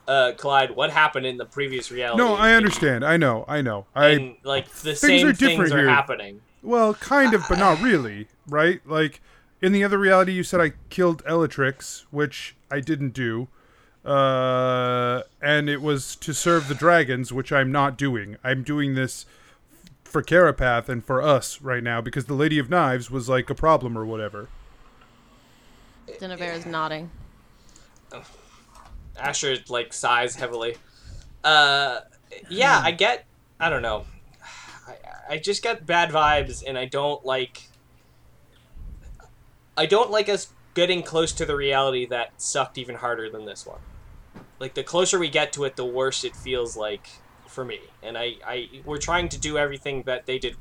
uh, 0.07 0.33
Clyde, 0.37 0.77
what 0.77 0.91
happened 0.91 1.27
in 1.27 1.37
the 1.37 1.45
previous 1.47 1.91
reality. 1.91 2.23
No, 2.23 2.35
I 2.35 2.53
understand. 2.55 3.05
I 3.05 3.17
know. 3.17 3.45
I 3.49 3.63
know. 3.63 3.87
I 3.95 4.09
And 4.09 4.37
like 4.45 4.69
the 4.69 4.95
Things 4.95 5.01
same 5.01 5.27
are 5.27 5.33
things 5.35 5.39
different 5.41 5.73
are 5.73 5.79
here. 5.79 5.89
happening. 5.89 6.41
well, 6.63 6.95
kind 6.95 7.35
of, 7.35 7.45
but 7.49 7.59
not 7.59 7.81
really, 7.83 8.29
right? 8.47 8.81
Like 8.87 9.21
in 9.61 9.73
the 9.73 9.85
other 9.85 9.99
reality, 9.99 10.33
you 10.33 10.43
said 10.43 10.61
I 10.61 10.73
killed 10.91 11.23
Elatrix, 11.25 12.05
which 12.11 12.57
I 12.71 12.81
didn't 12.81 13.11
do, 13.11 13.49
uh, 14.05 15.23
and 15.41 15.69
it 15.69 15.83
was 15.83 16.17
to 16.17 16.33
serve 16.33 16.69
the 16.69 16.75
dragons, 16.75 17.33
which 17.33 17.53
I'm 17.53 17.73
not 17.73 17.99
doing. 17.99 18.37
I'm 18.45 18.63
doing 18.63 18.95
this 18.95 19.27
for 20.05 20.23
Carapath 20.23 20.89
and 20.89 21.05
for 21.05 21.23
us 21.23 21.61
right 21.61 21.83
now 21.83 22.01
because 22.01 22.25
the 22.25 22.35
Lady 22.35 22.59
of 22.59 22.71
Knives 22.71 23.11
was 23.11 23.29
like 23.29 23.51
a 23.51 23.55
problem 23.55 23.97
or 23.97 24.07
whatever. 24.07 24.49
Genevera's 26.19 26.67
nodding. 26.67 27.11
Asher 29.19 29.57
like 29.69 29.93
sighs 29.93 30.37
heavily. 30.37 30.77
Uh, 31.45 32.01
yeah, 32.49 32.81
I 32.83 32.93
get. 32.93 33.27
I 33.61 33.69
don't 33.69 33.83
know. 33.83 34.05
I, 34.87 35.35
I 35.35 35.39
just 35.39 35.63
got 35.63 35.85
bad 35.85 36.11
vibes, 36.11 36.63
and 36.67 36.79
I 36.79 36.87
don't 36.87 37.25
like. 37.25 37.63
I 39.79 39.87
don't 39.87 40.11
like 40.11 40.29
us 40.29 40.53
getting 40.75 41.05
close 41.05 41.33
to 41.33 41.47
the 41.47 41.55
reality 41.55 42.05
that 42.07 42.33
sucked 42.37 42.79
even 42.79 42.97
harder 42.97 43.31
than 43.31 43.47
this 43.47 43.65
one. 43.65 43.79
Like 44.59 44.75
the 44.75 44.83
closer 44.83 45.21
we 45.21 45.31
get 45.31 45.53
to 45.53 45.65
it, 45.65 45.77
the 45.77 45.85
worse 45.85 46.25
it 46.25 46.35
feels 46.35 46.77
like 46.77 47.09
for 47.47 47.65
me. 47.65 47.79
And 48.03 48.19
I, 48.19 48.35
I, 48.45 48.69
we're 48.85 48.99
trying 48.99 49.29
to 49.29 49.39
do 49.39 49.57
everything 49.57 50.03
that 50.03 50.27
they 50.27 50.41
did. 50.41 50.57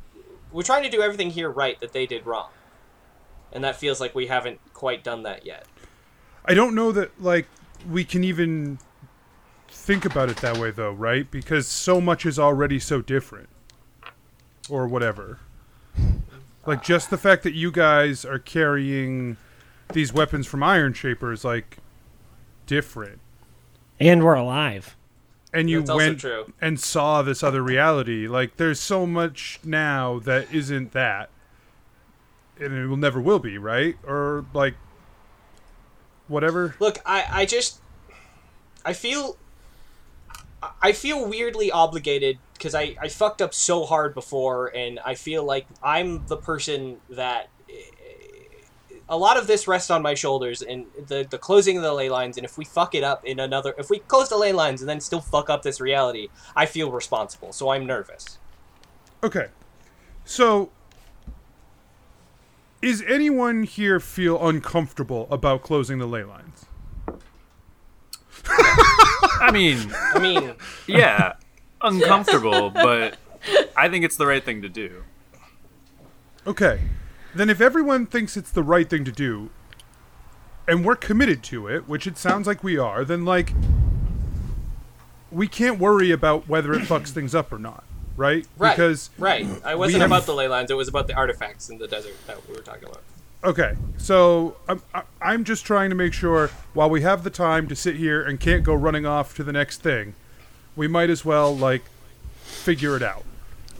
We're 0.51 0.61
trying 0.61 0.83
to 0.83 0.89
do 0.89 1.01
everything 1.01 1.31
here 1.31 1.49
right 1.49 1.79
that 1.79 1.93
they 1.93 2.05
did 2.05 2.27
wrong. 2.27 2.49
And 3.51 3.63
that 3.63 3.75
feels 3.75 3.99
like 3.99 4.13
we 4.13 4.27
haven't 4.27 4.59
quite 4.75 5.03
done 5.03 5.23
that 5.23 5.47
yet. 5.47 5.65
I 6.45 6.53
don't 6.53 6.75
know 6.75 6.91
that 6.91 7.19
like 7.19 7.47
we 7.89 8.05
can 8.05 8.23
even 8.23 8.77
think 9.67 10.05
about 10.05 10.29
it 10.29 10.37
that 10.37 10.59
way 10.59 10.69
though, 10.69 10.91
right? 10.91 11.29
Because 11.31 11.67
so 11.67 11.99
much 11.99 12.23
is 12.23 12.37
already 12.37 12.79
so 12.79 13.01
different. 13.01 13.49
Or 14.69 14.87
whatever. 14.87 15.39
Like 16.67 16.83
just 16.83 17.09
the 17.09 17.17
fact 17.17 17.43
that 17.43 17.53
you 17.53 17.71
guys 17.71 18.25
are 18.25 18.39
carrying 18.39 19.37
these 19.93 20.11
weapons 20.11 20.45
from 20.45 20.61
Iron 20.61 20.91
Shaper 20.91 21.31
is 21.31 21.45
like 21.45 21.77
different. 22.65 23.19
And 24.01 24.21
we're 24.21 24.33
alive. 24.35 24.97
And 25.53 25.69
you 25.69 25.81
That's 25.81 25.95
went 25.95 26.19
true. 26.19 26.53
and 26.59 26.77
saw 26.77 27.21
this 27.21 27.41
other 27.41 27.63
reality. 27.63 28.27
Like 28.27 28.57
there's 28.57 28.81
so 28.81 29.07
much 29.07 29.59
now 29.63 30.19
that 30.19 30.53
isn't 30.53 30.91
that. 30.91 31.29
And 32.59 32.73
it 32.73 32.87
will 32.87 32.97
never 32.97 33.21
will 33.21 33.39
be, 33.39 33.57
right? 33.57 33.97
Or 34.05 34.45
like 34.53 34.73
whatever. 36.27 36.75
Look, 36.81 36.99
I, 37.05 37.25
I 37.29 37.45
just 37.45 37.79
I 38.83 38.91
feel 38.91 39.37
I 40.81 40.91
feel 40.91 41.25
weirdly 41.29 41.71
obligated 41.71 42.39
because 42.57 42.75
I, 42.75 42.95
I 43.01 43.07
fucked 43.07 43.41
up 43.41 43.53
so 43.53 43.85
hard 43.85 44.13
before 44.13 44.75
and 44.75 44.99
I 45.05 45.15
feel 45.15 45.43
like 45.43 45.67
I'm 45.81 46.25
the 46.27 46.37
person 46.37 46.97
that 47.09 47.49
eh, 47.69 47.73
a 49.09 49.17
lot 49.17 49.37
of 49.37 49.47
this 49.47 49.67
rests 49.67 49.89
on 49.89 50.01
my 50.01 50.13
shoulders 50.13 50.61
and 50.61 50.85
the 51.07 51.25
the 51.29 51.37
closing 51.37 51.77
of 51.77 51.83
the 51.83 51.93
ley 51.93 52.09
lines. 52.09 52.37
And 52.37 52.45
if 52.45 52.57
we 52.57 52.65
fuck 52.65 52.93
it 52.95 53.03
up 53.03 53.23
in 53.25 53.39
another, 53.39 53.73
if 53.77 53.89
we 53.89 53.99
close 53.99 54.29
the 54.29 54.37
ley 54.37 54.51
lines 54.51 54.81
and 54.81 54.89
then 54.89 54.99
still 54.99 55.21
fuck 55.21 55.49
up 55.49 55.61
this 55.61 55.79
reality, 55.79 56.27
I 56.55 56.65
feel 56.65 56.91
responsible. 56.91 57.53
So 57.53 57.69
I'm 57.69 57.85
nervous. 57.85 58.37
Okay. 59.23 59.47
So 60.25 60.71
is 62.81 63.03
anyone 63.07 63.63
here 63.63 63.99
feel 63.99 64.45
uncomfortable 64.47 65.27
about 65.31 65.61
closing 65.63 65.99
the 65.99 66.05
ley 66.05 66.23
lines? 66.23 66.65
I 69.39 69.51
mean, 69.51 69.91
I 70.13 70.19
mean, 70.19 70.53
yeah, 70.87 71.33
uncomfortable, 71.81 72.69
but 72.73 73.17
I 73.75 73.89
think 73.89 74.03
it's 74.05 74.17
the 74.17 74.27
right 74.27 74.43
thing 74.43 74.61
to 74.61 74.69
do. 74.69 75.03
Okay. 76.45 76.81
Then 77.35 77.49
if 77.49 77.59
everyone 77.61 78.05
thinks 78.05 78.35
it's 78.37 78.51
the 78.51 78.63
right 78.63 78.89
thing 78.89 79.03
to 79.05 79.11
do 79.11 79.49
and 80.67 80.83
we're 80.85 80.95
committed 80.95 81.43
to 81.43 81.67
it, 81.67 81.87
which 81.87 82.07
it 82.07 82.17
sounds 82.17 82.47
like 82.47 82.63
we 82.63 82.77
are, 82.77 83.03
then 83.05 83.25
like 83.25 83.53
we 85.31 85.47
can't 85.47 85.79
worry 85.79 86.11
about 86.11 86.47
whether 86.47 86.73
it 86.73 86.83
fucks 86.83 87.09
things 87.09 87.35
up 87.35 87.51
or 87.51 87.59
not, 87.59 87.83
right? 88.15 88.45
right, 88.57 88.75
Because 88.75 89.09
right. 89.17 89.45
I 89.63 89.75
wasn't 89.75 90.01
have- 90.01 90.09
about 90.11 90.25
the 90.25 90.33
ley 90.33 90.47
lines. 90.47 90.71
It 90.71 90.75
was 90.75 90.87
about 90.87 91.07
the 91.07 91.13
artifacts 91.15 91.69
in 91.69 91.77
the 91.77 91.87
desert 91.87 92.15
that 92.27 92.47
we 92.47 92.55
were 92.55 92.61
talking 92.61 92.87
about. 92.87 93.03
Okay, 93.43 93.75
so 93.97 94.57
I'm 94.67 94.81
I- 94.95 95.03
I'm 95.21 95.43
just 95.43 95.63
trying 95.65 95.89
to 95.91 95.95
make 95.95 96.11
sure 96.13 96.47
while 96.73 96.89
we 96.89 97.01
have 97.01 97.23
the 97.23 97.29
time 97.29 97.67
to 97.67 97.75
sit 97.75 97.95
here 97.97 98.21
and 98.21 98.39
can't 98.39 98.63
go 98.63 98.73
running 98.73 99.05
off 99.05 99.35
to 99.35 99.43
the 99.43 99.53
next 99.53 99.81
thing, 99.83 100.15
we 100.77 100.87
might 100.87 101.09
as 101.09 101.25
well 101.25 101.53
like 101.55 101.81
figure 102.43 102.95
it 102.95 103.03
out. 103.03 103.23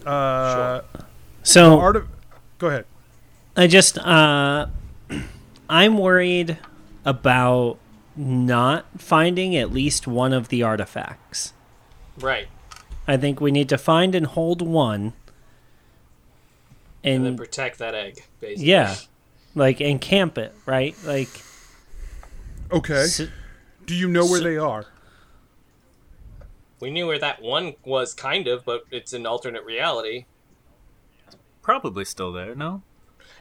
Uh, 0.05 0.81
So 1.43 1.79
art 1.79 1.95
of, 1.95 2.07
go 2.57 2.67
ahead. 2.67 2.85
I 3.55 3.67
just 3.67 3.97
uh 3.99 4.67
I'm 5.69 5.97
worried 5.97 6.57
about 7.05 7.77
not 8.15 8.85
finding 8.97 9.55
at 9.55 9.71
least 9.71 10.07
one 10.07 10.33
of 10.33 10.49
the 10.49 10.63
artifacts. 10.63 11.53
Right. 12.19 12.47
I 13.07 13.15
think 13.17 13.39
we 13.39 13.51
need 13.51 13.69
to 13.69 13.77
find 13.77 14.13
and 14.15 14.25
hold 14.25 14.61
one. 14.61 15.13
And 17.03 17.15
And, 17.17 17.25
then 17.25 17.37
protect 17.37 17.77
that 17.79 17.93
egg, 17.95 18.23
basically. 18.41 18.65
yeah, 18.65 18.95
like 19.55 19.79
and 19.79 20.01
camp 20.01 20.37
it, 20.37 20.53
right? 20.65 20.95
Like 21.05 21.29
Okay. 22.71 23.03
s- 23.03 23.21
Do 23.85 23.95
you 23.95 24.09
know 24.09 24.25
where 24.25 24.39
so- 24.39 24.43
they 24.43 24.57
are? 24.57 24.85
We 26.79 26.91
knew 26.91 27.07
where 27.07 27.19
that 27.19 27.41
one 27.41 27.75
was, 27.83 28.13
kind 28.13 28.47
of, 28.47 28.63
but 28.65 28.83
it's 28.91 29.13
an 29.13 29.25
alternate 29.25 29.63
reality. 29.63 30.25
Probably 31.61 32.05
still 32.05 32.31
there, 32.31 32.53
no? 32.55 32.83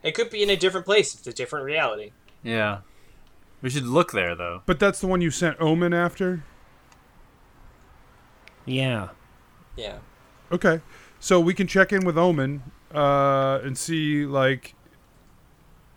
It 0.03 0.15
could 0.15 0.31
be 0.31 0.43
in 0.43 0.51
a 0.51 0.57
different 0.57 0.87
place. 0.87 1.15
It's 1.15 1.27
a 1.27 1.33
different 1.33 1.65
reality. 1.65 2.13
Yeah. 2.43 2.79
We 3.63 3.71
should 3.71 3.85
look 3.87 4.13
there, 4.13 4.35
though. 4.35 4.63
But 4.67 4.79
that's 4.79 5.01
the 5.01 5.07
one 5.07 5.21
you 5.21 5.31
sent 5.31 5.61
Omen 5.61 5.93
after. 5.93 6.45
yeah. 8.65 9.09
Yeah. 9.77 9.99
Okay, 10.51 10.81
so 11.21 11.39
we 11.41 11.53
can 11.53 11.67
check 11.67 11.93
in 11.93 12.05
with 12.05 12.17
Omen 12.17 12.63
uh, 12.95 13.61
and 13.63 13.77
see 13.77 14.25
like 14.25 14.75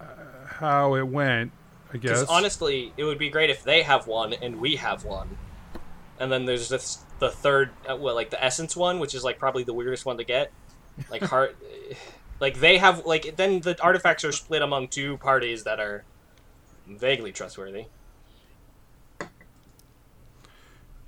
uh, 0.01 0.05
how 0.45 0.95
it 0.95 1.07
went. 1.07 1.51
I 1.93 1.97
guess. 1.97 2.25
honestly, 2.27 2.93
it 2.97 3.03
would 3.03 3.17
be 3.17 3.29
great 3.29 3.49
if 3.49 3.63
they 3.63 3.83
have 3.83 4.05
one 4.05 4.33
and 4.33 4.59
we 4.59 4.75
have 4.75 5.05
one. 5.05 5.37
And 6.19 6.31
then 6.31 6.45
there's 6.45 6.69
this, 6.69 7.05
the 7.19 7.29
third, 7.29 7.71
uh, 7.89 7.95
what, 7.95 8.15
like 8.15 8.29
the 8.29 8.43
essence 8.43 8.75
one, 8.75 8.99
which 8.99 9.13
is 9.13 9.23
like 9.23 9.39
probably 9.39 9.63
the 9.63 9.73
weirdest 9.73 10.05
one 10.05 10.17
to 10.17 10.23
get. 10.23 10.51
Like 11.11 11.21
heart, 11.23 11.57
like 12.39 12.59
they 12.59 12.77
have 12.77 13.05
like 13.05 13.35
then 13.35 13.59
the 13.61 13.81
artifacts 13.81 14.23
are 14.23 14.31
split 14.31 14.61
among 14.61 14.87
two 14.87 15.17
parties 15.17 15.63
that 15.63 15.79
are 15.79 16.03
vaguely 16.87 17.31
trustworthy. 17.31 17.85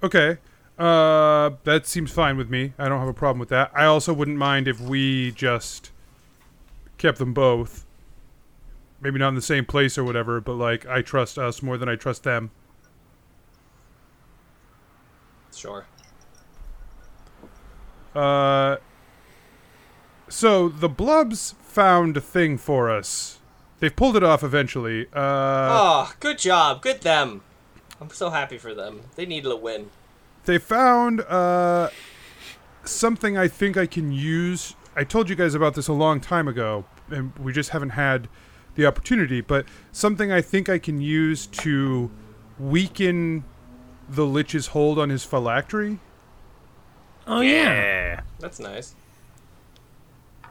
Okay. 0.03 0.38
Uh, 0.78 1.51
that 1.64 1.86
seems 1.86 2.12
fine 2.12 2.38
with 2.38 2.49
me. 2.49 2.74
I 2.78 2.89
don't 2.89 2.99
have 2.99 3.07
a 3.07 3.14
problem 3.14 3.39
with 3.39 3.49
that. 3.49 3.72
I 3.76 3.86
also 3.86 4.14
wouldn't 4.14 4.38
mind 4.38 4.68
if 4.68 4.80
we 4.80 5.32
just 5.32 5.91
kept 6.97 7.20
them 7.20 7.34
both. 7.34 7.86
Maybe 8.99 9.20
not 9.20 9.30
in 9.30 9.36
the 9.36 9.41
same 9.41 9.66
place 9.66 9.97
or 9.97 10.03
whatever, 10.03 10.41
but 10.41 10.53
like 10.53 10.86
I 10.88 11.01
trust 11.01 11.38
us 11.38 11.62
more 11.62 11.78
than 11.78 11.89
I 11.89 11.95
trust 11.95 12.24
them. 12.24 12.51
Sure. 15.53 15.86
Uh, 18.16 18.78
so 20.30 20.70
the 20.70 20.89
Blubs 20.89 21.55
found 21.62 22.18
a 22.18 22.22
thing 22.22 22.57
for 22.57 22.89
us. 22.89 23.39
They've 23.80 23.95
pulled 23.95 24.16
it 24.16 24.24
off 24.24 24.43
eventually. 24.43 25.07
Uh, 25.07 25.16
oh, 25.16 26.14
good 26.20 26.38
job, 26.38 26.82
good 26.82 27.01
them. 27.01 27.41
I'm 27.99 28.09
so 28.09 28.30
happy 28.30 28.57
for 28.57 28.74
them. 28.74 29.01
They 29.16 29.26
needed 29.26 29.51
a 29.51 29.55
win. 29.55 29.89
they 30.45 30.57
found 30.57 31.22
uh, 31.22 31.89
something 32.84 33.38
I 33.38 33.47
think 33.47 33.78
I 33.78 33.86
can 33.86 34.12
use. 34.12 34.76
I 34.95 35.03
told 35.03 35.30
you 35.30 35.36
guys 35.36 35.53
about 35.55 35.76
this 35.76 35.88
a 35.88 35.93
long 35.93 36.20
time 36.20 36.47
ago, 36.47 36.86
and 37.09 37.32
we 37.38 37.53
just 37.53 37.70
haven't 37.70 37.91
had 37.91 38.28
the 38.76 38.86
opportunity. 38.86 39.41
But 39.41 39.66
something 39.91 40.32
I 40.32 40.41
think 40.41 40.68
I 40.70 40.80
can 40.80 40.99
use 41.01 41.45
to 41.47 42.12
weaken 42.59 43.43
the 44.09 44.26
Lich's 44.26 44.68
hold 44.68 44.99
on 44.99 45.09
his 45.09 45.24
phylactery. 45.24 45.99
Oh 47.32 47.39
yeah. 47.39 47.73
Yeah. 47.73 48.21
That's 48.39 48.59
nice. 48.59 48.93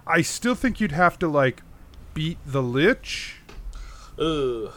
I 0.06 0.22
still 0.22 0.54
think 0.54 0.80
you'd 0.80 0.92
have 0.92 1.18
to 1.18 1.28
like 1.28 1.62
beat 2.14 2.38
the 2.44 2.62
Lich, 2.62 3.36
Ooh. 4.18 4.70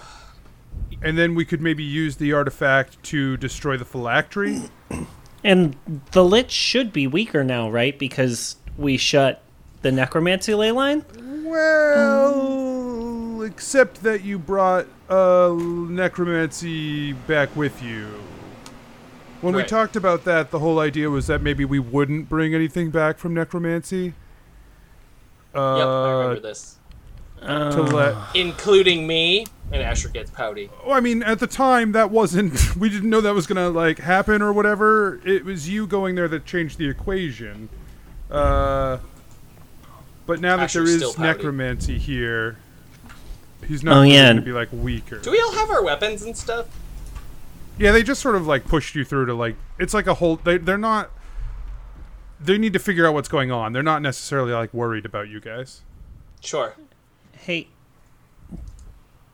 and 1.01 1.17
then 1.17 1.33
we 1.33 1.45
could 1.45 1.61
maybe 1.61 1.83
use 1.83 2.17
the 2.17 2.33
artifact 2.33 3.01
to 3.03 3.37
destroy 3.37 3.77
the 3.77 3.85
phylactery. 3.85 4.69
And 5.45 5.75
the 6.11 6.23
lich 6.23 6.51
should 6.51 6.93
be 6.93 7.05
weaker 7.05 7.43
now, 7.43 7.69
right? 7.69 7.99
Because 7.99 8.55
we 8.77 8.95
shut 8.95 9.43
the 9.81 9.91
necromancy 9.91 10.55
ley 10.55 10.71
line. 10.71 11.03
Well, 11.43 13.41
except 13.41 14.03
that 14.03 14.23
you 14.23 14.39
brought 14.39 14.87
uh, 15.09 15.53
necromancy 15.53 17.11
back 17.11 17.53
with 17.57 17.83
you. 17.83 18.07
When 19.43 19.53
we 19.55 19.63
talked 19.63 19.95
about 19.95 20.23
that, 20.25 20.51
the 20.51 20.59
whole 20.59 20.79
idea 20.79 21.09
was 21.09 21.27
that 21.27 21.41
maybe 21.41 21.65
we 21.65 21.77
wouldn't 21.79 22.29
bring 22.29 22.55
anything 22.55 22.89
back 22.91 23.17
from 23.17 23.33
necromancy. 23.33 24.13
Uh, 25.53 25.75
Yep, 25.77 25.87
I 25.87 26.11
remember 26.11 26.39
this. 26.39 26.77
to 27.41 27.81
let. 27.81 28.15
Including 28.35 29.05
me, 29.05 29.45
and 29.71 29.81
Asher 29.81 30.07
gets 30.09 30.31
pouty. 30.31 30.69
Well, 30.85 30.95
I 30.95 30.99
mean, 31.01 31.21
at 31.23 31.39
the 31.39 31.47
time, 31.47 31.91
that 31.91 32.09
wasn't. 32.09 32.53
We 32.77 32.89
didn't 32.89 33.09
know 33.09 33.21
that 33.21 33.33
was 33.35 33.45
gonna 33.45 33.69
like 33.69 33.99
happen 33.99 34.41
or 34.41 34.53
whatever. 34.53 35.19
It 35.25 35.43
was 35.45 35.67
you 35.69 35.87
going 35.87 36.15
there 36.15 36.27
that 36.29 36.45
changed 36.45 36.77
the 36.77 36.87
equation. 36.87 37.69
Uh, 38.31 38.97
but 40.25 40.39
now 40.39 40.55
that 40.57 40.63
Asher's 40.63 40.89
there 40.89 40.97
still 40.99 41.09
is 41.09 41.15
pouty. 41.17 41.27
necromancy 41.37 41.97
here, 41.99 42.55
he's 43.67 43.83
not 43.83 43.97
Oh, 43.97 44.01
yeah. 44.03 44.29
gonna 44.29 44.41
be 44.41 44.53
like 44.53 44.69
weaker. 44.71 45.17
Do 45.19 45.31
we 45.31 45.39
all 45.41 45.51
have 45.53 45.69
our 45.69 45.83
weapons 45.83 46.23
and 46.23 46.35
stuff? 46.35 46.65
Yeah, 47.78 47.91
they 47.91 48.03
just 48.03 48.21
sort 48.21 48.36
of 48.36 48.45
like 48.47 48.65
pushed 48.65 48.95
you 48.95 49.03
through 49.03 49.26
to 49.28 49.34
like 49.34 49.55
it's 49.80 49.93
like 49.93 50.07
a 50.07 50.13
whole. 50.15 50.36
They 50.38 50.57
they're 50.57 50.78
not. 50.78 51.11
They 52.39 52.57
need 52.57 52.74
to 52.74 52.80
figure 52.80 53.07
out 53.07 53.13
what's 53.13 53.30
going 53.30 53.51
on. 53.51 53.74
They're 53.74 53.82
not 53.82 54.01
necessarily 54.01 54.51
like 54.51 54.74
worried 54.74 55.05
about 55.05 55.30
you 55.30 55.39
guys. 55.39 55.82
Sure. 56.41 56.76
Hey, 57.32 57.69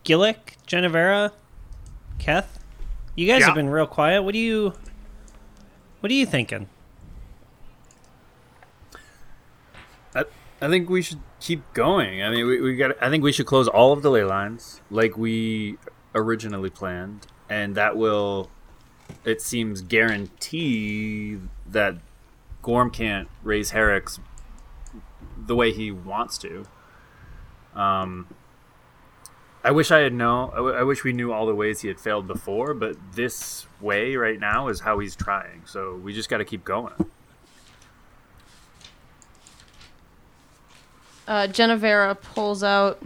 Gillick, 0.04 0.56
Genevera, 0.66 1.32
Keth, 2.18 2.60
you 3.16 3.26
guys 3.26 3.40
Yeah. 3.40 3.46
have 3.46 3.54
been 3.56 3.68
real 3.68 3.86
quiet. 3.86 4.22
What 4.22 4.32
do 4.32 4.38
you, 4.38 4.74
what 6.00 6.10
are 6.10 6.14
you 6.14 6.24
thinking? 6.26 6.68
I, 10.14 10.24
I 10.60 10.68
think 10.68 10.88
we 10.88 11.02
should 11.02 11.20
keep 11.40 11.62
going. 11.72 12.22
I 12.22 12.30
mean, 12.30 12.46
we, 12.46 12.60
we 12.60 12.76
got. 12.76 12.92
I 13.02 13.10
think 13.10 13.24
we 13.24 13.32
should 13.32 13.46
close 13.46 13.68
all 13.68 13.92
of 13.92 14.02
the 14.02 14.10
ley 14.10 14.24
lines 14.24 14.80
like 14.90 15.16
we 15.16 15.78
originally 16.14 16.70
planned, 16.70 17.26
and 17.50 17.74
that 17.74 17.96
will, 17.96 18.48
it 19.24 19.42
seems, 19.42 19.82
guarantee 19.82 21.38
that 21.66 21.96
Gorm 22.62 22.90
can't 22.90 23.28
raise 23.42 23.70
Herrick's 23.70 24.20
the 25.36 25.54
way 25.54 25.72
he 25.72 25.90
wants 25.90 26.38
to. 26.38 26.64
Um, 27.74 28.28
I 29.62 29.72
wish 29.72 29.90
I 29.90 29.98
had 29.98 30.14
known. 30.14 30.50
I, 30.52 30.56
w- 30.56 30.74
I 30.74 30.82
wish 30.82 31.04
we 31.04 31.12
knew 31.12 31.32
all 31.32 31.44
the 31.44 31.54
ways 31.54 31.82
he 31.82 31.88
had 31.88 32.00
failed 32.00 32.26
before, 32.26 32.72
but 32.72 32.96
this 33.14 33.66
way 33.80 34.16
right 34.16 34.40
now 34.40 34.68
is 34.68 34.80
how 34.80 34.98
he's 34.98 35.14
trying. 35.14 35.62
So 35.66 35.96
we 35.96 36.14
just 36.14 36.30
got 36.30 36.38
to 36.38 36.44
keep 36.46 36.64
going. 36.64 36.94
uh, 41.30 41.46
Genevera 41.46 42.14
pulls 42.20 42.62
out 42.62 43.02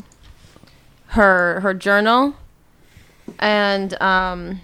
her 1.09 1.61
her 1.61 1.75
journal, 1.75 2.35
and 3.39 4.01
um, 4.01 4.61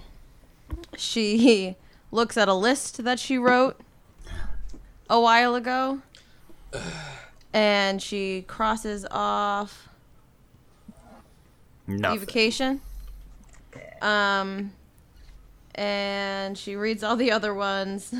she 0.97 1.75
looks 2.11 2.37
at 2.37 2.47
a 2.47 2.53
list 2.53 3.03
that 3.03 3.19
she 3.19 3.37
wrote 3.37 3.79
a 5.09 5.19
while 5.19 5.55
ago, 5.55 6.01
and 7.53 8.01
she 8.01 8.43
crosses 8.47 9.05
off 9.11 9.89
Nothing. 11.87 12.15
evocation. 12.17 12.81
Um, 14.01 14.71
and 15.75 16.57
she 16.57 16.75
reads 16.75 17.03
all 17.03 17.15
the 17.15 17.31
other 17.31 17.53
ones. 17.53 18.13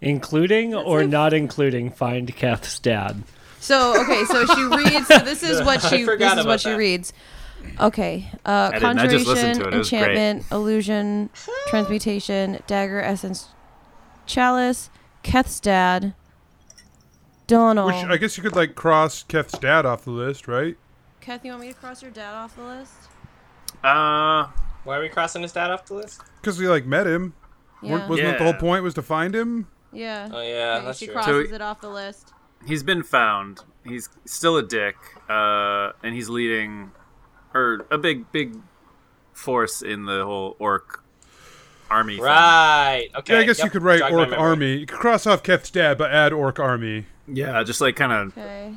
Including 0.00 0.74
or 0.74 1.04
not 1.04 1.34
including 1.34 1.90
find 1.90 2.34
Keth's 2.34 2.78
dad. 2.78 3.22
So 3.60 4.00
okay, 4.02 4.24
so 4.24 4.46
she 4.46 4.62
reads. 4.62 5.06
So 5.06 5.18
this 5.18 5.42
is 5.42 5.62
what 5.64 5.82
she. 5.82 6.04
forgot 6.04 6.36
This 6.36 6.38
is 6.38 6.44
about 6.44 6.46
what 6.46 6.60
she 6.60 6.72
reads. 6.72 7.12
Okay. 7.80 8.30
Uh, 8.44 8.70
didn't. 8.70 8.98
I 8.98 9.06
just 9.06 9.26
conjuration, 9.26 9.58
to 9.62 9.68
it. 9.68 9.74
It 9.74 9.76
enchantment, 9.78 10.44
illusion, 10.52 11.30
transmutation, 11.68 12.58
dagger, 12.66 13.00
essence, 13.00 13.48
chalice, 14.26 14.90
Keth's 15.22 15.60
dad, 15.60 16.14
Donald. 17.46 17.86
Which 17.92 18.04
I 18.04 18.16
guess 18.16 18.36
you 18.36 18.42
could 18.42 18.54
like 18.56 18.74
cross 18.74 19.22
Keth's 19.22 19.58
dad 19.58 19.86
off 19.86 20.04
the 20.04 20.10
list, 20.10 20.46
right? 20.48 20.76
Keth, 21.20 21.44
you 21.44 21.50
want 21.50 21.62
me 21.62 21.68
to 21.68 21.74
cross 21.74 22.02
your 22.02 22.10
dad 22.10 22.34
off 22.34 22.56
the 22.56 22.62
list? 22.64 22.92
Uh, 23.84 24.46
Why 24.84 24.96
are 24.98 25.00
we 25.00 25.08
crossing 25.08 25.42
his 25.42 25.52
dad 25.52 25.70
off 25.70 25.86
the 25.86 25.94
list? 25.94 26.22
Because 26.40 26.58
we 26.58 26.68
like 26.68 26.86
met 26.86 27.06
him. 27.06 27.34
Yeah. 27.82 27.92
Wa- 27.98 28.08
Wasn't 28.08 28.26
that 28.28 28.38
the 28.38 28.44
whole 28.44 28.54
point 28.54 28.82
was 28.84 28.94
to 28.94 29.02
find 29.02 29.34
him? 29.34 29.66
Yeah. 29.92 30.28
Oh 30.32 30.40
yeah, 30.42 30.76
Okay, 30.76 30.86
that's 30.86 30.98
she 30.98 31.06
true. 31.06 31.14
crosses 31.14 31.48
So- 31.48 31.54
it 31.54 31.60
off 31.62 31.80
the 31.80 31.88
list. 31.90 32.32
he's 32.66 32.82
been 32.82 33.02
found. 33.02 33.60
He's 33.84 34.08
still 34.26 34.58
a 34.58 34.62
dick, 34.62 34.96
uh, 35.28 35.92
and 36.02 36.14
he's 36.14 36.28
leading, 36.28 36.90
or 37.54 37.86
a 37.90 37.98
big, 37.98 38.30
big 38.32 38.56
force 39.32 39.82
in 39.82 40.04
the 40.06 40.24
whole 40.24 40.56
orc 40.58 41.02
army. 41.90 42.16
thing. 42.16 42.24
Right. 42.24 43.08
Okay. 43.16 43.34
Yeah, 43.34 43.40
I 43.40 43.44
guess 43.44 43.58
yep, 43.58 43.64
you 43.66 43.70
could 43.70 43.82
write 43.82 43.98
jogged 44.00 44.14
my 44.14 44.20
Orc. 44.24 44.38
Army. 44.38 44.76
You 44.76 44.86
could 44.86 44.98
cross 44.98 45.26
off 45.26 45.42
Keth's 45.42 45.70
dad, 45.70 45.98
but 45.98 46.10
add 46.12 46.32
Orc 46.32 46.58
Army. 46.60 47.06
Yeah, 47.26 47.62
just 47.62 47.80
like 47.80 47.96
kind 47.96 48.12
of 48.12 48.38
Okay. 48.38 48.74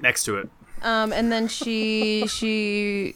next 0.00 0.24
to 0.24 0.38
it. 0.38 0.48
Um, 0.82 1.12
and 1.12 1.30
then 1.30 1.46
she 1.48 2.26
she 2.28 3.14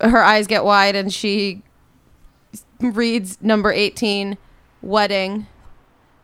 her 0.00 0.22
eyes 0.22 0.46
get 0.46 0.64
wide 0.64 0.94
and 0.96 1.12
she 1.12 1.62
reads 2.80 3.38
number 3.40 3.70
eighteen, 3.72 4.36
wedding, 4.82 5.46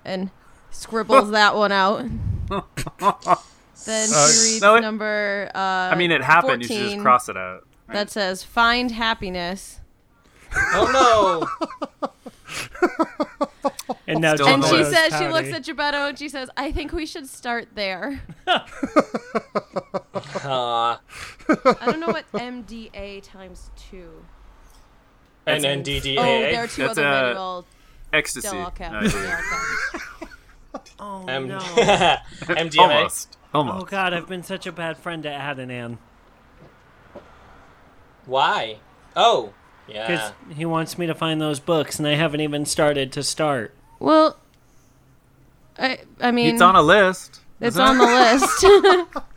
and 0.04 0.30
scribbles 0.70 1.30
that 1.32 1.54
one 1.54 1.72
out. 1.72 2.04
Then 3.84 4.08
she 4.08 4.14
Uh, 4.14 4.26
reads 4.26 4.60
no, 4.62 4.74
it- 4.76 4.80
number. 4.80 5.50
Uh, 5.54 5.58
I 5.58 5.94
mean, 5.96 6.10
it 6.10 6.22
happened. 6.22 6.62
You 6.62 6.68
should 6.68 6.90
just 6.90 7.00
cross 7.00 7.28
it 7.28 7.36
out. 7.36 7.66
That 7.88 8.10
says 8.10 8.42
find 8.42 8.90
happiness. 8.90 9.80
Oh 10.54 11.48
no. 12.00 12.08
And 14.06 14.20
now 14.20 14.32
And 14.32 14.38
she 14.40 14.44
the 14.44 14.50
Jabalo's 14.50 14.90
says 14.92 15.18
she 15.18 15.28
looks 15.28 15.48
at 15.52 15.62
Gebetto 15.64 16.08
and 16.10 16.18
she 16.18 16.28
says, 16.28 16.50
"I 16.56 16.72
think 16.72 16.92
we 16.92 17.06
should 17.06 17.28
start 17.28 17.68
there." 17.74 18.22
Uh, 20.44 20.96
I 20.98 21.76
don't 21.86 22.00
know 22.00 22.08
what 22.08 22.30
MDA 22.32 23.22
times 23.22 23.70
two. 23.76 24.24
and 25.46 25.62
That's- 25.62 25.62
then 25.62 25.82
DDA. 25.84 26.16
Oh, 26.18 26.22
there 26.24 26.64
are 26.64 26.66
two 26.66 26.82
That's, 26.82 26.98
other 26.98 27.06
uh, 27.06 27.22
manual. 27.22 27.66
Ecstasy. 28.12 28.48
Still 28.48 28.60
all 28.62 28.70
caps. 28.70 28.92
No, 28.92 29.08
still 29.08 29.30
all 29.30 29.36
caps. 30.72 30.94
Oh 30.98 31.24
M- 31.28 31.48
no. 31.48 31.58
MDMA. 31.58 32.78
Almost. 32.78 33.38
Oh 33.54 33.82
god, 33.84 34.14
I've 34.14 34.28
been 34.28 34.42
such 34.42 34.66
a 34.66 34.72
bad 34.72 34.96
friend 34.96 35.22
to 35.24 35.28
Adnan. 35.28 35.98
Why? 38.26 38.78
Oh. 39.16 39.52
Yeah. 39.88 40.06
Because 40.06 40.32
he 40.56 40.64
wants 40.64 40.96
me 40.96 41.06
to 41.06 41.14
find 41.14 41.40
those 41.40 41.60
books, 41.60 41.98
and 41.98 42.06
I 42.06 42.14
haven't 42.14 42.40
even 42.40 42.64
started 42.64 43.12
to 43.12 43.22
start. 43.22 43.74
Well, 43.98 44.38
I 45.78 45.98
I 46.20 46.30
mean, 46.30 46.54
It's 46.54 46.62
on 46.62 46.76
a 46.76 46.82
list. 46.82 47.40
it's 47.60 47.76
on 47.76 47.96
it? 47.96 47.98
the 47.98 48.06
list. 49.14 49.24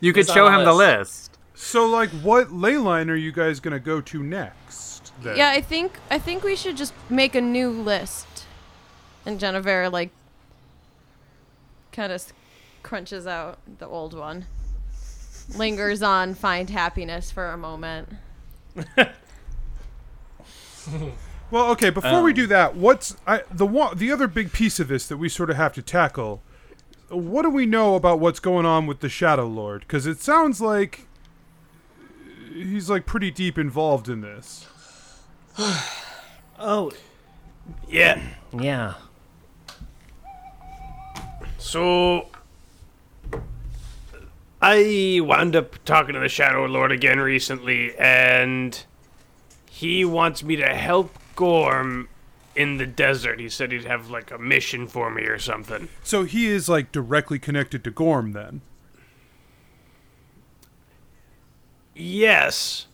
You 0.00 0.12
could 0.12 0.20
It's 0.20 0.32
show 0.32 0.44
the 0.48 0.56
him 0.58 0.64
the 0.64 0.72
list. 0.72 1.30
list. 1.32 1.38
So, 1.54 1.86
like, 1.86 2.10
what 2.10 2.52
ley 2.52 2.76
line 2.76 3.10
are 3.10 3.16
you 3.16 3.32
guys 3.32 3.58
gonna 3.58 3.80
go 3.80 4.00
to 4.00 4.22
next? 4.22 5.12
Then? 5.22 5.36
yeah, 5.36 5.50
I 5.50 5.60
think 5.60 5.98
I 6.08 6.18
think 6.20 6.44
we 6.44 6.54
should 6.54 6.76
just 6.76 6.92
make 7.10 7.34
a 7.34 7.40
new 7.40 7.68
list. 7.70 8.26
And 9.26 9.40
Genevera 9.40 9.90
like 9.92 10.10
kind 11.90 12.12
of 12.12 12.24
crunches 12.82 13.26
out 13.26 13.58
the 13.78 13.86
old 13.86 14.14
one. 14.14 14.46
Lingers 15.56 16.02
on 16.02 16.34
find 16.34 16.68
happiness 16.70 17.30
for 17.30 17.50
a 17.50 17.56
moment. 17.56 18.08
Well, 21.50 21.70
okay. 21.70 21.90
Before 21.90 22.22
we 22.22 22.32
do 22.32 22.44
um, 22.44 22.48
that, 22.50 22.76
what's 22.76 23.16
I, 23.26 23.42
the 23.50 23.66
one, 23.66 23.96
the 23.96 24.12
other 24.12 24.26
big 24.28 24.52
piece 24.52 24.78
of 24.78 24.88
this 24.88 25.06
that 25.06 25.16
we 25.16 25.28
sort 25.28 25.50
of 25.50 25.56
have 25.56 25.72
to 25.74 25.82
tackle? 25.82 26.42
What 27.08 27.42
do 27.42 27.50
we 27.50 27.64
know 27.64 27.94
about 27.94 28.20
what's 28.20 28.38
going 28.38 28.66
on 28.66 28.86
with 28.86 29.00
the 29.00 29.08
Shadow 29.08 29.46
Lord? 29.46 29.80
Because 29.80 30.06
it 30.06 30.20
sounds 30.20 30.60
like 30.60 31.06
he's 32.52 32.90
like 32.90 33.06
pretty 33.06 33.30
deep 33.30 33.58
involved 33.58 34.08
in 34.08 34.20
this. 34.20 34.66
Oh, 36.60 36.90
Yeah. 37.86 38.20
yeah. 38.52 38.94
So 41.56 42.26
I 44.60 45.20
wound 45.22 45.54
up 45.54 45.82
talking 45.84 46.14
to 46.14 46.20
the 46.20 46.28
Shadow 46.28 46.66
Lord 46.66 46.90
again 46.90 47.20
recently, 47.20 47.96
and 47.96 48.84
he 49.70 50.04
wants 50.04 50.42
me 50.42 50.56
to 50.56 50.66
help 50.66 51.16
Gorm 51.36 52.08
in 52.56 52.76
the 52.78 52.86
desert. 52.86 53.38
He 53.38 53.48
said 53.48 53.70
he'd 53.70 53.84
have 53.84 54.10
like 54.10 54.32
a 54.32 54.38
mission 54.38 54.88
for 54.88 55.10
me 55.10 55.22
or 55.22 55.38
something. 55.38 55.88
So 56.02 56.24
he 56.24 56.46
is 56.46 56.68
like 56.68 56.90
directly 56.90 57.38
connected 57.38 57.84
to 57.84 57.90
Gorm 57.92 58.32
then. 58.32 58.62
Yes, 61.94 62.86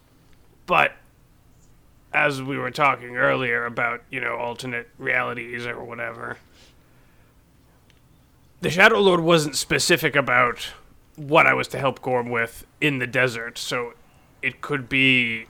but 0.67 0.93
as 2.13 2.43
we 2.43 2.59
were 2.59 2.71
talking 2.71 3.17
earlier 3.17 3.65
about, 3.65 4.03
you 4.11 4.21
know, 4.21 4.37
alternate 4.37 4.89
realities 4.99 5.67
or 5.67 5.83
whatever, 5.83 6.39
the 8.61 8.71
Shadow 8.71 9.01
Lord 9.01 9.21
wasn't 9.21 9.57
specific 9.57 10.15
about 10.15 10.69
what 11.17 11.47
I 11.47 11.55
was 11.55 11.69
to 11.69 11.79
help 11.79 12.03
Gorm 12.03 12.31
with 12.31 12.67
in 12.81 12.99
the 12.99 13.07
desert, 13.07 13.59
so 13.59 13.95
it 14.43 14.61
could 14.61 14.89
be 14.89 15.47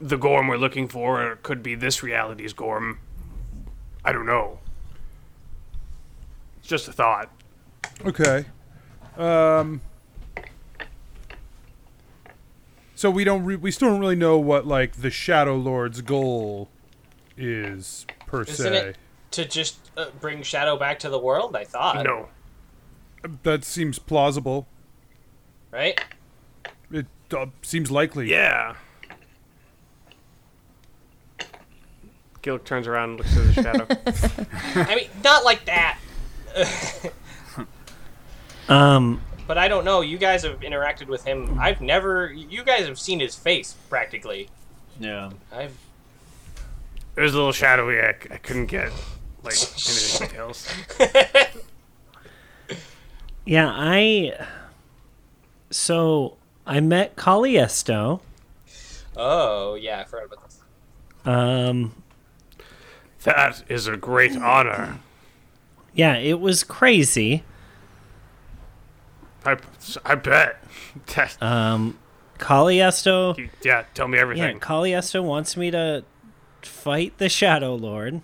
the 0.00 0.16
Gorm 0.16 0.48
we're 0.48 0.56
looking 0.56 0.88
for, 0.88 1.22
or 1.22 1.32
it 1.32 1.42
could 1.42 1.62
be 1.62 1.74
this 1.74 2.02
reality's 2.02 2.52
Gorm. 2.52 2.98
I 4.04 4.12
don't 4.12 4.26
know. 4.26 4.58
It's 6.58 6.68
just 6.68 6.88
a 6.88 6.92
thought. 6.92 7.30
Okay. 8.04 8.44
Um. 9.16 9.80
So 12.94 13.10
we 13.10 13.24
don't 13.24 13.44
re- 13.44 13.56
we 13.56 13.70
still 13.70 13.88
don't 13.90 14.00
really 14.00 14.16
know 14.16 14.38
what 14.38 14.66
like 14.66 14.92
the 15.00 15.10
Shadow 15.10 15.56
Lord's 15.56 16.02
goal 16.02 16.68
is 17.36 18.06
per 18.26 18.42
Isn't 18.42 18.56
se. 18.72 18.76
it 18.88 18.96
to 19.32 19.44
just 19.44 19.90
uh, 19.96 20.06
bring 20.20 20.42
Shadow 20.42 20.76
back 20.76 20.98
to 21.00 21.08
the 21.08 21.18
world? 21.18 21.56
I 21.56 21.64
thought. 21.64 22.04
No. 22.04 22.28
That 23.42 23.64
seems 23.64 23.98
plausible. 23.98 24.66
Right? 25.72 25.98
It 26.90 27.06
uh, 27.34 27.46
seems 27.62 27.90
likely. 27.90 28.30
Yeah. 28.30 28.76
Gillick 32.42 32.64
turns 32.64 32.86
around 32.86 33.10
and 33.10 33.18
looks 33.18 33.36
at 33.36 33.54
the 33.54 33.62
shadow. 33.62 33.86
I 34.90 34.94
mean, 34.96 35.08
not 35.24 35.44
like 35.44 35.64
that. 35.64 35.98
Um, 38.68 39.20
But 39.48 39.58
I 39.58 39.66
don't 39.66 39.84
know. 39.84 40.02
You 40.02 40.18
guys 40.18 40.44
have 40.44 40.60
interacted 40.60 41.08
with 41.08 41.24
him. 41.24 41.58
I've 41.58 41.80
never. 41.80 42.32
You 42.32 42.62
guys 42.62 42.86
have 42.86 42.98
seen 42.98 43.18
his 43.18 43.34
face 43.34 43.74
practically. 43.90 44.48
Yeah. 45.00 45.30
I've. 45.52 45.76
It 47.16 47.20
was 47.20 47.34
a 47.34 47.36
little 47.36 47.52
shadowy. 47.52 48.00
I, 48.00 48.10
I 48.10 48.38
couldn't 48.38 48.66
get 48.66 48.92
like 49.42 49.56
any 49.56 50.28
details. 50.28 50.68
yeah, 53.44 53.68
I. 53.68 54.46
So 55.72 56.36
I 56.66 56.80
met 56.80 57.16
Caliesto. 57.16 58.20
Oh 59.16 59.74
yeah, 59.74 60.00
I 60.00 60.04
forgot 60.04 60.26
about 60.26 60.44
this. 60.44 60.60
Um, 61.24 61.94
That 63.24 63.62
is 63.68 63.86
a 63.86 63.96
great 63.96 64.36
honor. 64.36 64.98
yeah, 65.94 66.16
it 66.16 66.40
was 66.40 66.62
crazy. 66.64 67.42
I, 69.44 69.56
I 70.04 70.14
bet. 70.14 70.62
That- 71.14 71.36
Um, 71.42 71.98
Caliesto. 72.38 73.50
yeah, 73.62 73.84
tell 73.94 74.08
me 74.08 74.18
everything. 74.18 74.42
Yeah, 74.42 74.48
everything. 74.50 74.60
Caliesto 74.60 75.22
wants 75.22 75.56
me 75.56 75.70
to 75.70 76.04
fight 76.62 77.18
the 77.18 77.28
Shadow 77.28 77.74
Lord. 77.74 78.20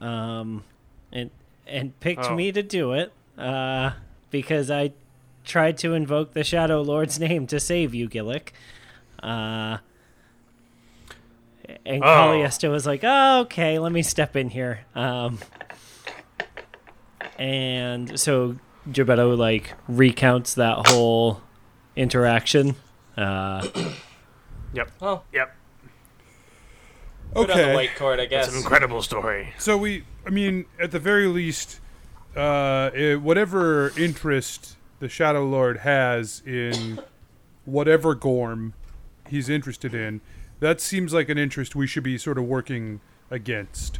Um, 0.00 0.64
and 1.12 1.30
and 1.66 1.98
picked 2.00 2.24
Oh. 2.24 2.34
me 2.34 2.52
to 2.52 2.62
do 2.62 2.92
it. 2.92 3.12
Uh, 3.38 3.92
because 4.30 4.70
I 4.70 4.92
tried 5.44 5.76
to 5.78 5.94
invoke 5.94 6.32
the 6.32 6.42
Shadow 6.44 6.82
Lord's 6.82 7.18
name 7.20 7.46
to 7.48 7.60
save 7.60 7.94
you, 7.94 8.08
Gillick. 8.08 8.48
Uh. 9.22 9.78
And 11.86 12.02
Oh. 12.04 12.06
Caliesto 12.06 12.70
was 12.70 12.86
like, 12.86 13.00
oh, 13.04 13.40
okay, 13.42 13.78
let 13.78 13.90
me 13.92 14.02
step 14.02 14.36
in 14.36 14.50
here. 14.50 14.80
Um, 14.94 15.38
and 17.38 18.18
so 18.18 18.56
Gebetto, 18.88 19.36
like, 19.36 19.72
recounts 19.88 20.54
that 20.54 20.88
whole 20.88 21.40
interaction. 21.96 22.76
Uh, 23.16 23.66
Yep. 24.74 24.90
Oh, 25.00 25.22
Yep. 25.32 25.56
good 27.34 27.50
on 27.50 27.56
the 27.56 27.62
Okay. 27.62 27.74
white 27.74 27.96
cord, 27.96 28.20
I 28.20 28.26
guess. 28.26 28.46
It's 28.48 28.56
an 28.56 28.60
incredible 28.62 29.00
story. 29.02 29.54
So 29.58 29.78
we, 29.78 30.04
I 30.26 30.30
mean, 30.30 30.66
at 30.80 30.90
the 30.90 30.98
very 30.98 31.28
least, 31.28 31.80
uh, 32.36 32.90
eh, 32.94 33.14
whatever 33.14 33.92
interest 33.96 34.76
the 35.00 35.08
Shadow 35.08 35.44
Lord 35.44 35.78
has 35.78 36.42
in 36.46 37.00
whatever 37.64 38.14
Gorm 38.14 38.74
he's 39.28 39.48
interested 39.48 39.94
in, 39.94 40.20
that 40.60 40.80
seems 40.80 41.12
like 41.12 41.28
an 41.28 41.38
interest 41.38 41.74
we 41.74 41.86
should 41.86 42.04
be 42.04 42.16
sort 42.18 42.38
of 42.38 42.44
working 42.44 43.00
against, 43.30 43.98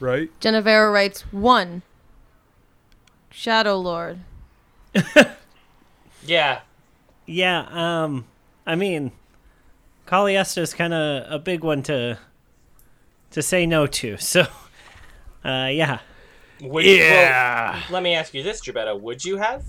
right? 0.00 0.30
Genevera 0.40 0.92
writes 0.92 1.22
one. 1.32 1.82
Shadow 3.30 3.76
Lord. 3.78 4.18
Yeah. 6.24 6.62
yeah, 7.26 7.66
um, 7.70 8.26
I 8.66 8.74
mean, 8.74 9.12
Kaliesta 10.08 10.58
is 10.58 10.74
kind 10.74 10.92
of 10.92 11.30
a 11.30 11.38
big 11.38 11.62
one 11.62 11.84
to 11.84 12.18
to 13.30 13.42
say 13.42 13.64
no 13.66 13.86
to. 13.86 14.16
So, 14.20 14.40
uh, 15.44 15.68
yeah. 15.70 16.00
Would, 16.62 16.84
Yeah. 16.84 17.74
well, 17.74 17.82
let 17.90 18.02
me 18.02 18.14
ask 18.14 18.34
you 18.34 18.42
this, 18.42 18.60
Gebetto. 18.60 19.00
Would 19.00 19.24
you 19.24 19.36
have? 19.36 19.62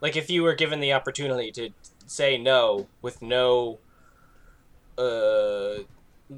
Like, 0.00 0.16
if 0.16 0.30
you 0.30 0.42
were 0.42 0.54
given 0.54 0.80
the 0.80 0.92
opportunity 0.92 1.50
to 1.52 1.70
say 2.06 2.38
no 2.38 2.86
with 3.02 3.20
no, 3.22 3.78
uh, 4.96 5.82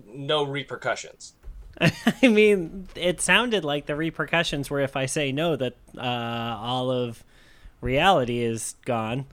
no 0.06 0.44
repercussions. 0.44 1.34
I 1.80 2.28
mean, 2.28 2.88
it 2.94 3.20
sounded 3.20 3.64
like 3.64 3.86
the 3.86 3.96
repercussions 3.96 4.68
were 4.70 4.80
if 4.80 4.96
I 4.96 5.06
say 5.06 5.32
no, 5.32 5.56
that 5.56 5.74
uh, 5.96 6.00
all 6.60 6.90
of 6.90 7.22
reality 7.80 8.40
is 8.40 8.74
gone 8.84 9.26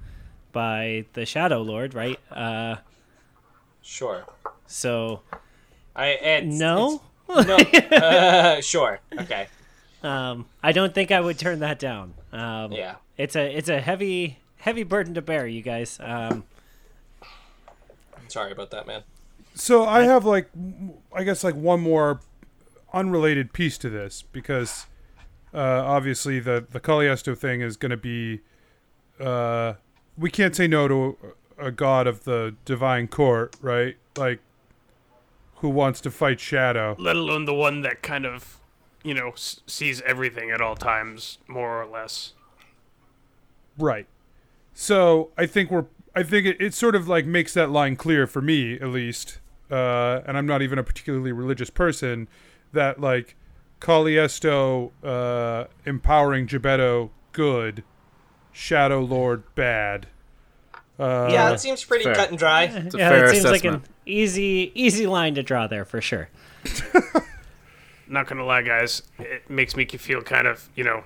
by 0.52 1.06
the 1.14 1.26
Shadow 1.26 1.62
Lord, 1.62 1.94
right? 1.94 2.20
Uh, 2.32 2.78
Sure. 3.82 4.26
so 4.66 5.22
I 5.96 6.08
it's, 6.08 6.46
no, 6.60 7.02
it's- 7.30 7.48
no. 7.92 7.98
Uh, 7.98 8.62
sure. 8.62 9.00
Okay. 9.20 9.48
um, 10.04 10.46
I 10.62 10.72
don't 10.74 10.94
think 10.94 11.12
I 11.12 11.20
would 11.22 11.40
turn 11.40 11.60
that 11.60 11.80
down. 11.80 12.14
Um, 12.34 12.72
Yeah. 12.74 12.96
It's 13.18 13.36
a 13.36 13.56
it's 13.58 13.70
a 13.70 13.82
heavy 13.82 14.40
heavy 14.58 14.84
burden 14.84 15.14
to 15.14 15.22
bear, 15.22 15.48
you 15.48 15.62
guys. 15.62 16.00
Um, 16.02 16.44
Sorry 18.28 18.52
about 18.52 18.72
that, 18.72 18.86
man. 18.88 19.04
So 19.56 19.86
I 19.86 20.04
have 20.04 20.26
like, 20.26 20.50
I 21.14 21.24
guess 21.24 21.44
like 21.44 21.56
one 21.56 21.80
more 21.80 22.20
unrelated 22.94 23.54
piece 23.54 23.78
to 23.80 23.90
this 23.90 24.24
because 24.32 24.86
uh, 25.54 25.58
obviously 25.86 26.40
the 26.40 26.66
the 26.70 26.80
Kaliesto 26.80 27.38
thing 27.38 27.62
is 27.62 27.78
going 27.78 27.92
to 27.92 27.98
be, 27.98 28.42
uh, 29.20 29.74
we 30.18 30.30
can't 30.30 30.56
say 30.56 30.68
no 30.68 30.88
to 30.88 31.18
a, 31.58 31.68
a 31.68 31.72
god 31.72 32.06
of 32.06 32.26
the 32.26 32.56
divine 32.66 33.08
court, 33.08 33.56
right? 33.62 33.96
Like, 34.18 34.40
who 35.58 35.70
wants 35.70 36.02
to 36.02 36.12
fight 36.12 36.40
Shadow? 36.40 36.96
Let 37.00 37.16
alone 37.16 37.46
the 37.46 37.54
one 37.54 37.82
that 37.82 38.04
kind 38.04 38.26
of, 38.26 38.60
you 39.04 39.14
know, 39.14 39.30
s- 39.32 39.62
sees 39.66 40.02
everything 40.02 40.52
at 40.52 40.62
all 40.62 40.76
times, 40.76 41.38
more 41.48 41.82
or 41.82 41.86
less. 41.86 42.34
Right. 43.78 44.08
So 44.74 45.32
I 45.38 45.46
think 45.46 45.72
we're. 45.72 45.86
I 46.16 46.24
think 46.24 46.48
it, 46.48 46.58
it 46.60 46.74
sort 46.74 46.96
of 46.96 47.08
like 47.08 47.26
makes 47.26 47.54
that 47.54 47.70
line 47.70 47.96
clear 47.96 48.26
for 48.26 48.42
me, 48.42 48.76
at 48.76 48.88
least. 48.88 49.40
Uh, 49.70 50.22
and 50.26 50.38
I'm 50.38 50.46
not 50.48 50.62
even 50.62 50.80
a 50.80 50.84
particularly 50.84 51.32
religious 51.32 51.70
person. 51.70 52.28
That 52.74 53.00
like, 53.00 53.36
Kaliesto 53.80 54.92
uh, 55.04 55.66
empowering 55.86 56.48
Gebetto 56.48 57.12
good, 57.34 57.84
Shadow 58.52 59.02
Lord 59.02 59.44
bad. 59.56 60.08
Uh, 61.00 61.30
Yeah, 61.32 61.52
it 61.52 61.60
seems 61.60 61.84
pretty 61.84 62.06
fair. 62.06 62.16
cut 62.16 62.30
and 62.30 62.38
dry. 62.40 62.64
It's 62.64 62.96
a 62.96 62.98
yeah, 62.98 63.10
fair 63.10 63.28
that 63.28 63.34
seems 63.34 63.46
like 63.46 63.66
an 63.66 63.84
easy 64.06 64.72
easy 64.74 65.06
line 65.06 65.36
to 65.36 65.44
draw 65.44 65.68
there 65.68 65.86
for 65.86 66.02
sure. 66.02 66.30
Not 68.08 68.28
gonna 68.28 68.46
lie, 68.46 68.64
guys, 68.64 69.04
it 69.20 69.50
makes 69.50 69.76
me 69.76 69.86
feel 69.86 70.22
kind 70.22 70.48
of, 70.48 70.70
you 70.76 70.84
know, 70.84 71.04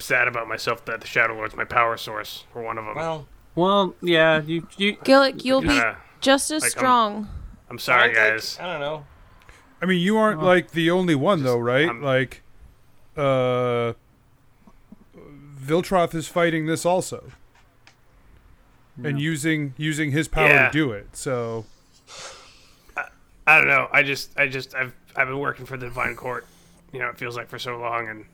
sad 0.00 0.26
about 0.28 0.48
myself 0.48 0.84
that 0.86 1.00
the 1.00 1.06
Shadow 1.06 1.34
Lord's 1.34 1.54
my 1.56 1.64
power 1.64 1.96
source 1.96 2.44
for 2.52 2.62
one 2.62 2.78
of 2.78 2.84
them. 2.84 2.94
Well, 2.96 3.28
Well, 3.54 3.94
yeah, 4.02 4.42
you 4.42 4.66
you 4.76 4.96
Gillick, 4.96 5.44
you'll 5.44 5.60
be 5.62 5.80
just 6.20 6.50
as 6.50 6.62
like, 6.62 6.72
I'm- 6.76 6.78
strong. 6.78 7.28
I'm 7.68 7.78
sorry, 7.78 8.10
I- 8.10 8.14
guys. 8.30 8.58
I, 8.60 8.64
I 8.64 8.72
don't 8.72 8.80
know. 8.80 9.06
I 9.82 9.86
mean, 9.86 10.00
you 10.00 10.16
aren't 10.18 10.42
like 10.42 10.72
the 10.72 10.90
only 10.90 11.14
one 11.14 11.42
though, 11.42 11.58
right? 11.58 11.86
I'm- 11.86 12.02
like, 12.02 12.42
uh, 13.16 13.92
Viltroth 15.62 16.14
is 16.14 16.26
fighting 16.28 16.66
this 16.66 16.84
also, 16.86 17.30
and 19.02 19.20
using 19.20 19.74
using 19.76 20.10
his 20.10 20.26
power 20.28 20.48
Yeah. 20.48 20.66
to 20.66 20.72
do 20.72 20.92
it. 20.92 21.16
So 21.16 21.64
I 23.46 23.58
don't 23.58 23.68
know. 23.68 23.88
I 23.92 24.02
just, 24.04 24.38
I 24.38 24.46
just, 24.46 24.74
I've, 24.76 24.94
I've 25.16 25.26
been 25.26 25.38
working 25.38 25.66
for 25.66 25.76
the 25.76 25.86
Divine 25.86 26.14
Court. 26.14 26.46
You 26.92 27.00
know, 27.00 27.08
it 27.08 27.18
feels 27.18 27.36
like 27.36 27.48
for 27.48 27.58
so 27.58 27.78
long, 27.78 28.08
and 28.08 28.24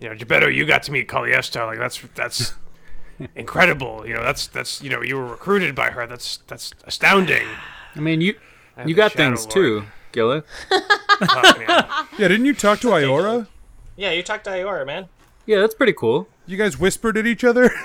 you 0.00 0.08
know, 0.08 0.14
Gebetto, 0.14 0.54
you 0.54 0.64
got 0.66 0.82
to 0.84 0.92
meet 0.92 1.08
Kaliesto. 1.08 1.66
Like 1.66 1.78
that's, 1.78 2.00
that's 2.14 2.54
incredible. 3.34 4.06
You 4.06 4.14
know, 4.14 4.22
that's, 4.22 4.46
that's, 4.46 4.82
you 4.82 4.90
know, 4.90 5.02
you 5.02 5.16
were 5.16 5.26
recruited 5.26 5.74
by 5.74 5.90
her. 5.90 6.06
That's, 6.06 6.38
that's 6.46 6.72
astounding. 6.84 7.46
I 7.96 8.00
mean 8.00 8.20
you 8.20 8.34
And 8.76 8.88
you 8.88 8.94
got 8.94 9.12
things 9.12 9.40
Lord. 9.44 9.50
too, 9.50 9.84
Gilla. 10.12 10.44
Oh, 11.20 11.54
man. 11.58 11.84
yeah, 12.16 12.28
didn't 12.28 12.44
you 12.46 12.54
talk 12.54 12.78
to 12.78 12.88
Iora? 12.88 13.48
Yeah, 13.96 14.12
you 14.12 14.22
talked 14.22 14.44
to 14.44 14.50
Iora, 14.50 14.86
man. 14.86 15.08
Yeah, 15.46 15.58
that's 15.58 15.74
pretty 15.74 15.92
cool. 15.94 16.28
You 16.46 16.56
guys 16.56 16.78
whispered 16.78 17.16
at 17.18 17.26
each 17.26 17.42
other. 17.42 17.70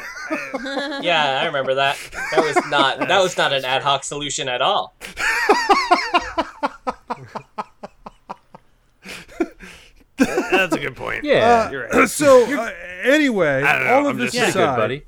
Yeah, 1.02 1.40
I 1.42 1.46
remember 1.46 1.74
that. 1.76 1.98
That 2.32 2.42
was 2.44 2.56
not 2.70 2.98
that 3.00 3.22
was 3.22 3.38
not 3.38 3.52
an 3.54 3.66
ad 3.66 3.82
hoc 3.84 4.04
solution 4.06 4.48
at 4.48 4.62
all. 4.62 4.96
That's 10.52 10.76
a 10.76 10.80
good 10.80 10.96
point. 10.96 11.24
Yeah, 11.24 11.70
You're 11.72 11.88
right. 11.88 12.10
so 12.10 12.44
uh, 12.60 12.72
anyway, 13.04 13.64
I 13.64 13.74
don't 13.78 13.88
know, 13.88 13.94
all 13.94 14.00
of 14.02 14.06
I'm 14.08 14.18
this 14.18 14.34
just- 14.34 14.50
aside, 14.50 14.76
good, 14.76 14.82
buddy. 14.82 15.04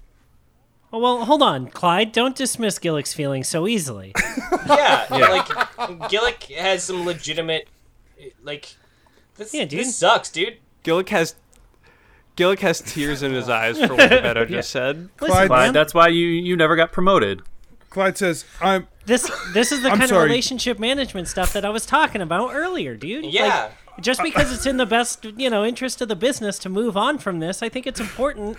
Oh, 0.93 0.99
well, 0.99 1.25
hold 1.25 1.41
on, 1.41 1.67
Clyde. 1.67 2.13
Don't 2.13 2.37
dismiss 2.37 2.79
Gillick's 2.79 3.13
feelings 3.13 3.47
so 3.47 3.67
easily. 3.67 4.13
Yeah, 4.67 5.05
like 5.09 5.45
Gillick 6.09 6.43
has 6.55 6.83
some 6.83 7.05
legitimate 7.05 7.67
like 8.43 8.75
this, 9.35 9.53
Yeah, 9.53 9.65
dude. 9.65 9.81
this 9.81 9.95
sucks, 9.95 10.29
dude. 10.31 10.57
Gillick 10.83 11.09
has 11.09 11.35
Gillick 12.37 12.59
has 12.59 12.81
tears 12.81 13.21
in 13.23 13.33
his 13.33 13.47
eyes 13.49 13.77
for 13.79 13.87
what 13.95 14.09
Beto 14.09 14.47
just 14.47 14.71
said. 14.71 15.09
Listen, 15.21 15.47
Clyde- 15.47 15.73
that's 15.73 15.93
why 15.93 16.07
you 16.07 16.25
you 16.27 16.55
never 16.57 16.75
got 16.75 16.91
promoted. 16.91 17.41
Clyde 17.89 18.17
says, 18.17 18.45
"I'm 18.61 18.87
this 19.05 19.29
this 19.53 19.71
is 19.71 19.81
the 19.83 19.89
I'm 19.91 19.97
kind 19.99 20.09
sorry. 20.09 20.23
of 20.23 20.29
relationship 20.29 20.79
management 20.79 21.27
stuff 21.27 21.53
that 21.53 21.63
I 21.65 21.69
was 21.69 21.85
talking 21.85 22.21
about 22.21 22.53
earlier, 22.53 22.95
dude. 22.95 23.25
Like, 23.25 23.33
Yeah. 23.33 23.69
Just 24.01 24.21
because 24.23 24.51
it's 24.53 24.65
in 24.65 24.77
the 24.77 24.85
best 24.85 25.25
you 25.37 25.49
know 25.49 25.63
interest 25.65 26.01
of 26.01 26.07
the 26.07 26.15
business 26.15 26.57
to 26.59 26.69
move 26.69 26.95
on 26.97 27.17
from 27.17 27.39
this, 27.39 27.61
I 27.63 27.69
think 27.69 27.87
it's 27.87 27.99
important 27.99 28.57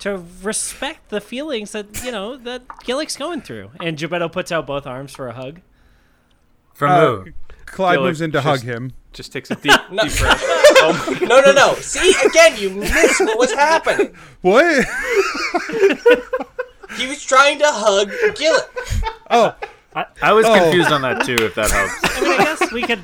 to 0.00 0.22
respect 0.42 1.10
the 1.10 1.20
feelings 1.20 1.72
that 1.72 2.02
you 2.04 2.10
know 2.12 2.36
that 2.36 2.66
Gillick's 2.84 3.16
going 3.16 3.42
through. 3.42 3.70
And 3.80 3.96
Gebetto 3.98 4.30
puts 4.32 4.50
out 4.52 4.66
both 4.66 4.86
arms 4.86 5.12
for 5.12 5.28
a 5.28 5.32
hug. 5.32 5.60
From 6.74 6.90
Uh, 6.90 7.00
who? 7.00 7.26
Clyde 7.66 7.98
Gillick 7.98 8.02
moves 8.02 8.20
in 8.20 8.32
to 8.32 8.38
just- 8.38 8.46
hug 8.46 8.60
him. 8.62 8.92
Just 9.12 9.30
takes 9.30 9.50
a 9.50 9.54
deep, 9.56 9.72
No. 9.90 10.04
deep 10.04 10.16
breath. 10.18 10.42
No, 11.22 11.40
no, 11.40 11.52
no. 11.52 11.74
See, 11.74 12.14
again, 12.26 12.56
you 12.58 12.70
missed 12.70 13.20
what 13.20 13.38
was 13.38 13.52
happening. 13.52 14.14
What? 14.40 14.86
He 16.98 17.06
was 17.06 17.24
trying 17.24 17.58
to 17.58 17.64
hug 17.66 18.10
Gillick. 18.36 19.02
oh, 19.30 19.54
I, 19.94 20.04
I 20.20 20.32
was 20.34 20.44
Oh. 20.46 20.54
confused 20.54 20.92
on 20.92 21.00
that 21.02 21.24
too. 21.24 21.36
If 21.36 21.54
that 21.54 21.70
helps. 21.70 22.16
I 22.18 22.20
mean, 22.20 22.32
I 22.40 22.44
guess 22.44 22.70
we 22.72 22.82
could. 22.82 23.00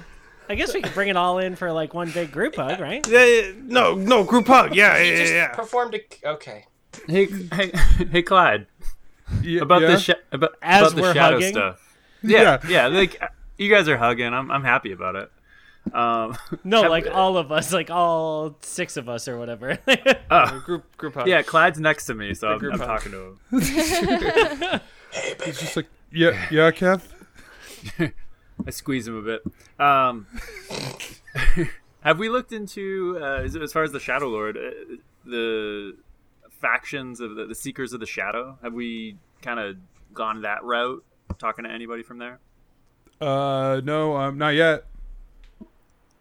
I 0.49 0.55
guess 0.55 0.73
we 0.75 0.81
could 0.83 0.95
bring 0.95 1.09
it 1.09 1.17
all 1.17 1.39
in 1.39 1.57
for 1.57 1.71
like 1.73 1.93
one 1.95 2.11
big 2.11 2.33
group 2.33 2.57
hug, 2.57 2.81
right? 2.81 3.07
Yeah, 3.07 3.25
yeah, 3.25 3.53
no, 3.65 3.95
no, 3.95 4.25
group 4.25 4.47
hug. 4.47 4.75
Yeah, 4.75 4.99
He 4.99 5.11
yeah, 5.11 5.17
just 5.17 5.33
yeah. 5.33 5.39
yeah. 5.51 5.55
performed 5.55 5.95
a 5.95 6.29
okay. 6.31 6.65
hey, 7.07 7.27
hey, 7.53 7.73
hey, 8.11 8.23
Clyde. 8.23 8.67
y- 9.45 9.59
About 9.61 9.83
yeah? 9.83 9.89
the 9.89 9.99
sh- 9.99 10.11
about, 10.33 10.55
As 10.63 10.81
about 10.83 10.97
the 10.97 11.03
we're 11.03 11.15
shadow 11.15 11.37
hugging? 11.37 11.53
stuff. 11.53 11.97
Yeah, 12.23 12.59
Yeah. 12.69 12.69
yeah, 12.69 12.87
Like 12.89 13.21
you 13.59 13.71
guys 13.73 13.89
are 13.89 13.97
hugging. 13.99 14.33
I'm 14.33 14.51
I'm 14.51 14.65
happy 14.65 14.93
about 14.93 15.17
it. 15.17 15.31
Um, 15.95 16.37
No, 16.65 16.83
like 16.91 17.07
all 17.07 17.37
of 17.37 17.53
us, 17.53 17.73
like 17.73 17.91
all 17.91 18.57
six 18.63 18.97
of 18.97 19.09
us 19.09 19.29
or 19.29 19.39
whatever. 19.39 19.79
oh, 20.31 20.63
Group 20.65 20.97
group 20.97 21.15
hug. 21.15 21.29
yeah, 21.29 21.43
Clyde's 21.43 21.79
next 21.79 22.07
to 22.07 22.15
me, 22.15 22.35
so 22.35 22.49
I'm, 22.49 22.59
group 22.59 22.75
I'm 22.75 22.79
hug. 22.81 22.89
talking 22.89 23.13
to 23.13 23.19
him. 23.19 24.81
He's 25.45 25.61
just 25.61 25.77
like, 25.77 25.87
yeah, 26.13 26.47
yeah, 26.51 26.71
Kev. 26.71 27.03
I 28.67 28.71
squeeze 28.71 29.07
him 29.07 29.17
a 29.17 29.23
bit. 29.23 29.43
Um, 29.79 30.27
have 32.01 32.19
we 32.19 32.29
looked 32.29 32.53
into 32.53 33.19
uh, 33.21 33.43
as, 33.43 33.73
far 33.73 33.83
as 33.83 33.93
the 33.93 34.01
Shadow 34.01 34.29
Lord, 34.29 34.57
uh, 34.57 34.97
the 35.25 35.97
factions 36.51 37.21
of 37.21 37.37
the, 37.37 37.47
the 37.47 37.55
Seekers 37.55 37.93
of 37.93 38.01
the 38.01 38.07
Shadow? 38.07 38.59
Have 38.63 38.75
we 38.75 39.17
kind 39.43 39.61
of 39.61 39.77
gone 40.13 40.43
that 40.43 40.65
route? 40.65 41.05
Talking 41.39 41.65
to 41.65 41.71
anybody 41.71 42.03
from 42.03 42.19
there? 42.19 42.41
Uh, 43.21 43.81
no, 43.85 44.17
um, 44.17 44.39
not 44.39 44.55
yet. 44.55 44.85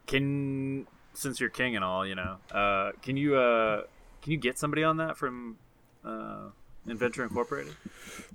Can 0.06 0.88
since 1.14 1.40
you're 1.40 1.50
king 1.50 1.76
and 1.76 1.84
all, 1.84 2.06
you 2.06 2.16
know, 2.16 2.38
uh, 2.52 2.92
can 3.02 3.18
you 3.18 3.36
uh, 3.36 3.84
can 4.22 4.32
you 4.32 4.38
get 4.38 4.58
somebody 4.58 4.84
on 4.84 4.98
that 4.98 5.18
from 5.18 5.58
uh, 6.06 6.50
Adventure 6.88 7.24
Incorporated? 7.24 7.74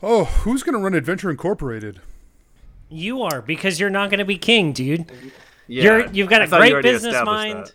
Oh, 0.03 0.25
who's 0.25 0.63
gonna 0.63 0.79
run 0.79 0.95
Adventure 0.95 1.31
Incorporated? 1.31 2.01
You 2.93 3.23
are 3.23 3.43
because 3.43 3.81
you're 3.81 3.91
not 3.91 4.11
going 4.11 4.19
to 4.19 4.25
be 4.25 4.39
king, 4.39 4.73
dude. 4.73 5.11
Yeah, 5.67 5.83
you're 5.85 6.11
you've 6.13 6.29
got 6.29 6.43
a 6.43 6.47
great 6.47 6.83
business 6.83 7.15
mind. 7.25 7.67
that. 7.67 7.75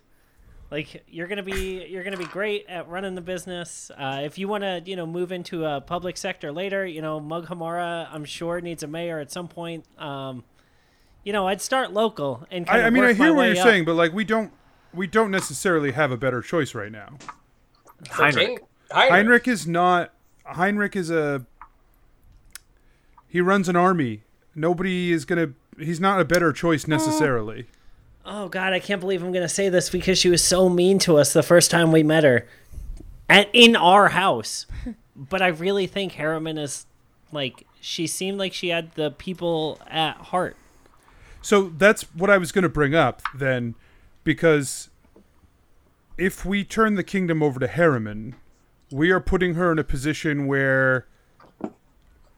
Like 0.69 1.05
you're 1.07 1.27
gonna 1.27 1.43
be 1.43 1.85
you're 1.89 2.03
gonna 2.03 2.17
be 2.17 2.25
great 2.25 2.65
at 2.67 2.89
running 2.89 3.15
the 3.15 3.21
business. 3.21 3.89
Uh, 3.97 4.19
if 4.23 4.37
you 4.37 4.49
want 4.49 4.63
to 4.63 4.81
you 4.85 4.97
know 4.97 5.05
move 5.07 5.31
into 5.31 5.63
a 5.65 5.79
public 5.79 6.17
sector 6.17 6.51
later, 6.51 6.85
you 6.85 7.01
know 7.01 7.21
Mug 7.21 7.47
Hamara 7.47 8.07
I'm 8.11 8.25
sure 8.25 8.59
needs 8.59 8.83
a 8.83 8.87
mayor 8.87 9.19
at 9.19 9.31
some 9.31 9.47
point. 9.47 9.85
Um, 9.97 10.43
you 11.23 11.31
know 11.31 11.47
I'd 11.47 11.61
start 11.61 11.93
local 11.93 12.45
and 12.51 12.67
kind 12.67 12.81
I, 12.81 12.83
I 12.83 12.87
of 12.87 12.93
mean, 12.93 13.03
I 13.03 13.07
work 13.07 13.17
my 13.17 13.25
hear 13.25 13.33
what 13.33 13.43
you're 13.43 13.57
up. 13.57 13.63
saying, 13.63 13.85
but 13.85 13.93
like, 13.95 14.11
we 14.11 14.25
don't, 14.25 14.51
we 14.93 15.07
don't 15.07 15.31
necessarily 15.31 15.93
have 15.93 16.11
a 16.11 16.17
better 16.17 16.41
choice 16.41 16.75
right 16.75 16.91
now. 16.91 17.17
Heinrich. 18.09 18.61
Heinrich. 18.91 19.11
Heinrich 19.11 19.47
is 19.47 19.65
not. 19.67 20.13
Heinrich 20.43 20.97
is 20.97 21.09
a. 21.09 21.45
He 23.29 23.39
runs 23.39 23.69
an 23.69 23.77
army. 23.77 24.23
Nobody 24.57 25.11
is 25.11 25.23
gonna. 25.23 25.51
He's 25.77 25.99
not 25.99 26.19
a 26.19 26.25
better 26.25 26.51
choice 26.51 26.87
necessarily. 26.87 27.67
Oh 28.25 28.49
God, 28.49 28.73
I 28.73 28.79
can't 28.79 28.99
believe 28.99 29.23
I'm 29.23 29.31
gonna 29.31 29.47
say 29.47 29.69
this 29.69 29.89
because 29.89 30.17
she 30.17 30.29
was 30.29 30.43
so 30.43 30.67
mean 30.67 30.97
to 30.99 31.17
us 31.17 31.31
the 31.31 31.43
first 31.43 31.69
time 31.69 31.91
we 31.91 32.01
met 32.01 32.23
her, 32.23 32.47
at 33.29 33.49
in 33.53 33.75
our 33.75 34.09
house. 34.09 34.65
but 35.15 35.43
I 35.43 35.47
really 35.47 35.85
think 35.85 36.13
Harriman 36.13 36.57
is 36.57 36.87
like 37.31 37.67
she 37.79 38.07
seemed 38.07 38.39
like 38.39 38.51
she 38.51 38.69
had 38.69 38.93
the 38.93 39.11
people 39.11 39.79
at 39.87 40.17
heart. 40.17 40.57
So 41.41 41.69
that's 41.69 42.01
what 42.15 42.29
I 42.29 42.37
was 42.37 42.51
going 42.51 42.63
to 42.63 42.69
bring 42.69 42.95
up 42.95 43.21
then, 43.33 43.75
because 44.23 44.89
if 46.17 46.43
we 46.43 46.63
turn 46.63 46.95
the 46.95 47.03
kingdom 47.03 47.43
over 47.43 47.59
to 47.59 47.67
Harriman, 47.67 48.35
we 48.91 49.11
are 49.11 49.19
putting 49.19 49.53
her 49.53 49.71
in 49.71 49.79
a 49.79 49.83
position 49.83 50.47
where 50.47 51.05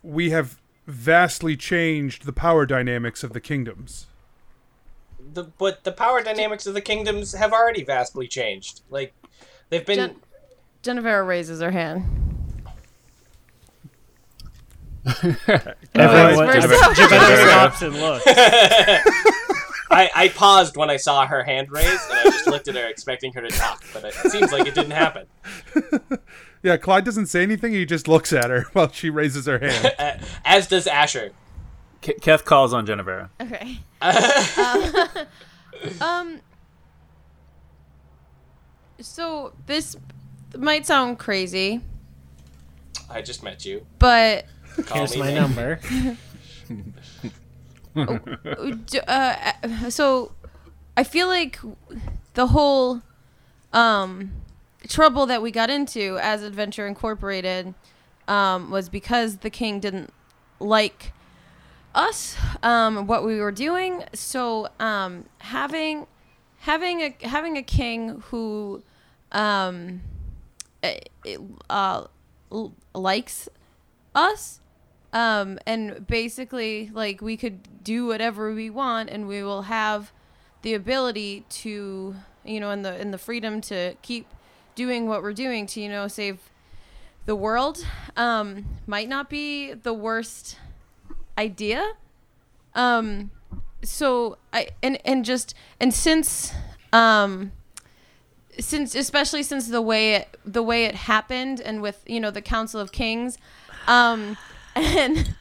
we 0.03 0.29
have 0.31 0.59
vastly 0.89 1.55
changed 1.55 2.25
the 2.25 2.33
power 2.33 2.65
dynamics 2.65 3.23
of 3.23 3.33
the 3.33 3.39
kingdoms. 3.39 4.07
The, 5.33 5.43
but 5.43 5.83
the 5.83 5.91
power 5.91 6.23
dynamics 6.23 6.65
of 6.65 6.73
the 6.73 6.81
kingdoms 6.81 7.33
have 7.33 7.53
already 7.53 7.83
vastly 7.83 8.27
changed. 8.27 8.81
Like 8.89 9.13
they've 9.69 9.85
been. 9.85 9.95
Gen- 9.95 10.15
Genevera 10.81 11.27
raises 11.27 11.61
her 11.61 11.71
hand. 11.71 12.03
Everyone, 15.95 16.47
vice 16.47 16.63
stops 17.05 17.81
and 17.81 17.95
looks. 17.95 18.23
I, 19.91 20.09
I 20.13 20.31
paused 20.35 20.77
when 20.77 20.89
I 20.89 20.97
saw 20.97 21.25
her 21.25 21.43
hand 21.43 21.71
raised, 21.71 22.09
and 22.09 22.19
I 22.19 22.23
just 22.25 22.47
looked 22.47 22.67
at 22.67 22.75
her, 22.75 22.87
expecting 22.87 23.33
her 23.33 23.41
to 23.41 23.49
talk. 23.49 23.83
But 23.91 24.05
it 24.05 24.13
seems 24.13 24.51
like 24.51 24.67
it 24.67 24.75
didn't 24.75 24.91
happen. 24.91 25.25
Yeah, 26.61 26.77
Clyde 26.77 27.05
doesn't 27.05 27.27
say 27.27 27.41
anything. 27.43 27.71
He 27.73 27.85
just 27.85 28.07
looks 28.07 28.33
at 28.33 28.49
her 28.49 28.65
while 28.73 28.91
she 28.91 29.09
raises 29.09 29.45
her 29.45 29.59
hand. 29.59 29.93
Uh, 29.97 30.13
As 30.45 30.67
does 30.67 30.87
Asher. 30.87 31.31
Ke- 32.01 32.19
Keth 32.21 32.45
calls 32.45 32.73
on 32.73 32.85
Genevera. 32.85 33.29
Okay. 33.41 33.79
Uh, 34.01 35.25
um. 36.01 36.39
So 39.01 39.53
this 39.65 39.95
might 40.57 40.85
sound 40.85 41.19
crazy, 41.19 41.81
I 43.09 43.21
just 43.21 43.43
met 43.43 43.65
you. 43.65 43.85
but 43.97 44.45
Call 44.85 44.99
Here's 44.99 45.13
me 45.15 45.19
my 45.19 45.27
Nick. 45.27 45.35
number. 45.35 45.79
uh, 49.07 49.89
so 49.89 50.31
I 50.97 51.03
feel 51.03 51.27
like 51.27 51.59
the 52.33 52.47
whole 52.47 53.01
um, 53.73 54.31
trouble 54.87 55.25
that 55.27 55.41
we 55.41 55.51
got 55.51 55.69
into 55.69 56.17
as 56.21 56.43
Adventure 56.43 56.87
Incorporated 56.87 57.73
um, 58.27 58.71
was 58.71 58.89
because 58.89 59.37
the 59.37 59.49
king 59.49 59.79
didn't 59.79 60.13
like 60.59 61.13
us, 61.95 62.35
um, 62.63 63.07
what 63.07 63.25
we 63.25 63.39
were 63.39 63.51
doing. 63.51 64.03
So 64.13 64.69
um, 64.79 65.25
having 65.39 66.07
having 66.59 67.01
a 67.01 67.15
having 67.27 67.57
a 67.57 67.63
king 67.63 68.21
who 68.27 68.83
um, 69.31 70.01
eh, 70.83 70.99
uh, 71.69 72.05
likes 72.93 73.49
us 74.15 74.59
um 75.13 75.57
and 75.65 76.05
basically 76.07 76.91
like 76.93 77.21
we 77.21 77.35
could 77.35 77.83
do 77.83 78.05
whatever 78.05 78.53
we 78.53 78.69
want 78.69 79.09
and 79.09 79.27
we 79.27 79.41
will 79.41 79.63
have 79.63 80.11
the 80.61 80.73
ability 80.73 81.45
to 81.49 82.15
you 82.43 82.59
know 82.59 82.71
in 82.71 82.81
the 82.83 82.99
in 82.99 83.11
the 83.11 83.17
freedom 83.17 83.59
to 83.61 83.95
keep 84.01 84.27
doing 84.79 85.09
what 85.09 85.21
we're 85.21 85.33
doing 85.33 85.67
to 85.67 85.81
you 85.81 85.89
know 85.89 86.07
save 86.07 86.37
the 87.25 87.35
world 87.35 87.85
um 88.15 88.63
might 88.87 89.09
not 89.09 89.29
be 89.29 89.73
the 89.73 89.93
worst 89.93 90.57
idea. 91.37 91.81
Um 92.73 93.31
so 93.83 94.37
i 94.53 94.69
and 94.81 94.97
and 95.03 95.25
just 95.25 95.53
and 95.81 95.93
since 95.93 96.53
um 96.93 97.51
since 98.57 98.95
especially 98.95 99.43
since 99.43 99.67
the 99.67 99.81
way 99.81 100.15
it, 100.15 100.37
the 100.45 100.63
way 100.63 100.85
it 100.85 100.95
happened 100.95 101.59
and 101.59 101.81
with 101.81 102.01
you 102.07 102.21
know 102.21 102.31
the 102.31 102.41
council 102.41 102.79
of 102.79 102.91
kings 102.93 103.37
um 103.87 104.37
and 104.75 105.35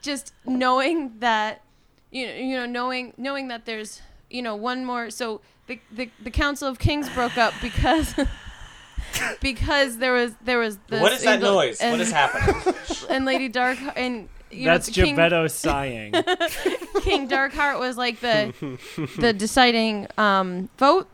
just 0.00 0.32
knowing 0.44 1.18
that 1.18 1.62
you 2.12 2.26
know, 2.26 2.34
you 2.34 2.56
know 2.56 2.66
knowing 2.66 3.12
knowing 3.16 3.48
that 3.48 3.66
there's 3.66 4.00
you 4.30 4.42
know 4.42 4.54
one 4.54 4.84
more 4.84 5.10
so 5.10 5.40
the 5.66 5.80
the, 5.90 6.08
the 6.22 6.30
council 6.30 6.68
of 6.68 6.78
kings 6.78 7.08
broke 7.10 7.36
up 7.36 7.52
because 7.60 8.14
because 9.40 9.98
there 9.98 10.12
was 10.12 10.34
there 10.44 10.58
was 10.58 10.78
this, 10.88 11.00
What 11.00 11.12
is 11.12 11.22
that 11.22 11.34
and 11.34 11.42
noise? 11.42 11.80
and, 11.80 11.92
what 11.92 12.00
is 12.00 12.10
happening? 12.12 12.74
and 13.10 13.24
lady 13.24 13.48
dark 13.48 13.78
and 13.96 14.28
you 14.50 14.64
That's 14.64 14.88
know, 14.88 14.92
the 14.94 15.02
king, 15.06 15.16
Geppetto 15.16 15.46
sighing. 15.48 16.12
King 17.02 17.28
Darkheart 17.28 17.80
was 17.80 17.96
like 17.96 18.20
the 18.20 18.54
the 19.18 19.32
deciding 19.32 20.06
um, 20.16 20.68
vote, 20.78 21.08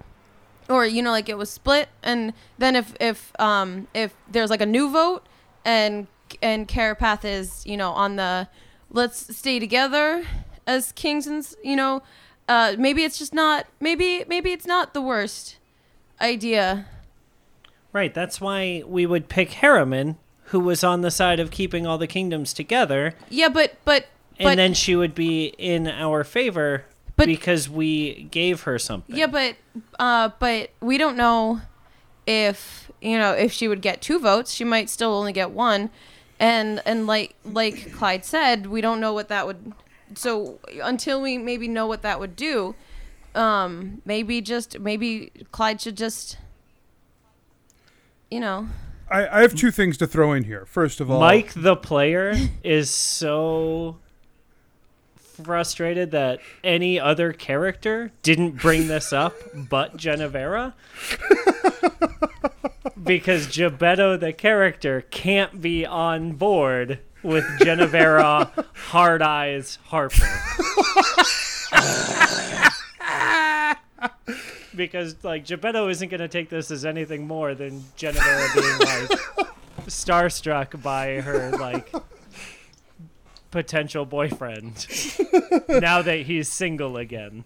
or 0.69 0.85
you 0.87 1.03
know, 1.03 1.11
like 1.11 1.29
it 1.31 1.39
was 1.39 1.51
split, 1.51 1.89
and 2.03 2.35
then 2.59 2.77
if 2.77 2.95
if 3.01 3.33
um, 3.41 3.89
if 3.95 4.15
there's 4.31 4.51
like 4.51 4.61
a 4.61 4.67
new 4.67 4.91
vote, 4.91 5.27
and 5.65 6.07
and 6.43 6.69
Carapath 6.69 7.25
is 7.25 7.67
you 7.67 7.77
know 7.77 7.93
on 7.93 8.17
the 8.17 8.49
let's 8.91 9.35
stay 9.35 9.59
together 9.59 10.25
as 10.67 10.93
kings 10.93 11.27
and 11.27 11.47
you 11.65 11.75
know, 11.75 12.03
uh, 12.49 12.75
maybe 12.79 13.03
it's 13.03 13.19
just 13.19 13.33
not 13.35 13.67
maybe 13.81 14.25
maybe 14.29 14.53
it's 14.53 14.67
not 14.67 14.93
the 14.95 15.01
worst 15.03 15.57
idea. 16.21 16.87
Right, 17.93 18.13
that's 18.15 18.41
why 18.41 18.83
we 18.87 19.05
would 19.07 19.29
pick 19.29 19.53
Harriman, 19.53 20.17
who 20.45 20.61
was 20.61 20.83
on 20.83 21.03
the 21.03 21.11
side 21.11 21.39
of 21.41 21.51
keeping 21.51 21.87
all 21.87 21.99
the 21.99 22.07
kingdoms 22.07 22.53
together, 22.55 23.15
Yeah, 23.29 23.49
but 23.49 23.75
but 23.85 24.07
and 24.39 24.47
but 24.47 24.57
then 24.57 24.73
she 24.75 24.97
would 24.97 25.15
be 25.15 25.47
in 25.59 25.87
our 25.87 26.25
favor 26.25 26.85
But- 27.17 27.27
because 27.27 27.69
we 27.69 28.25
gave 28.31 28.63
her 28.63 28.79
something. 28.79 29.15
Yeah, 29.15 29.27
but 29.27 29.57
uh, 29.99 30.31
but 30.39 30.71
we 30.81 30.97
don't 30.99 31.17
know 31.17 31.61
if 32.27 32.91
you 33.01 33.19
know 33.19 33.33
if 33.33 33.53
she 33.53 33.69
would 33.69 33.83
get 33.83 34.01
two 34.01 34.19
votes. 34.19 34.53
She 34.53 34.65
might 34.65 34.89
still 34.89 35.13
only 35.13 35.33
get 35.33 35.51
one, 35.51 35.91
and 36.41 36.81
and 36.87 37.07
like 37.07 37.35
like 37.45 37.93
Clyde 37.93 38.25
said, 38.25 38.67
we 38.67 38.81
don't 38.81 39.01
know 39.01 39.13
what 39.13 39.29
that 39.29 39.47
would. 39.47 39.73
So 40.15 40.59
until 40.83 41.21
we 41.21 41.37
maybe 41.39 41.69
know 41.69 41.87
what 41.87 42.03
that 42.03 42.21
would 42.21 42.37
do, 42.37 42.75
um, 43.35 44.03
maybe 44.05 44.41
just 44.41 44.79
maybe 44.79 45.31
Clyde 45.53 45.81
should 45.81 45.97
just, 45.97 46.37
you 48.33 48.41
know, 48.41 48.67
I, 49.11 49.41
I 49.41 49.43
have 49.43 49.55
two 49.55 49.71
things 49.71 49.99
to 49.99 50.07
throw 50.07 50.33
in 50.33 50.45
here. 50.45 50.65
First 50.65 51.01
of 51.01 51.11
all, 51.11 51.21
Mike 51.21 51.53
the 51.55 51.77
player 51.77 52.35
is 52.65 52.89
so 52.89 53.99
frustrated 55.15 56.13
that 56.13 56.41
any 56.65 56.99
other 56.99 57.33
character 57.35 58.11
didn't 58.23 58.53
bring 58.53 58.89
this 58.89 59.13
up 59.13 59.35
but 59.55 59.97
Genevera. 59.99 60.73
because 63.03 63.49
Gebetto 63.49 64.19
the 64.19 64.33
character 64.33 65.03
can't 65.11 65.61
be 65.61 65.85
on 65.85 66.33
board 66.33 67.01
with 67.23 67.45
Genevera 67.61 68.65
Hard 68.73 69.21
Eyes 69.21 69.79
Harper. 69.87 70.27
Because 74.75 75.23
like 75.23 75.45
Gebetto 75.45 75.91
isn't 75.91 76.09
going 76.09 76.21
to 76.21 76.29
take 76.29 76.49
this 76.49 76.71
as 76.71 76.85
anything 76.85 77.27
more 77.27 77.55
than 77.55 77.85
Genevera 77.97 78.55
being 78.55 78.79
like 78.79 79.49
starstruck 79.87 80.83
by 80.83 81.21
her 81.21 81.51
like 81.59 81.93
potential 83.51 84.05
boyfriend 84.05 84.87
now 85.69 86.03
that 86.03 86.23
he's 86.27 86.49
single 86.49 86.97
again. 86.97 87.45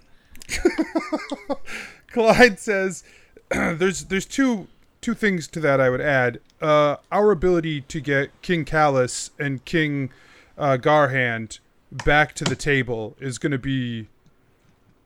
Clyde 2.12 2.58
says 2.58 3.04
there's 3.50 4.04
there's 4.04 4.26
two 4.26 4.68
two 5.00 5.14
things 5.14 5.46
to 5.48 5.60
that 5.60 5.80
I 5.80 5.90
would 5.90 6.00
add. 6.00 6.40
Uh, 6.60 6.96
our 7.12 7.30
ability 7.30 7.82
to 7.82 8.00
get 8.00 8.30
King 8.42 8.64
Callus 8.64 9.30
and 9.38 9.64
King 9.64 10.10
uh, 10.56 10.78
Garhand 10.80 11.58
back 11.92 12.34
to 12.34 12.44
the 12.44 12.56
table 12.56 13.16
is 13.20 13.38
going 13.38 13.52
to 13.52 13.58
be 13.58 14.08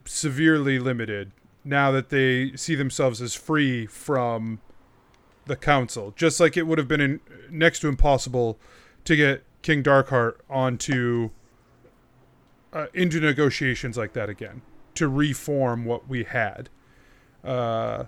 severely 0.04 0.78
limited 0.78 1.32
now 1.64 1.90
that 1.90 2.08
they 2.08 2.56
see 2.56 2.74
themselves 2.74 3.20
as 3.20 3.34
free 3.34 3.86
from 3.86 4.60
the 5.46 5.56
council, 5.56 6.12
just 6.16 6.40
like 6.40 6.56
it 6.56 6.66
would 6.66 6.78
have 6.78 6.88
been 6.88 7.00
in, 7.00 7.20
next 7.50 7.80
to 7.80 7.88
impossible 7.88 8.58
to 9.04 9.16
get 9.16 9.44
King 9.62 9.82
Darkheart 9.82 10.34
onto 10.48 11.30
uh, 12.72 12.86
into 12.94 13.20
negotiations 13.20 13.96
like 13.96 14.12
that 14.12 14.28
again 14.28 14.62
to 14.94 15.08
reform 15.08 15.84
what 15.84 16.08
we 16.08 16.24
had. 16.24 16.68
Uh, 17.44 18.04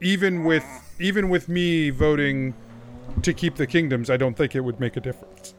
even 0.00 0.44
with 0.44 0.64
even 0.98 1.28
with 1.28 1.48
me 1.48 1.90
voting 1.90 2.54
to 3.22 3.32
keep 3.32 3.56
the 3.56 3.66
kingdoms, 3.66 4.10
I 4.10 4.16
don't 4.16 4.36
think 4.36 4.54
it 4.54 4.60
would 4.60 4.78
make 4.80 4.96
a 4.96 5.00
difference. 5.00 5.54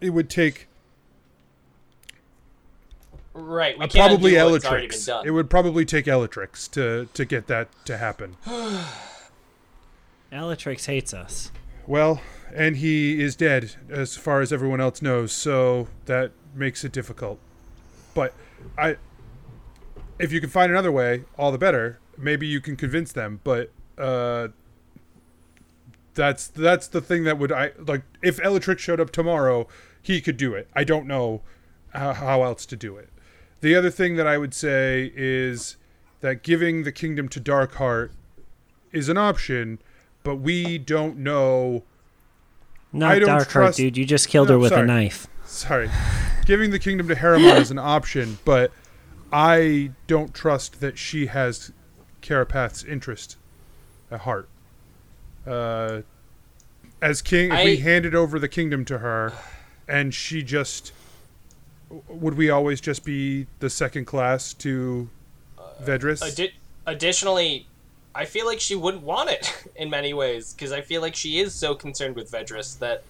It 0.00 0.10
would 0.10 0.30
take 0.30 0.68
Right. 3.36 3.78
We 3.78 3.84
uh, 3.84 3.88
can't 3.88 4.08
probably 4.08 4.36
undo 4.36 4.52
what's 4.52 4.64
already 4.64 4.88
been 4.88 4.96
Elatrix. 4.96 5.06
done. 5.06 5.26
It 5.26 5.30
would 5.30 5.50
probably 5.50 5.84
take 5.84 6.06
Elatrix 6.06 6.70
to 6.72 7.08
to 7.12 7.24
get 7.24 7.46
that 7.48 7.68
to 7.84 7.98
happen. 7.98 8.36
Elatrix 10.32 10.86
hates 10.86 11.12
us. 11.12 11.52
Well, 11.86 12.22
and 12.54 12.78
he 12.78 13.22
is 13.22 13.36
dead 13.36 13.76
as 13.90 14.16
far 14.16 14.40
as 14.40 14.52
everyone 14.52 14.80
else 14.80 15.02
knows, 15.02 15.32
so 15.32 15.88
that 16.06 16.32
makes 16.54 16.82
it 16.82 16.92
difficult. 16.92 17.38
But 18.14 18.32
I 18.78 18.96
if 20.18 20.32
you 20.32 20.40
can 20.40 20.48
find 20.48 20.72
another 20.72 20.90
way, 20.90 21.24
all 21.38 21.52
the 21.52 21.58
better. 21.58 21.98
Maybe 22.16 22.46
you 22.46 22.62
can 22.62 22.74
convince 22.76 23.12
them, 23.12 23.40
but 23.44 23.70
uh 23.98 24.48
that's 26.14 26.46
that's 26.46 26.88
the 26.88 27.02
thing 27.02 27.24
that 27.24 27.38
would 27.38 27.52
I 27.52 27.72
like 27.78 28.02
if 28.22 28.38
Elatrix 28.38 28.78
showed 28.78 28.98
up 28.98 29.10
tomorrow, 29.10 29.68
he 30.00 30.22
could 30.22 30.38
do 30.38 30.54
it. 30.54 30.68
I 30.74 30.84
don't 30.84 31.06
know 31.06 31.42
how, 31.90 32.14
how 32.14 32.42
else 32.42 32.64
to 32.66 32.76
do 32.76 32.96
it. 32.96 33.10
The 33.60 33.74
other 33.74 33.90
thing 33.90 34.16
that 34.16 34.26
I 34.26 34.38
would 34.38 34.54
say 34.54 35.12
is 35.16 35.76
that 36.20 36.42
giving 36.42 36.82
the 36.84 36.92
kingdom 36.92 37.28
to 37.30 37.40
Darkheart 37.40 38.10
is 38.92 39.08
an 39.08 39.16
option, 39.16 39.78
but 40.22 40.36
we 40.36 40.78
don't 40.78 41.18
know 41.18 41.82
Not 42.92 43.12
I 43.12 43.18
don't 43.18 43.28
Darkheart, 43.28 43.48
trust- 43.48 43.76
dude. 43.78 43.96
You 43.96 44.04
just 44.04 44.28
killed 44.28 44.48
No, 44.48 44.54
her 44.54 44.58
with 44.58 44.70
sorry. 44.70 44.82
a 44.82 44.86
knife. 44.86 45.26
Sorry. 45.44 45.90
Giving 46.44 46.70
the 46.70 46.78
kingdom 46.78 47.08
to 47.08 47.14
Harriman 47.14 47.56
is 47.56 47.70
an 47.70 47.78
option, 47.78 48.38
but 48.44 48.70
I 49.32 49.90
don't 50.06 50.32
trust 50.34 50.80
that 50.80 50.96
she 50.98 51.26
has 51.26 51.72
Carapath's 52.20 52.84
interest 52.84 53.36
at 54.10 54.20
heart. 54.20 54.48
Uh, 55.46 56.02
as 57.02 57.22
king, 57.22 57.52
if 57.52 57.64
we 57.64 57.76
handed 57.78 58.14
over 58.14 58.38
the 58.38 58.48
kingdom 58.48 58.84
to 58.86 58.98
her, 58.98 59.32
and 59.88 60.14
she 60.14 60.42
just 60.42 60.92
would 62.08 62.34
we 62.34 62.50
always 62.50 62.80
just 62.80 63.04
be 63.04 63.46
the 63.60 63.70
second 63.70 64.06
class 64.06 64.52
to 64.54 65.08
uh, 65.58 65.62
Vedris? 65.82 66.22
Addi- 66.22 66.52
additionally, 66.86 67.66
I 68.14 68.24
feel 68.24 68.46
like 68.46 68.60
she 68.60 68.74
wouldn't 68.74 69.02
want 69.02 69.30
it 69.30 69.52
in 69.76 69.90
many 69.90 70.14
ways 70.14 70.52
because 70.52 70.72
I 70.72 70.80
feel 70.80 71.00
like 71.00 71.14
she 71.14 71.38
is 71.38 71.54
so 71.54 71.74
concerned 71.74 72.16
with 72.16 72.30
Vedris 72.30 72.78
that 72.78 73.04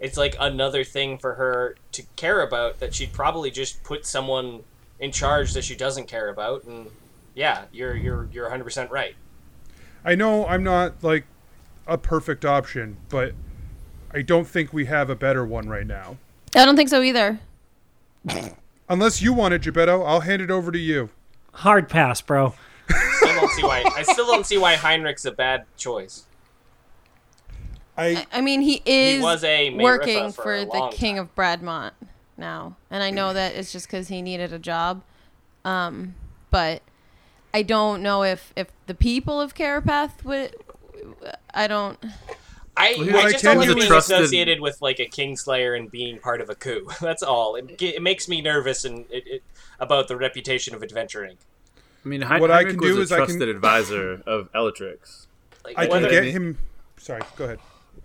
it's 0.00 0.16
like 0.16 0.34
another 0.40 0.82
thing 0.82 1.18
for 1.18 1.34
her 1.34 1.76
to 1.92 2.02
care 2.16 2.40
about 2.42 2.80
that 2.80 2.94
she'd 2.94 3.12
probably 3.12 3.50
just 3.50 3.82
put 3.84 4.06
someone 4.06 4.62
in 4.98 5.12
charge 5.12 5.52
that 5.52 5.64
she 5.64 5.76
doesn't 5.76 6.08
care 6.08 6.28
about 6.30 6.64
and 6.64 6.86
yeah, 7.34 7.64
you're 7.72 7.94
you're 7.94 8.28
you're 8.32 8.50
100% 8.50 8.90
right. 8.90 9.14
I 10.04 10.14
know 10.14 10.46
I'm 10.46 10.64
not 10.64 11.02
like 11.02 11.24
a 11.86 11.98
perfect 11.98 12.44
option, 12.44 12.96
but 13.08 13.34
I 14.12 14.22
don't 14.22 14.46
think 14.46 14.72
we 14.72 14.86
have 14.86 15.10
a 15.10 15.14
better 15.14 15.44
one 15.44 15.68
right 15.68 15.86
now. 15.86 16.16
I 16.56 16.64
don't 16.64 16.76
think 16.76 16.88
so 16.88 17.02
either. 17.02 17.38
Unless 18.88 19.22
you 19.22 19.32
want 19.32 19.54
it, 19.54 19.62
Gebetto, 19.62 20.06
I'll 20.06 20.20
hand 20.20 20.42
it 20.42 20.50
over 20.50 20.72
to 20.72 20.78
you. 20.78 21.10
Hard 21.54 21.88
pass, 21.88 22.20
bro. 22.20 22.54
Still 23.16 23.34
don't 23.34 23.50
see 23.50 23.62
why 23.62 23.84
I 23.96 24.02
still 24.02 24.26
don't 24.26 24.46
see 24.46 24.58
why 24.58 24.74
Heinrich's 24.74 25.24
a 25.24 25.30
bad 25.30 25.64
choice. 25.76 26.26
I 27.96 28.26
I 28.32 28.40
mean, 28.40 28.62
he 28.62 28.82
is 28.84 29.18
he 29.18 29.22
was 29.22 29.44
a 29.44 29.70
Mayritha 29.70 29.82
working 29.82 30.32
for 30.32 30.42
for, 30.42 30.54
a 30.54 30.64
the 30.64 30.70
long 30.70 30.92
king 30.92 31.18
of 31.18 31.34
Bradmont 31.34 31.92
now, 32.36 32.76
and 32.90 33.02
I 33.02 33.10
know 33.10 33.32
that 33.34 33.54
it's 33.54 33.72
just 33.72 33.86
because 33.86 34.08
he 34.08 34.22
needed 34.22 34.52
a 34.52 34.58
job. 34.58 35.02
Um, 35.64 36.14
but 36.50 36.82
I 37.52 37.62
don't 37.62 38.02
know 38.02 38.22
if 38.24 38.52
if 38.56 38.68
the 38.86 38.94
people 38.94 39.40
of 39.40 39.54
Carapath 39.54 40.24
would. 40.24 40.56
I 41.52 41.66
don't. 41.66 41.98
I, 42.76 42.94
Well, 42.98 43.16
I 43.16 43.20
I 43.20 43.32
just 43.32 43.44
can 43.44 43.56
don't 43.56 43.58
like 43.58 43.68
do 43.68 43.74
being 43.74 43.86
trusted- 43.88 44.16
associated 44.20 44.60
with 44.60 44.80
like 44.80 45.00
a 45.00 45.06
Kingslayer 45.06 45.76
and 45.78 45.90
being 45.90 46.18
part 46.18 46.40
of 46.40 46.48
a 46.50 46.54
coup. 46.54 46.88
That's 47.00 47.22
all. 47.22 47.56
It, 47.56 47.80
it 47.82 48.02
makes 48.02 48.28
me 48.28 48.40
nervous 48.40 48.84
and 48.84 49.04
it, 49.10 49.24
it, 49.26 49.42
about 49.78 50.08
the 50.08 50.16
reputation 50.16 50.74
of 50.74 50.82
Adventuring. 50.82 51.36
I 52.04 52.08
mean, 52.08 52.22
Hein- 52.22 52.40
What 52.40 52.50
I 52.50 52.64
can 52.64 52.78
do 52.78 52.96
was 52.96 53.06
is 53.06 53.12
a 53.12 53.14
I 53.16 53.18
can- 53.18 53.26
trusted 53.26 53.48
advisor 53.56 54.22
of 54.26 54.50
Elatrix. 54.52 55.26
Like, 55.64 55.78
I 55.78 55.86
can 55.86 56.02
get 56.08 56.24
him. 56.24 56.56
Sorry, 56.96 57.20
go 57.36 57.44
ahead. 57.44 57.58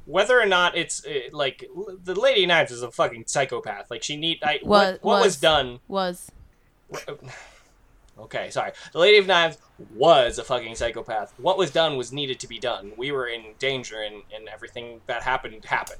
whether 0.06 0.40
or 0.40 0.46
not 0.46 0.76
it's 0.76 1.06
uh, 1.06 1.12
like 1.32 1.70
the 2.04 2.14
Lady 2.20 2.46
Knives 2.46 2.72
is 2.72 2.82
a 2.82 2.92
fucking 2.92 3.24
psychopath. 3.28 3.90
Like 3.90 4.04
she 4.04 4.18
need. 4.18 4.40
I, 4.44 4.60
Was- 4.64 4.94
what, 4.94 5.04
what 5.04 5.16
was 5.20 5.26
was. 5.26 5.36
done? 5.38 5.80
Was 5.88 6.32
Okay, 8.18 8.50
sorry. 8.50 8.72
The 8.94 9.00
Lady 9.00 9.18
of 9.18 9.28
Knives 9.28 9.58
was 9.94 10.40
a 10.40 10.44
fucking 10.44 10.76
psychopath. 10.76 11.34
What 11.38 11.58
was 11.58 11.72
done 11.72 11.98
was 11.98 12.14
needed 12.14 12.40
to 12.40 12.48
be 12.48 12.60
done. 12.60 12.94
We 12.98 13.12
were 13.12 13.28
in 13.28 13.44
danger, 13.60 14.02
and, 14.02 14.24
and 14.34 14.48
everything 14.48 15.02
that 15.08 15.22
happened 15.24 15.66
happened. 15.66 16.00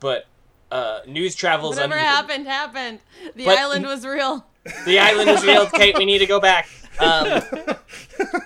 But 0.00 0.26
uh, 0.70 1.00
news 1.06 1.34
travels 1.34 1.76
whatever 1.76 1.94
uneven. 1.94 2.04
happened 2.14 2.46
happened. 2.46 3.00
The 3.34 3.46
But- 3.46 3.58
island 3.58 3.86
was 3.86 4.04
real. 4.04 4.46
The 4.84 4.98
island 4.98 5.30
was 5.30 5.44
real, 5.46 5.66
Kate. 5.74 5.96
We 5.96 6.04
need 6.04 6.18
to 6.18 6.26
go 6.26 6.40
back. 6.40 6.68
Um, 6.98 7.40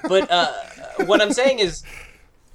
but 0.08 0.30
uh, 0.30 0.52
what 1.06 1.20
I'm 1.22 1.32
saying 1.32 1.60
is, 1.60 1.82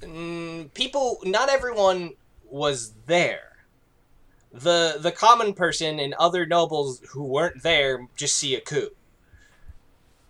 mm, 0.00 0.72
people. 0.72 1.18
Not 1.24 1.48
everyone 1.50 2.12
was 2.48 2.92
there. 3.06 3.56
The 4.52 4.96
the 5.00 5.10
common 5.12 5.52
person 5.52 5.98
and 5.98 6.14
other 6.14 6.46
nobles 6.46 7.00
who 7.10 7.24
weren't 7.24 7.62
there 7.62 8.06
just 8.16 8.36
see 8.36 8.54
a 8.54 8.60
coup, 8.60 8.90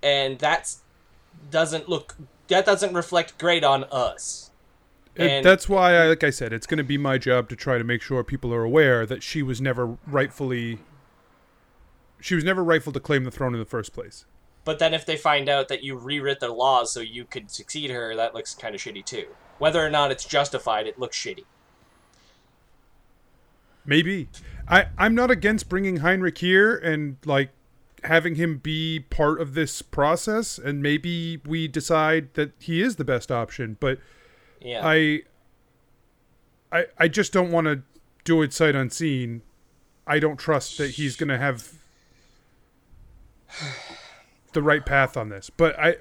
and 0.06 0.38
that's 0.38 0.82
doesn't 1.50 1.88
look 1.88 2.16
that 2.46 2.64
doesn't 2.64 2.94
reflect 2.94 3.36
great 3.38 3.64
on 3.64 3.84
us. 3.84 4.50
And- 5.16 5.44
that's 5.44 5.68
why, 5.68 5.94
I, 5.94 6.06
like 6.08 6.22
I 6.22 6.30
said, 6.30 6.52
it's 6.52 6.66
going 6.66 6.78
to 6.78 6.84
be 6.84 6.98
my 6.98 7.18
job 7.18 7.48
to 7.48 7.56
try 7.56 7.78
to 7.78 7.84
make 7.84 8.02
sure 8.02 8.22
people 8.22 8.52
are 8.54 8.62
aware 8.62 9.06
that 9.06 9.22
she 9.22 9.42
was 9.42 9.60
never 9.60 9.96
rightfully. 10.06 10.78
She 12.20 12.34
was 12.34 12.44
never 12.44 12.62
rightful 12.62 12.92
to 12.92 13.00
claim 13.00 13.24
the 13.24 13.30
throne 13.30 13.54
in 13.54 13.58
the 13.58 13.66
first 13.66 13.92
place. 13.92 14.26
But 14.64 14.78
then 14.78 14.92
if 14.92 15.06
they 15.06 15.16
find 15.16 15.48
out 15.48 15.68
that 15.68 15.82
you 15.82 15.96
rewrit 15.96 16.40
the 16.40 16.48
laws 16.48 16.92
so 16.92 17.00
you 17.00 17.24
could 17.24 17.50
succeed 17.50 17.90
her, 17.90 18.14
that 18.14 18.34
looks 18.34 18.54
kind 18.54 18.74
of 18.74 18.80
shitty 18.80 19.04
too. 19.04 19.26
Whether 19.58 19.84
or 19.84 19.90
not 19.90 20.10
it's 20.10 20.24
justified, 20.24 20.86
it 20.86 20.98
looks 20.98 21.16
shitty. 21.16 21.44
Maybe. 23.86 24.28
I, 24.68 24.88
I'm 24.98 25.14
not 25.14 25.30
against 25.30 25.68
bringing 25.68 25.98
Heinrich 25.98 26.38
here 26.38 26.76
and, 26.76 27.16
like, 27.24 27.50
having 28.06 28.34
him 28.36 28.58
be 28.58 29.00
part 29.10 29.40
of 29.40 29.54
this 29.54 29.82
process, 29.82 30.58
and 30.58 30.82
maybe 30.82 31.40
we 31.44 31.68
decide 31.68 32.34
that 32.34 32.52
he 32.58 32.80
is 32.82 32.96
the 32.96 33.04
best 33.04 33.30
option, 33.30 33.76
but 33.80 33.98
Yeah. 34.60 34.80
I. 34.84 35.22
I, 36.72 36.86
I 36.98 37.06
just 37.08 37.32
don't 37.32 37.52
want 37.52 37.66
to 37.68 37.82
do 38.24 38.42
it 38.42 38.52
sight 38.52 38.74
unseen. 38.74 39.42
I 40.04 40.18
don't 40.18 40.36
trust 40.36 40.78
that 40.78 40.90
he's 40.90 41.14
going 41.14 41.28
to 41.28 41.38
have 41.38 41.74
the 44.52 44.62
right 44.62 44.84
path 44.84 45.16
on 45.16 45.28
this. 45.28 45.48
But 45.48 45.78
I, 45.78 45.96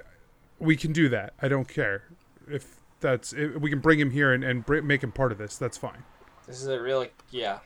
we 0.59 0.75
can 0.75 0.91
do 0.91 1.07
that. 1.09 1.33
I 1.39 1.47
don't 1.47 1.67
care 1.67 2.03
if 2.49 2.77
that's 2.99 3.31
if 3.31 3.57
we 3.57 3.69
can 3.69 3.79
bring 3.79 3.99
him 3.99 4.09
here 4.09 4.33
and, 4.33 4.43
and 4.43 4.65
br- 4.65 4.81
make 4.81 5.03
him 5.03 5.11
part 5.11 5.31
of 5.31 5.37
this. 5.37 5.55
That's 5.57 5.77
fine. 5.77 6.03
This 6.47 6.61
is 6.61 6.67
a 6.67 6.81
really 6.81 7.11
yeah. 7.29 7.59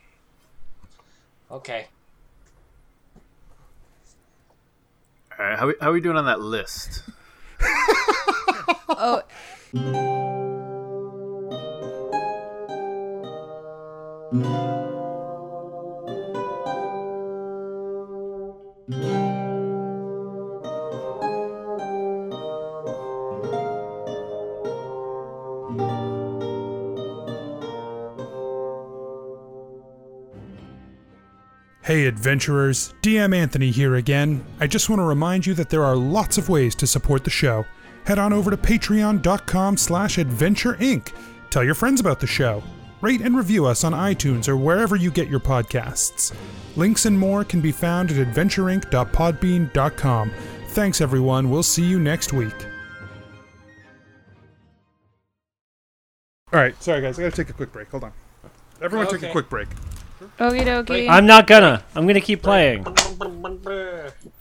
Okay. 1.50 1.88
All 5.40 5.46
right, 5.46 5.58
how 5.58 5.68
we, 5.68 5.74
how 5.80 5.94
we 5.94 6.02
doing 6.02 6.18
on 6.18 6.26
that 6.26 6.42
list? 6.42 7.04
Oh, 8.92 9.22
Hey 31.90 32.06
adventurers, 32.06 32.94
DM 33.02 33.36
Anthony 33.36 33.72
here 33.72 33.96
again. 33.96 34.46
I 34.60 34.68
just 34.68 34.92
want 34.92 35.00
to 35.00 35.06
remind 35.06 35.48
you 35.48 35.56
that 35.56 35.72
there 35.72 35.84
are 35.84 35.96
lots 35.96 36.38
of 36.38 36.48
ways 36.48 36.76
to 36.76 36.86
support 36.86 37.24
the 37.24 37.32
show. 37.32 37.66
Head 38.06 38.20
on 38.20 38.32
over 38.32 38.52
to 38.52 38.58
patreon.com 38.58 39.76
slash 39.76 40.20
adventure 40.20 40.76
inc. 40.76 41.12
Tell 41.50 41.64
your 41.64 41.74
friends 41.74 42.00
about 42.00 42.20
the 42.20 42.28
show. 42.28 42.62
Rate 43.02 43.22
and 43.22 43.36
review 43.36 43.66
us 43.66 43.84
on 43.84 43.94
iTunes 43.94 44.48
or 44.48 44.56
wherever 44.56 44.96
you 44.96 45.10
get 45.10 45.30
your 45.30 45.40
podcasts. 45.40 46.32
Links 46.76 47.08
and 47.08 47.18
more 47.18 47.44
can 47.44 47.60
be 47.60 47.72
found 47.72 48.12
at 48.12 48.18
adventureinc.podbean.com. 48.18 50.32
Thanks 50.68 51.02
everyone, 51.02 51.50
we'll 51.50 51.64
see 51.64 51.86
you 51.86 51.98
next 51.98 52.34
week. 52.34 52.54
All 56.54 56.60
right, 56.60 56.80
sorry 56.84 57.02
guys, 57.02 57.18
I 57.18 57.24
gotta 57.24 57.36
take 57.36 57.50
a 57.50 57.54
quick 57.54 57.72
break. 57.72 57.90
Hold 57.90 58.04
on. 58.04 58.14
Everyone, 58.80 59.08
take 59.08 59.24
a 59.24 59.26
Okay. 59.26 59.32
quick 59.32 59.50
break. 59.50 59.70
Okie 60.40 60.66
dokie. 60.66 61.10
I'm 61.10 61.26
not 61.26 61.48
gonna. 61.48 61.84
I'm 61.96 62.06
gonna 62.08 62.22
keep 62.22 62.42
playing. 62.42 62.86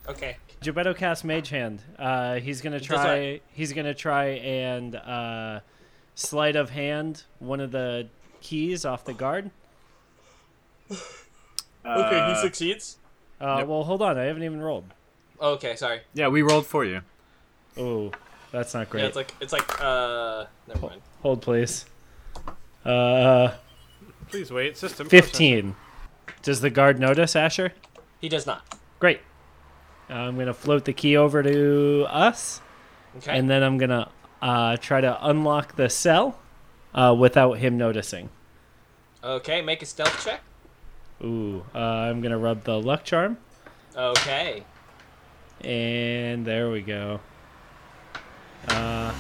Okay. 0.09 0.37
Gebetto 0.63 0.97
casts 0.97 1.23
Mage 1.25 1.51
Hand. 1.51 1.83
Uh, 1.99 2.37
he's 2.37 2.61
gonna 2.61 2.81
try. 2.81 3.41
He's 3.53 3.73
gonna 3.73 3.95
try 3.95 4.27
and 4.27 4.97
uh, 4.97 5.61
sleight 6.15 6.57
of 6.57 6.71
hand 6.71 7.23
one 7.39 7.61
of 7.61 7.71
the 7.71 8.09
keys 8.41 8.85
off 8.85 9.05
the 9.05 9.15
guard. 9.15 9.51
Okay, 11.87 12.29
he 12.29 12.35
succeeds. 12.35 12.99
Uh, 13.41 13.65
Well, 13.67 13.83
hold 13.85 14.03
on. 14.03 14.19
I 14.19 14.25
haven't 14.25 14.43
even 14.43 14.61
rolled. 14.61 14.85
Okay, 15.41 15.75
sorry. 15.77 16.01
Yeah, 16.13 16.29
we 16.29 16.43
rolled 16.43 16.67
for 16.67 16.85
you. 16.85 17.01
Oh, 17.79 18.11
that's 18.53 18.75
not 18.75 18.91
great. 18.91 19.03
Yeah, 19.03 19.07
it's 19.07 19.17
like 19.17 19.33
it's 19.41 19.53
like 19.55 19.81
uh 19.83 20.45
never 20.67 20.87
mind. 20.87 21.01
Hold, 21.23 21.41
please. 21.41 21.87
Uh, 22.85 23.53
Please 24.31 24.51
wait. 24.51 24.77
System. 24.77 25.09
fifteen. 25.09 25.77
Does 26.43 26.61
the 26.61 26.71
guard 26.71 26.99
notice 27.01 27.35
Asher? 27.37 27.73
He 28.21 28.29
does 28.29 28.47
not. 28.47 28.63
Great. 28.99 29.21
I'm 30.09 30.39
gonna 30.39 30.55
float 30.55 30.85
the 30.85 30.93
key 30.93 31.17
over 31.17 31.43
to 31.43 32.07
us, 32.09 32.61
Okay. 33.19 33.37
and 33.39 33.49
then 33.51 33.63
I'm 33.63 33.77
gonna 33.79 34.11
uh, 34.41 34.77
try 34.79 35.01
to 35.01 35.19
unlock 35.29 35.77
the 35.77 35.89
cell 35.91 36.39
uh, 36.95 37.15
without 37.19 37.55
him 37.59 37.77
noticing. 37.77 38.31
okay, 39.23 39.61
make 39.63 39.83
a 39.83 39.87
stealth 39.87 40.25
check. 40.25 40.41
Ooh, 41.23 41.65
uh, 41.75 41.79
I'm 41.79 42.21
gonna 42.21 42.39
rub 42.39 42.65
the 42.65 42.81
luck 42.81 43.05
charm, 43.05 43.37
Okay. 43.97 44.63
and 45.63 46.47
there 46.47 46.71
we 46.71 46.81
go. 46.83 47.21
Uh, 48.69 49.13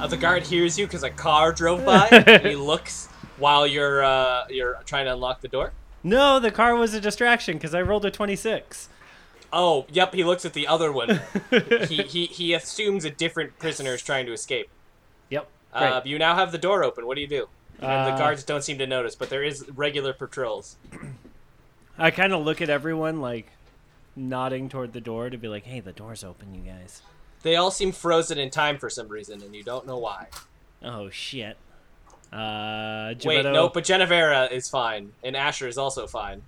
Uh, 0.00 0.06
the 0.08 0.16
guard 0.16 0.42
hears 0.42 0.76
you 0.76 0.86
because 0.86 1.04
a 1.04 1.10
car 1.10 1.52
drove 1.52 1.84
by. 1.84 2.08
he 2.42 2.56
looks 2.56 3.08
while 3.38 3.66
you're 3.66 4.02
uh 4.04 4.46
you're 4.48 4.78
trying 4.86 5.06
to 5.06 5.12
unlock 5.12 5.40
the 5.40 5.48
door. 5.48 5.72
no, 6.02 6.38
the 6.40 6.50
car 6.50 6.74
was 6.76 6.94
a 6.94 7.00
distraction 7.00 7.56
because 7.56 7.74
I 7.74 7.82
rolled 7.82 8.04
a 8.04 8.10
26. 8.10 8.88
Oh, 9.52 9.86
yep. 9.90 10.12
He 10.14 10.24
looks 10.24 10.44
at 10.44 10.52
the 10.52 10.66
other 10.66 10.90
one. 10.90 11.20
he, 11.88 12.02
he 12.02 12.26
he 12.26 12.54
assumes 12.54 13.04
a 13.04 13.10
different 13.10 13.58
prisoner 13.58 13.94
is 13.94 14.02
trying 14.02 14.26
to 14.26 14.32
escape. 14.32 14.68
Yep. 15.30 15.46
Uh, 15.72 16.00
you 16.04 16.18
now 16.18 16.34
have 16.34 16.50
the 16.52 16.58
door 16.58 16.82
open. 16.84 17.06
What 17.06 17.14
do 17.14 17.20
you 17.20 17.26
do? 17.28 17.48
And 17.80 18.06
the 18.08 18.14
Uh, 18.14 18.18
guards 18.18 18.44
don't 18.44 18.62
seem 18.62 18.78
to 18.78 18.86
notice, 18.86 19.14
but 19.14 19.28
there 19.30 19.42
is 19.42 19.64
regular 19.74 20.12
patrols. 20.12 20.76
I 21.98 22.10
kind 22.10 22.32
of 22.32 22.44
look 22.44 22.60
at 22.62 22.68
everyone 22.70 23.20
like 23.20 23.50
nodding 24.16 24.68
toward 24.68 24.92
the 24.92 25.00
door 25.00 25.30
to 25.30 25.36
be 25.38 25.48
like, 25.48 25.64
"Hey, 25.64 25.80
the 25.80 25.92
door's 25.92 26.22
open, 26.24 26.54
you 26.54 26.60
guys." 26.60 27.02
They 27.42 27.56
all 27.56 27.70
seem 27.70 27.92
frozen 27.92 28.38
in 28.38 28.50
time 28.50 28.78
for 28.78 28.88
some 28.90 29.08
reason, 29.08 29.42
and 29.42 29.54
you 29.54 29.62
don't 29.62 29.86
know 29.86 29.98
why. 29.98 30.28
Oh 30.82 31.10
shit. 31.10 31.56
Uh, 32.34 33.14
Wait, 33.24 33.44
no, 33.44 33.68
but 33.68 33.84
Genevera 33.84 34.50
is 34.50 34.68
fine, 34.68 35.12
and 35.22 35.36
Asher 35.36 35.68
is 35.68 35.78
also 35.78 36.08
fine. 36.08 36.42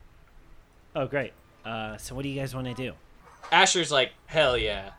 Oh, 0.96 1.06
great. 1.06 1.32
Uh, 1.64 1.96
so 1.96 2.14
what 2.14 2.22
do 2.22 2.28
you 2.28 2.40
guys 2.40 2.54
want 2.54 2.66
to 2.66 2.74
do? 2.74 2.92
Asher's 3.52 3.92
like, 3.92 4.12
hell 4.26 4.58
yeah. 4.58 4.90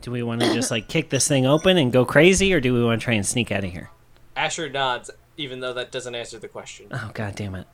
Do 0.00 0.10
we 0.10 0.22
want 0.24 0.40
to 0.40 0.52
just 0.52 0.70
like 0.70 0.88
kick 0.88 1.08
this 1.08 1.28
thing 1.28 1.46
open 1.46 1.76
and 1.76 1.92
go 1.92 2.04
crazy, 2.04 2.52
or 2.52 2.60
do 2.60 2.74
we 2.74 2.82
want 2.84 3.00
to 3.00 3.04
try 3.04 3.14
and 3.14 3.24
sneak 3.24 3.52
out 3.52 3.62
of 3.64 3.70
here? 3.70 3.90
Asher 4.36 4.68
nods, 4.68 5.10
even 5.36 5.60
though 5.60 5.72
that 5.74 5.92
doesn't 5.92 6.14
answer 6.14 6.38
the 6.38 6.48
question. 6.48 6.88
Oh 6.90 7.10
god 7.14 7.36
damn 7.36 7.54
it! 7.54 7.66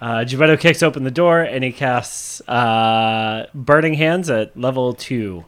Uh, 0.00 0.24
kicks 0.56 0.82
open 0.82 1.04
the 1.04 1.10
door 1.10 1.42
and 1.42 1.62
he 1.62 1.72
casts 1.72 2.40
uh, 2.48 3.46
Burning 3.54 3.94
Hands 3.94 4.28
at 4.30 4.58
level 4.58 4.94
two 4.94 5.44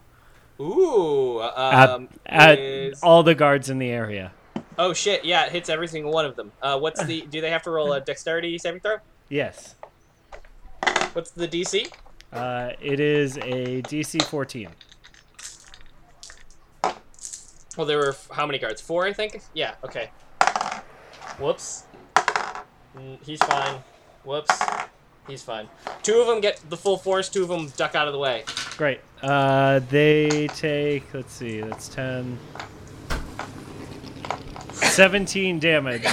Ooh, 0.59 1.41
at, 1.41 1.89
um, 1.89 2.09
at 2.25 2.59
is- 2.59 3.01
all 3.01 3.23
the 3.23 3.35
guards 3.35 3.69
in 3.69 3.79
the 3.79 3.89
area. 3.89 4.31
Oh 4.77 4.93
shit, 4.93 5.23
yeah, 5.25 5.45
it 5.45 5.51
hits 5.51 5.69
every 5.69 5.87
single 5.87 6.11
one 6.11 6.25
of 6.25 6.35
them. 6.35 6.51
Uh, 6.61 6.79
what's 6.79 7.03
the? 7.05 7.21
Do 7.21 7.41
they 7.41 7.49
have 7.49 7.63
to 7.63 7.71
roll 7.71 7.93
a 7.93 8.01
dexterity 8.11 8.57
saving 8.57 8.81
throw? 8.81 8.97
Yes, 9.29 9.75
What's 11.13 11.31
the 11.31 11.47
DC? 11.47 11.91
uh, 12.31 12.71
it 12.81 12.99
is 12.99 13.37
a 13.37 13.81
DC 13.83 14.23
14. 14.23 14.69
Well, 17.77 17.87
there 17.87 17.97
were 17.97 18.09
f- 18.09 18.29
how 18.31 18.45
many 18.45 18.59
guards? 18.59 18.81
Four, 18.81 19.05
I 19.05 19.13
think. 19.13 19.41
Yeah. 19.53 19.75
Okay. 19.83 20.11
Whoops. 21.39 21.85
Mm, 22.95 23.17
He's 23.25 23.39
fine. 23.39 23.79
Whoops. 24.23 24.59
He's 25.27 25.41
fine. 25.41 25.67
Two 26.03 26.19
of 26.19 26.27
them 26.27 26.41
get 26.41 26.59
the 26.69 26.77
full 26.77 26.97
force. 26.97 27.29
Two 27.29 27.43
of 27.43 27.49
them 27.49 27.71
duck 27.77 27.95
out 27.95 28.07
of 28.07 28.13
the 28.13 28.19
way. 28.19 28.43
Great. 28.77 28.99
Uh, 29.21 29.79
they 29.89 30.47
take. 30.49 31.11
Let's 31.13 31.33
see. 31.33 31.61
That's 31.61 31.87
10. 31.89 32.37
17 34.93 35.59
damage. 35.59 36.05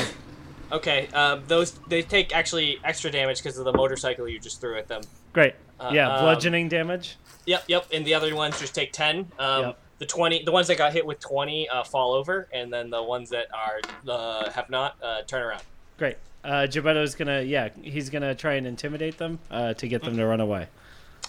Okay. 0.73 1.09
Um, 1.09 1.43
those 1.49 1.73
they 1.89 2.03
take 2.03 2.35
actually 2.35 2.79
extra 2.85 3.11
damage 3.11 3.43
because 3.43 3.59
of 3.59 3.65
the 3.65 3.73
motorcycle 3.73 4.29
you 4.29 4.39
just 4.39 4.61
threw 4.61 4.79
at 4.79 4.89
them. 4.89 5.03
Great. 5.33 5.55
Uh, 5.79 5.91
Yeah, 5.93 6.15
um, 6.15 6.23
bludgeoning 6.25 6.69
damage. 6.69 7.17
Yep, 7.47 7.65
yep. 7.69 7.87
And 7.93 8.07
the 8.07 8.15
other 8.15 8.35
ones 8.35 8.59
just 8.59 8.75
take 8.75 8.93
ten. 8.93 9.31
Um, 9.39 9.63
Yep. 9.65 9.79
The 9.99 10.07
twenty, 10.07 10.43
the 10.45 10.53
ones 10.53 10.67
that 10.69 10.79
got 10.79 10.95
hit 10.95 11.05
with 11.05 11.21
twenty, 11.21 11.69
uh, 11.69 11.85
fall 11.85 12.15
over, 12.15 12.49
and 12.55 12.73
then 12.73 12.89
the 12.89 13.03
ones 13.03 13.29
that 13.31 13.49
are 13.53 13.81
uh, 14.09 14.51
have 14.51 14.71
not 14.71 14.97
uh, 15.03 15.23
turn 15.27 15.43
around. 15.43 15.63
Great. 15.99 16.17
Uh, 16.43 16.67
Gebetto's 16.71 17.15
gonna. 17.15 17.43
Yeah, 17.43 17.69
he's 17.83 18.09
gonna 18.09 18.35
try 18.35 18.55
and 18.55 18.67
intimidate 18.67 19.19
them 19.19 19.41
uh, 19.51 19.75
to 19.75 19.89
get 19.89 20.03
them 20.03 20.17
to 20.17 20.25
run 20.25 20.41
away. 20.41 20.69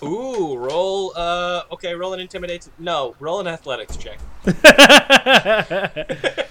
Ooh, 0.04 0.56
roll. 0.56 1.12
Uh, 1.18 1.64
okay, 1.74 1.94
roll 1.96 2.14
an 2.14 2.22
intimidate. 2.22 2.70
No, 2.80 3.14
roll 3.20 3.42
an 3.42 3.48
athletics 3.48 3.98
check. 3.98 4.20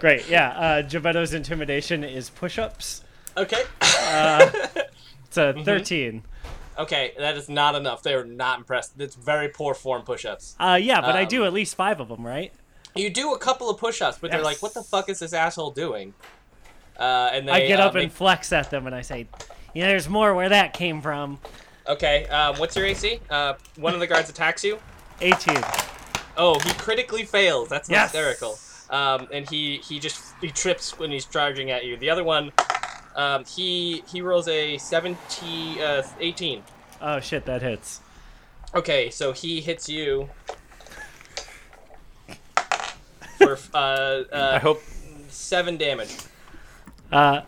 Great. 0.00 0.28
Yeah. 0.28 0.48
Uh, 0.50 0.82
Gebetto's 0.82 1.34
intimidation 1.34 2.04
is 2.04 2.30
push-ups. 2.30 3.02
Okay. 3.36 3.62
It's 3.82 5.36
a 5.38 5.52
Mm-hmm. 5.52 5.62
13. 5.64 6.22
Okay, 6.78 7.12
that 7.18 7.36
is 7.36 7.48
not 7.48 7.74
enough. 7.74 8.02
They 8.02 8.14
are 8.14 8.24
not 8.24 8.58
impressed. 8.58 8.92
It's 8.98 9.14
very 9.16 9.48
poor 9.48 9.74
form 9.74 10.02
push-ups. 10.02 10.56
Uh, 10.58 10.78
yeah, 10.80 11.00
but 11.00 11.14
I 11.16 11.22
Um, 11.22 11.28
do 11.28 11.44
at 11.44 11.52
least 11.52 11.74
five 11.76 12.00
of 12.00 12.08
them, 12.08 12.26
right? 12.26 12.52
You 12.96 13.10
do 13.10 13.32
a 13.32 13.38
couple 13.38 13.68
of 13.70 13.78
push-ups, 13.78 14.18
but 14.20 14.30
they're 14.30 14.40
like, 14.42 14.62
"What 14.62 14.74
the 14.74 14.82
fuck 14.82 15.08
is 15.08 15.18
this 15.20 15.32
asshole 15.32 15.70
doing?" 15.72 16.14
Uh, 16.98 17.30
and 17.32 17.48
they 17.48 17.52
I 17.52 17.66
get 17.66 17.80
uh, 17.80 17.86
up 17.86 17.94
and 17.96 18.12
flex 18.12 18.52
at 18.52 18.70
them 18.70 18.86
and 18.86 18.94
I 18.94 19.02
say, 19.02 19.26
"Yeah, 19.74 19.86
there's 19.88 20.08
more 20.08 20.34
where 20.34 20.48
that 20.48 20.72
came 20.74 21.00
from." 21.02 21.38
Okay, 21.88 22.26
um, 22.26 22.56
what's 22.56 22.76
your 22.76 22.86
AC? 22.86 23.20
Uh, 23.28 23.54
one 23.76 23.94
of 23.94 24.00
the 24.00 24.06
guards 24.06 24.30
attacks 24.30 24.62
you. 24.64 24.78
18. 25.20 25.56
Oh, 26.36 26.58
he 26.60 26.72
critically 26.74 27.24
fails. 27.24 27.68
That's 27.68 27.88
Yes. 27.90 28.12
hysterical. 28.12 28.58
Um, 28.90 29.28
and 29.32 29.48
he 29.48 29.78
he 29.78 29.98
just 29.98 30.34
he 30.40 30.48
trips 30.48 30.98
when 30.98 31.10
he's 31.10 31.24
charging 31.24 31.70
at 31.70 31.84
you. 31.84 31.96
The 31.96 32.10
other 32.10 32.24
one, 32.24 32.52
um, 33.16 33.44
he 33.44 34.02
he 34.08 34.20
rolls 34.20 34.48
a 34.48 34.78
70, 34.78 35.82
uh, 35.82 36.02
18. 36.20 36.62
Oh 37.00 37.20
shit, 37.20 37.44
that 37.46 37.62
hits. 37.62 38.00
Okay, 38.74 39.10
so 39.10 39.32
he 39.32 39.60
hits 39.60 39.88
you 39.88 40.28
for 43.38 43.58
uh, 43.72 43.76
uh, 43.76 44.52
I 44.54 44.58
hope 44.58 44.82
seven 45.28 45.76
damage. 45.76 46.16
Uh, 47.12 47.42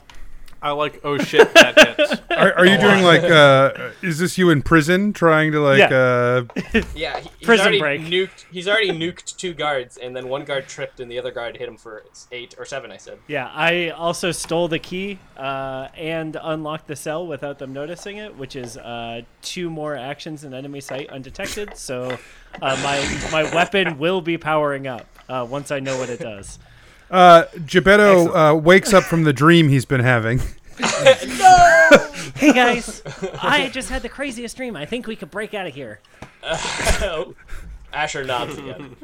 I 0.62 0.70
like. 0.72 1.00
Oh 1.04 1.18
shit, 1.18 1.52
that 1.54 1.78
hits. 1.98 2.20
Are, 2.30 2.52
are 2.54 2.66
you 2.66 2.78
doing 2.78 3.02
like? 3.02 3.22
Uh, 3.22 3.90
is 4.02 4.18
this 4.18 4.36
you 4.38 4.50
in 4.50 4.62
prison 4.62 5.12
trying 5.12 5.52
to 5.52 5.60
like? 5.60 5.78
Yeah. 5.78 5.94
Uh, 5.96 6.82
Yeah, 6.94 7.18
he, 7.20 7.28
he's 7.38 7.46
Prison 7.46 7.66
already 7.66 7.78
break. 7.78 8.00
nuked. 8.02 8.44
He's 8.50 8.66
already 8.68 8.90
nuked 8.90 9.36
two 9.36 9.54
guards, 9.54 9.96
and 9.96 10.14
then 10.16 10.28
one 10.28 10.44
guard 10.44 10.66
tripped, 10.66 11.00
and 11.00 11.10
the 11.10 11.18
other 11.18 11.30
guard 11.30 11.56
hit 11.56 11.68
him 11.68 11.76
for 11.76 12.04
eight 12.32 12.54
or 12.58 12.64
seven. 12.64 12.90
I 12.90 12.96
said. 12.96 13.18
yeah, 13.28 13.50
I 13.54 13.90
also 13.90 14.32
stole 14.32 14.68
the 14.68 14.78
key 14.78 15.18
uh, 15.36 15.88
and 15.96 16.36
unlocked 16.42 16.88
the 16.88 16.96
cell 16.96 17.26
without 17.26 17.58
them 17.58 17.72
noticing 17.72 18.16
it, 18.18 18.36
which 18.36 18.56
is 18.56 18.76
uh, 18.76 19.22
two 19.42 19.70
more 19.70 19.94
actions 19.96 20.44
in 20.44 20.52
enemy 20.54 20.80
sight 20.80 21.08
undetected. 21.10 21.76
So 21.76 22.18
uh, 22.62 22.80
my 22.82 23.18
my 23.32 23.54
weapon 23.54 23.98
will 23.98 24.20
be 24.20 24.36
powering 24.38 24.86
up 24.86 25.06
uh, 25.28 25.46
once 25.48 25.70
I 25.70 25.80
know 25.80 25.96
what 25.98 26.08
it 26.10 26.20
does. 26.20 26.58
Uh, 27.10 27.44
Gebetto 27.54 28.52
uh, 28.52 28.56
wakes 28.56 28.92
up 28.92 29.04
from 29.04 29.24
the 29.24 29.32
dream 29.32 29.68
he's 29.68 29.84
been 29.84 30.00
having. 30.00 30.38
no! 30.78 32.10
Hey 32.34 32.52
guys, 32.52 33.02
I 33.40 33.70
just 33.72 33.88
had 33.88 34.02
the 34.02 34.08
craziest 34.08 34.56
dream. 34.56 34.76
I 34.76 34.84
think 34.84 35.06
we 35.06 35.16
could 35.16 35.30
break 35.30 35.54
out 35.54 35.66
of 35.66 35.74
here. 35.74 36.00
Asher 37.92 38.24
nods 38.24 38.58
again. 38.58 38.96